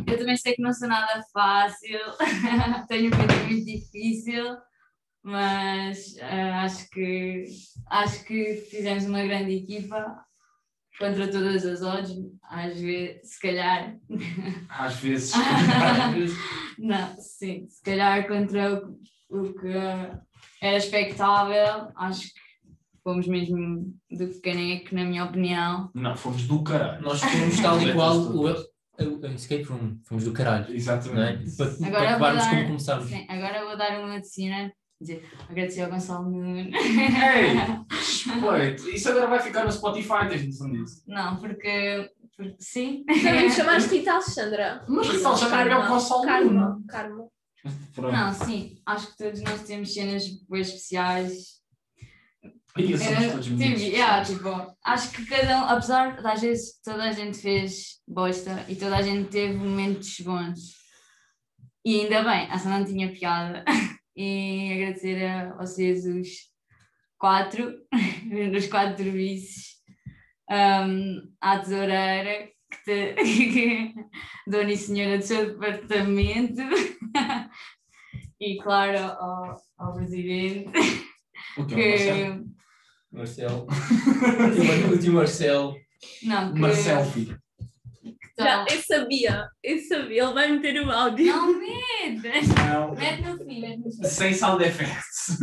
Eu 0.07 0.17
também 0.17 0.37
sei 0.37 0.53
que 0.53 0.61
não 0.61 0.73
sou 0.73 0.87
nada 0.87 1.21
fácil, 1.33 1.99
tenho 2.87 3.07
um 3.07 3.17
feito 3.17 3.33
muito 3.49 3.65
difícil, 3.65 4.57
mas 5.23 6.15
ah, 6.21 6.63
acho, 6.63 6.89
que, 6.89 7.45
acho 7.89 8.23
que 8.25 8.55
fizemos 8.69 9.05
uma 9.05 9.23
grande 9.23 9.55
equipa 9.55 10.23
contra 10.97 11.29
todas 11.29 11.65
as 11.65 11.81
odds, 11.81 12.15
às 12.43 12.79
vezes, 12.79 13.33
se 13.33 13.39
calhar, 13.41 13.97
Às 14.69 14.95
vezes. 14.97 15.33
às 15.33 16.13
vezes. 16.15 16.37
não, 16.77 17.15
sim, 17.17 17.67
se 17.67 17.81
calhar 17.83 18.25
contra 18.27 18.75
o, 18.75 18.99
o 19.29 19.53
que 19.59 19.67
era 20.61 20.77
expectável, 20.77 21.91
acho 21.97 22.21
que 22.33 22.44
fomos 23.05 23.27
mesmo 23.27 23.93
do 24.09 24.41
caneco, 24.41 24.93
na 24.95 25.05
minha 25.05 25.23
opinião. 25.23 25.91
Não, 25.93 26.17
fomos 26.17 26.47
do 26.47 26.63
caralho. 26.63 27.01
Nós 27.03 27.21
fomos 27.21 27.59
tal 27.61 27.79
e 27.81 27.93
qual 27.93 28.17
o, 28.17 28.47
o, 28.49 28.53
o 29.21 29.25
escape 29.27 29.63
room. 29.63 29.99
Fomos 30.05 30.23
do 30.25 30.33
caralho. 30.33 30.65
Não 30.65 30.73
é? 30.73 30.75
Exatamente. 30.75 31.55
Para, 31.55 31.67
Agora 31.87 32.17
para 32.19 32.35
dar- 32.35 32.49
como 32.49 32.65
começámos. 32.65 33.05
Sim, 33.05 33.25
agora 33.29 33.63
vou 33.65 33.77
dar 33.77 33.99
uma 34.03 34.19
de 34.19 34.27
cena, 34.27 34.73
dizer, 34.99 35.23
agradecer 35.47 35.81
ao 35.83 35.91
Gonçalo 35.91 36.29
Nuno. 36.31 36.57
Ei, 36.57 36.71
respeito. 37.91 38.89
Isso 38.89 39.09
agora 39.09 39.27
vai 39.27 39.39
ficar 39.39 39.65
no 39.65 39.71
Spotify, 39.71 40.27
tens 40.27 40.45
noção 40.47 40.71
disso. 40.71 41.03
Não, 41.07 41.37
porque, 41.37 42.09
porque 42.35 42.55
sim. 42.59 43.03
Também 43.05 43.43
me 43.43 43.51
chamaste 43.51 43.95
Rita 43.97 44.13
Alexandra. 44.13 44.83
Mas 44.89 45.07
Rita 45.09 45.27
Alexandra 45.29 45.73
é 45.73 45.77
o 45.77 45.87
Gonçalo 45.87 46.21
Karma. 46.23 46.51
Nuno. 46.51 46.83
Karma. 46.87 47.25
Pronto. 47.95 48.11
Não, 48.11 48.31
sim, 48.33 48.77
acho 48.85 49.07
que 49.11 49.17
todos 49.17 49.41
nós 49.41 49.61
temos 49.63 49.93
cenas 49.93 50.23
bem 50.49 50.61
especiais. 50.61 51.54
Aí 52.77 52.97
somos 52.97 53.31
todos 53.31 53.45
tipo, 53.45 53.61
yeah, 53.61 54.23
tipo, 54.23 54.49
acho 54.83 55.11
que 55.11 55.25
cada 55.25 55.59
um, 55.59 55.69
apesar 55.69 56.21
de 56.21 56.27
às 56.27 56.41
vezes 56.41 56.81
toda 56.83 57.03
a 57.05 57.11
gente 57.11 57.37
fez 57.37 58.01
bosta 58.05 58.65
e 58.67 58.75
toda 58.75 58.97
a 58.97 59.01
gente 59.01 59.29
teve 59.29 59.53
momentos 59.53 60.19
bons. 60.19 60.75
E 61.85 62.01
ainda 62.01 62.23
bem, 62.23 62.51
essa 62.51 62.69
não 62.69 62.83
tinha 62.83 63.11
piada. 63.11 63.63
E 64.17 64.71
agradecer 64.71 65.25
a 65.25 65.57
vocês 65.57 66.05
os 66.05 66.29
quatro, 67.17 67.73
os 68.55 68.67
quatro 68.67 69.11
vices, 69.11 69.73
um, 70.49 71.33
à 71.41 71.59
tesoureira, 71.59 72.47
que 72.71 72.83
te, 72.85 73.13
que, 73.15 73.93
dona 74.47 74.71
e 74.71 74.77
senhora 74.77 75.17
do 75.17 75.23
seu 75.25 75.47
departamento, 75.47 76.61
e 78.39 78.57
claro 78.63 78.99
ao, 78.99 79.61
ao 79.77 79.93
presidente, 79.95 80.71
O 81.57 81.65
que 81.65 81.75
é 81.75 81.97
que, 81.97 82.54
Marcelo. 83.15 83.67
O 84.93 84.97
tio- 84.99 85.13
Marcelo. 85.13 85.75
não, 86.23 86.53
que, 86.53 86.59
Marcelo, 86.59 87.05
filho. 87.11 87.37
que 88.03 88.43
Já, 88.43 88.65
eu 88.69 88.81
sabia, 88.83 89.47
eu 89.63 89.79
sabia, 89.79 90.23
ele 90.23 90.33
vai 90.33 90.51
meter 90.51 90.85
o 90.85 90.91
áudio. 90.91 91.25
Não 91.27 91.59
metas! 91.59 92.47
Não. 92.49 92.93
Mete 92.95 93.21
no 93.23 93.37
fim, 93.37 93.61
mete 93.61 93.77
no 93.79 93.91
fim. 93.91 94.03
Sem 94.03 94.33
sound 94.33 94.63
effects. 94.63 95.37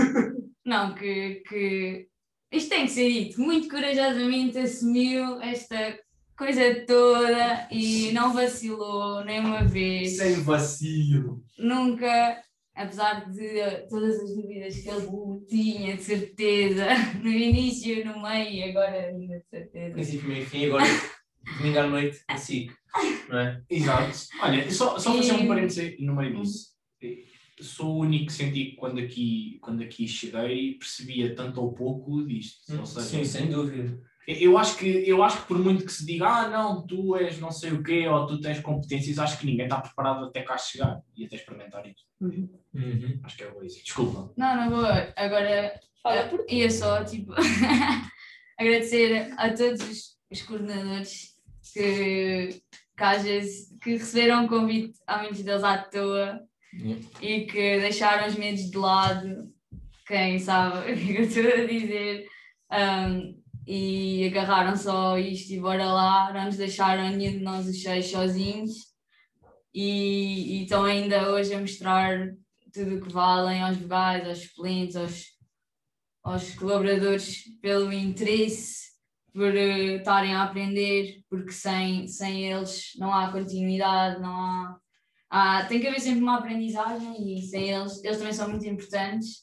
Não, 0.65 0.95
que, 0.95 1.43
que 1.49 2.07
isto 2.53 2.69
tem 2.69 2.85
que 2.85 2.93
ser 2.93 3.11
dito. 3.11 3.41
Muito 3.41 3.69
corajosamente 3.69 4.59
assumiu 4.59 5.41
esta 5.41 5.99
coisa 6.37 6.85
toda 6.87 7.67
e 7.71 8.13
não 8.13 8.33
vacilou 8.33 9.25
nem 9.25 9.41
uma 9.41 9.65
vez. 9.65 10.19
Sem 10.19 10.35
vacilo. 10.43 11.43
Nunca, 11.59 12.37
apesar 12.75 13.31
de 13.31 13.87
todas 13.89 14.21
as 14.21 14.35
dúvidas 14.35 14.77
que 14.77 14.89
ele 14.89 15.47
tinha, 15.49 15.97
de 15.97 16.03
certeza, 16.03 16.87
no 17.23 17.29
início, 17.29 18.05
no 18.05 18.23
meio 18.23 18.51
e 18.51 18.63
agora 18.65 19.09
ainda 19.09 19.39
de 19.39 19.49
certeza. 19.49 19.93
Princípio, 19.95 20.29
meio 20.29 20.43
e 20.43 20.47
fim. 20.47 20.67
Agora, 20.67 20.85
domingo 21.59 21.79
à 21.79 21.87
noite, 21.87 22.21
a 22.29 22.37
SIC. 22.37 22.73
Não 23.29 23.39
é? 23.39 23.63
Exato. 23.69 24.19
Olha, 24.43 24.71
só, 24.71 24.99
só 24.99 25.15
fazer 25.15 25.33
um 25.33 25.49
parênteses 25.49 25.99
no 26.01 26.15
meio 26.15 26.43
disso. 26.43 26.73
Sou 27.61 27.97
o 27.97 27.99
único 28.01 28.27
que 28.27 28.33
senti 28.33 28.65
que 28.71 28.77
quando 28.77 28.99
aqui, 28.99 29.59
quando 29.61 29.83
aqui 29.83 30.09
cheguei 30.09 30.75
percebia 30.75 31.35
tanto 31.35 31.61
ou 31.61 31.73
pouco 31.73 32.27
disto. 32.27 32.77
Ou 32.77 32.87
seja, 32.87 33.07
Sim, 33.07 33.25
sem 33.25 33.51
dúvida. 33.51 34.01
Eu 34.27 34.57
acho, 34.57 34.77
que, 34.77 34.87
eu 34.87 35.23
acho 35.23 35.43
que 35.43 35.49
por 35.49 35.59
muito 35.59 35.85
que 35.85 35.93
se 35.93 36.07
diga, 36.07 36.27
ah, 36.27 36.49
não, 36.49 36.87
tu 36.87 37.17
és 37.17 37.41
não 37.41 37.51
sei 37.51 37.73
o 37.73 37.83
quê, 37.83 38.07
ou 38.07 38.27
tu 38.27 38.41
tens 38.41 38.61
competências, 38.61 39.19
acho 39.19 39.39
que 39.39 39.47
ninguém 39.47 39.65
está 39.67 39.81
preparado 39.81 40.25
até 40.25 40.43
cá 40.43 40.57
chegar 40.57 41.01
e 41.17 41.27
até 41.27 41.37
experimentar 41.37 41.85
isso. 41.87 42.05
Uhum. 42.21 43.21
Acho 43.25 43.37
que 43.37 43.43
é 43.43 43.53
o 43.53 43.65
isso. 43.65 43.83
Desculpa. 43.83 44.33
Não, 44.37 44.57
não 44.57 44.71
vou. 44.71 44.87
Agora 45.17 45.73
Fala 46.03 46.29
por 46.29 46.45
ia 46.49 46.69
só, 46.69 47.05
tipo, 47.05 47.33
agradecer 48.59 49.33
a 49.37 49.51
todos 49.51 49.81
os, 49.89 50.17
os 50.31 50.43
coordenadores 50.43 51.35
que, 51.73 52.61
que 52.97 53.05
às 53.05 53.23
vezes 53.23 53.69
que 53.81 53.93
receberam 53.93 54.45
o 54.45 54.49
convite, 54.49 54.99
há 55.07 55.19
muitos 55.19 55.43
deles 55.43 55.63
à 55.63 55.79
toa, 55.79 56.41
Yeah. 56.75 57.05
e 57.21 57.45
que 57.45 57.81
deixaram 57.81 58.27
os 58.27 58.35
medos 58.35 58.71
de 58.71 58.79
lado, 58.79 59.53
quem 60.07 60.39
sabe 60.39 60.79
o 60.91 60.97
que 60.97 61.17
eu 61.17 61.25
estou 61.25 61.47
a 61.47 61.67
dizer, 61.67 62.27
um, 62.73 63.42
e 63.67 64.27
agarraram 64.27 64.77
só 64.77 65.19
isto 65.19 65.53
e 65.53 65.61
bora 65.61 65.85
lá, 65.85 66.33
não 66.33 66.47
nos 66.47 66.57
deixaram 66.57 67.17
nenhum 67.17 67.39
de 67.39 67.45
nós 67.45 67.67
os 67.67 67.81
seis 67.81 68.11
sozinhos, 68.11 68.93
e, 69.75 70.59
e 70.59 70.63
estão 70.65 70.85
ainda 70.85 71.31
hoje 71.31 71.55
a 71.55 71.61
mostrar 71.61 72.33
tudo 72.73 72.97
o 72.97 73.01
que 73.01 73.13
valem 73.13 73.63
aos 73.63 73.77
vogais, 73.77 74.27
aos 74.27 74.39
suplentes, 74.39 74.97
aos, 74.97 75.25
aos 76.23 76.55
colaboradores 76.55 77.45
pelo 77.61 77.93
interesse, 77.93 78.93
por 79.33 79.57
eh, 79.57 79.97
estarem 79.97 80.35
a 80.35 80.45
aprender, 80.45 81.23
porque 81.29 81.53
sem, 81.53 82.07
sem 82.07 82.53
eles 82.53 82.93
não 82.99 83.13
há 83.13 83.33
continuidade, 83.33 84.21
não 84.21 84.35
há. 84.35 84.79
há 85.31 85.65
tem 85.65 85.81
que 85.81 85.87
haver 85.87 86.01
sempre 86.01 86.23
uma 86.23 86.39
aprendizagem 86.39 87.39
e 87.39 87.43
sem 87.43 87.71
eles, 87.71 88.03
eles 88.05 88.19
também 88.19 88.33
são 88.33 88.49
muito 88.49 88.67
importantes. 88.67 89.43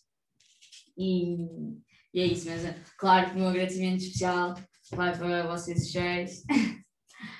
E, 0.97 1.37
e 2.13 2.21
é 2.21 2.25
isso, 2.25 2.49
mas 2.49 2.75
claro 2.97 3.29
que 3.29 3.35
o 3.35 3.39
meu 3.39 3.49
agradecimento 3.49 4.01
especial 4.03 4.55
vai 4.93 5.15
para 5.17 5.47
vocês 5.47 5.81
os 5.83 5.91
seis. 5.91 6.43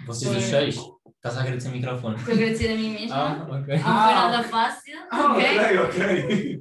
Vocês 0.06 0.36
os 0.36 0.44
seis. 0.44 0.76
Estás 1.16 1.38
a 1.38 1.42
agradecer 1.42 1.70
o 1.70 1.72
microfone. 1.72 2.16
Estou 2.18 2.34
a 2.34 2.38
agradecer 2.38 2.72
a 2.72 2.76
mim 2.76 2.90
mesma. 2.94 3.16
Ah, 3.16 3.44
ok. 3.60 3.76
Não 3.76 3.84
foi 3.84 4.14
nada 4.14 4.44
fácil, 4.44 4.98
Ah, 5.12 5.32
ok? 5.34 5.78
ok. 5.80 6.60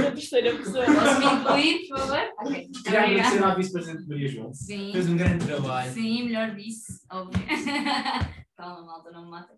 Na 0.00 0.10
terceira 0.12 0.56
pessoa. 0.56 0.84
Posso 0.86 1.18
me 1.20 1.26
incluir, 1.26 1.88
por 1.88 1.98
favor? 1.98 2.30
Ok. 2.40 2.68
Queria 2.84 3.02
agradecer 3.02 3.44
à 3.44 3.54
vice-presidente 3.54 4.08
Maria 4.08 4.28
João. 4.28 4.54
Sim. 4.54 4.92
Fez 4.92 5.08
um 5.08 5.16
grande 5.16 5.44
trabalho. 5.44 5.92
Sim, 5.92 6.24
melhor 6.24 6.54
vice, 6.54 7.00
óbvio. 7.12 7.42
Calma, 8.56 8.86
malta, 8.86 9.10
não 9.10 9.24
me 9.24 9.30
mata. 9.30 9.52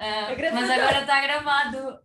Ah, 0.00 0.32
Agradeço 0.32 0.54
mas 0.60 0.70
a- 0.70 0.74
agora 0.74 1.00
está 1.02 1.20
gravado. 1.22 2.00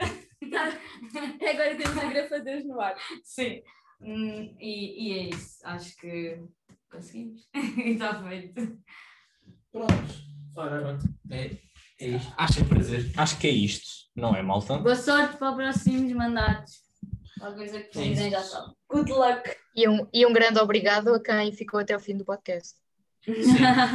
Agora 1.52 1.76
temos 1.76 1.98
a 1.98 2.06
grafadeiros 2.06 2.66
no 2.68 2.80
ar. 2.80 2.96
Sim. 3.24 3.62
Hum, 4.02 4.56
e, 4.60 5.08
e 5.10 5.14
é 5.20 5.30
isso. 5.30 5.58
Acho 5.64 5.96
que 5.98 6.40
conseguimos. 6.92 7.42
e 7.54 7.92
está 7.94 8.24
feito. 8.24 8.78
Pronto. 9.72 10.28
Pronto. 10.54 11.06
É, 11.32 11.52
é 12.00 12.08
isto. 12.08 12.34
Acho, 12.38 12.66
prazer. 12.66 13.12
Acho 13.18 13.38
que 13.40 13.48
é 13.48 13.52
isto, 13.52 13.90
não 14.16 14.36
é, 14.36 14.42
malta? 14.42 14.78
Boa 14.78 14.96
sorte 14.96 15.38
para 15.38 15.52
os 15.52 15.56
próximos 15.56 16.12
mandatos. 16.14 16.74
Qualquer 17.40 17.58
coisa 17.58 17.80
que 17.82 17.90
precisem 17.90 18.32
já 18.32 18.42
sabem. 18.42 18.74
Good 18.90 19.12
luck. 19.12 19.56
E 19.76 19.88
um, 19.88 20.08
e 20.12 20.26
um 20.26 20.34
grande 20.34 20.60
obrigado 20.60 21.14
a 21.14 21.22
quem 21.22 21.52
ficou 21.52 21.80
até 21.80 21.96
o 21.96 22.00
fim 22.00 22.18
do 22.18 22.26
podcast. 22.26 22.74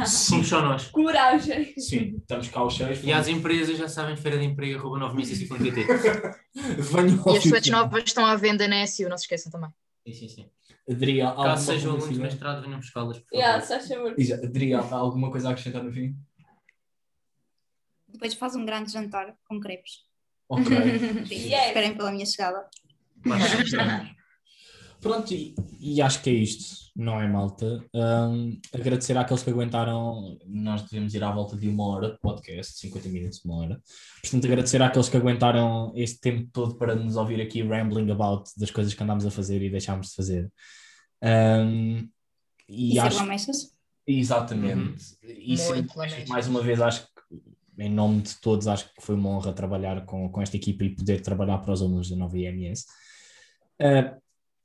Somos 0.07 0.47
só 0.47 0.61
nós. 0.61 0.87
Coragem. 0.91 1.73
Sim, 1.77 2.17
estamos 2.17 2.47
cá 2.49 2.59
aos 2.59 2.75
cheios. 2.75 3.03
E 3.03 3.11
às 3.11 3.27
empresas 3.27 3.77
já 3.77 3.89
sabem, 3.89 4.15
feira 4.15 4.37
de 4.37 4.45
emprego, 4.45 4.77
arroba 4.79 4.99
9.650pt. 5.13 6.35
Venham 6.77 7.21
ao 7.25 7.33
E 7.33 7.37
as 7.39 7.43
Fitch. 7.43 7.67
novas 7.69 8.03
estão 8.05 8.25
à 8.25 8.35
venda 8.35 8.67
na 8.67 8.85
SU, 8.85 9.09
não 9.09 9.17
se 9.17 9.23
esqueçam 9.23 9.51
também. 9.51 9.69
Sim, 10.05 10.13
sim, 10.13 10.27
sim. 10.27 10.49
Adria, 10.89 11.27
alguma 11.29 11.45
Caso 11.45 11.65
sejam 11.65 11.91
alunos 11.93 12.13
de 12.13 12.19
mestrado, 12.19 12.61
venham 12.61 12.79
buscá-las, 12.79 13.19
por 13.19 13.29
favor. 13.29 13.39
Yeah, 13.39 13.61
se 13.61 13.73
faz 13.73 13.87
favor. 13.87 14.15
Adria, 14.43 14.79
há 14.79 14.95
alguma 14.95 15.31
coisa 15.31 15.47
a 15.47 15.51
acrescentar 15.51 15.81
no 15.81 15.93
fim? 15.93 16.17
Depois 18.09 18.33
faz 18.33 18.55
um 18.55 18.65
grande 18.65 18.91
jantar 18.91 19.35
com 19.47 19.59
crepes. 19.59 20.05
Ok. 20.49 20.65
Yes. 21.31 21.67
Esperem 21.67 21.95
pela 21.95 22.11
minha 22.11 22.25
chegada. 22.25 22.69
Pronto, 25.03 25.33
e, 25.33 25.53
e 25.81 26.01
acho 26.01 26.21
que 26.23 26.29
é 26.29 26.33
isto, 26.33 26.89
não 26.95 27.19
é 27.21 27.27
malta? 27.27 27.83
Hum, 27.93 28.57
agradecer 28.73 29.17
àqueles 29.17 29.43
que 29.43 29.49
aguentaram, 29.49 30.37
nós 30.47 30.81
devemos 30.83 31.13
ir 31.13 31.21
à 31.23 31.29
volta 31.31 31.57
de 31.57 31.67
uma 31.67 31.85
hora 31.87 32.11
de 32.13 32.19
podcast, 32.19 32.79
50 32.79 33.09
minutos, 33.09 33.43
uma 33.43 33.57
hora. 33.57 33.81
Portanto, 34.21 34.45
agradecer 34.45 34.81
àqueles 34.81 35.09
que 35.09 35.17
aguentaram 35.17 35.91
este 35.95 36.19
tempo 36.21 36.49
todo 36.53 36.75
para 36.75 36.95
nos 36.95 37.17
ouvir 37.17 37.41
aqui 37.41 37.61
rambling 37.61 38.09
about 38.11 38.49
das 38.57 38.71
coisas 38.71 38.93
que 38.93 39.03
andámos 39.03 39.25
a 39.25 39.31
fazer 39.31 39.61
e 39.61 39.69
deixámos 39.69 40.07
de 40.09 40.15
fazer. 40.15 40.49
Hum, 41.21 42.07
e 42.69 42.95
E, 42.95 42.99
acho, 42.99 43.17
lamechas. 43.17 43.75
exatamente. 44.07 45.17
E 45.21 45.47
Muito 45.49 45.57
sempre- 45.61 45.97
lamechas. 45.97 46.29
mais 46.29 46.47
uma 46.47 46.61
vez, 46.61 46.79
acho 46.81 47.01
que 47.03 47.13
em 47.77 47.89
nome 47.89 48.21
de 48.21 48.35
todos, 48.39 48.67
acho 48.67 48.85
que 48.93 49.01
foi 49.01 49.15
uma 49.15 49.31
honra 49.31 49.51
trabalhar 49.51 50.05
com, 50.05 50.29
com 50.29 50.41
esta 50.41 50.55
equipa 50.55 50.85
e 50.85 50.95
poder 50.95 51.21
trabalhar 51.21 51.57
para 51.57 51.73
os 51.73 51.81
alunos 51.81 52.09
da 52.09 52.15
nova 52.15 52.37
IMS. 52.37 52.85
Uh, 53.81 54.22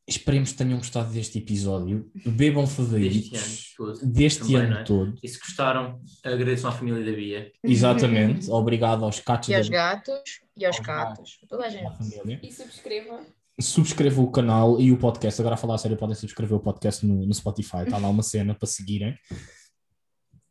esperemos 0.09 0.53
que 0.53 0.59
tenham 0.59 0.79
gostado 0.79 1.13
deste 1.13 1.39
episódio. 1.39 2.11
Bebam 2.27 2.65
Deste 2.65 3.37
ano 3.37 3.57
todo. 3.77 4.07
deste 4.07 4.41
também, 4.41 4.57
ano 4.57 4.75
é? 4.79 4.83
todo. 4.85 5.15
E 5.23 5.29
se 5.29 5.39
gostaram, 5.39 6.01
agradeçam 6.25 6.71
à 6.71 6.73
família 6.73 7.05
da 7.05 7.13
Bia. 7.17 7.53
Exatamente. 7.63 8.49
Obrigado 8.51 9.05
aos 9.05 9.21
catos 9.21 9.51
E 9.51 9.55
aos 9.55 9.69
da 9.69 9.77
gatos, 9.77 10.41
e 10.57 10.65
aos 10.65 10.77
Aos 10.79 10.87
gatos, 10.87 11.39
toda 11.49 11.67
a 11.67 11.69
gente. 11.69 11.97
família. 11.97 12.41
E 12.43 12.51
subscrevam. 12.53 13.21
Subscrevam 13.61 14.25
o 14.25 14.31
canal 14.31 14.81
e 14.81 14.91
o 14.93 14.97
podcast. 14.97 15.41
Agora 15.41 15.55
a 15.55 15.59
falar 15.59 15.75
a 15.75 15.79
sério, 15.79 15.97
podem 15.97 16.15
subscrever 16.15 16.57
o 16.57 16.61
podcast 16.61 17.05
no, 17.05 17.27
no 17.27 17.35
Spotify. 17.35 17.83
Está 17.85 17.99
lá 17.99 18.09
uma 18.09 18.23
cena 18.23 18.55
para 18.55 18.67
seguirem. 18.69 19.17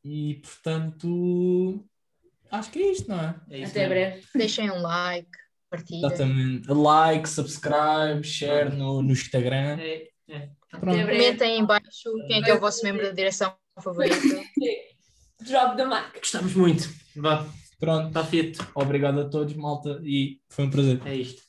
E 0.03 0.35
portanto, 0.35 1.83
acho 2.51 2.69
que 2.71 2.79
é 2.79 2.91
isto, 2.91 3.09
não 3.09 3.19
é? 3.19 3.35
É 3.49 3.59
isso 3.59 3.71
Até 3.71 3.79
mesmo. 3.87 3.93
breve. 3.93 4.27
Deixem 4.35 4.69
um 4.71 4.81
like, 4.81 5.29
partilhem. 5.69 6.05
Exatamente. 6.05 6.67
Like, 6.67 7.29
subscribe, 7.29 8.23
share 8.23 8.75
no, 8.75 9.01
no 9.01 9.11
Instagram. 9.11 9.77
É, 9.79 10.07
é. 10.29 10.49
Comentem 10.79 11.59
em 11.59 11.65
baixo 11.65 12.11
quem 12.27 12.39
é 12.39 12.43
que 12.43 12.49
é 12.49 12.55
o 12.55 12.59
vosso 12.59 12.83
membro 12.83 13.03
da 13.03 13.11
direção 13.11 13.53
favorito. 13.81 14.15
Drop 15.41 15.77
the 15.77 15.85
mic. 15.85 16.19
Gostamos 16.19 16.53
muito. 16.55 16.89
Vá, 17.15 17.45
Pronto. 17.79 18.07
está 18.07 18.23
feito. 18.23 18.67
Obrigado 18.73 19.21
a 19.21 19.29
todos, 19.29 19.53
malta, 19.53 20.01
e 20.03 20.39
foi 20.49 20.65
um 20.65 20.69
prazer. 20.69 21.01
É 21.05 21.15
isto. 21.15 21.43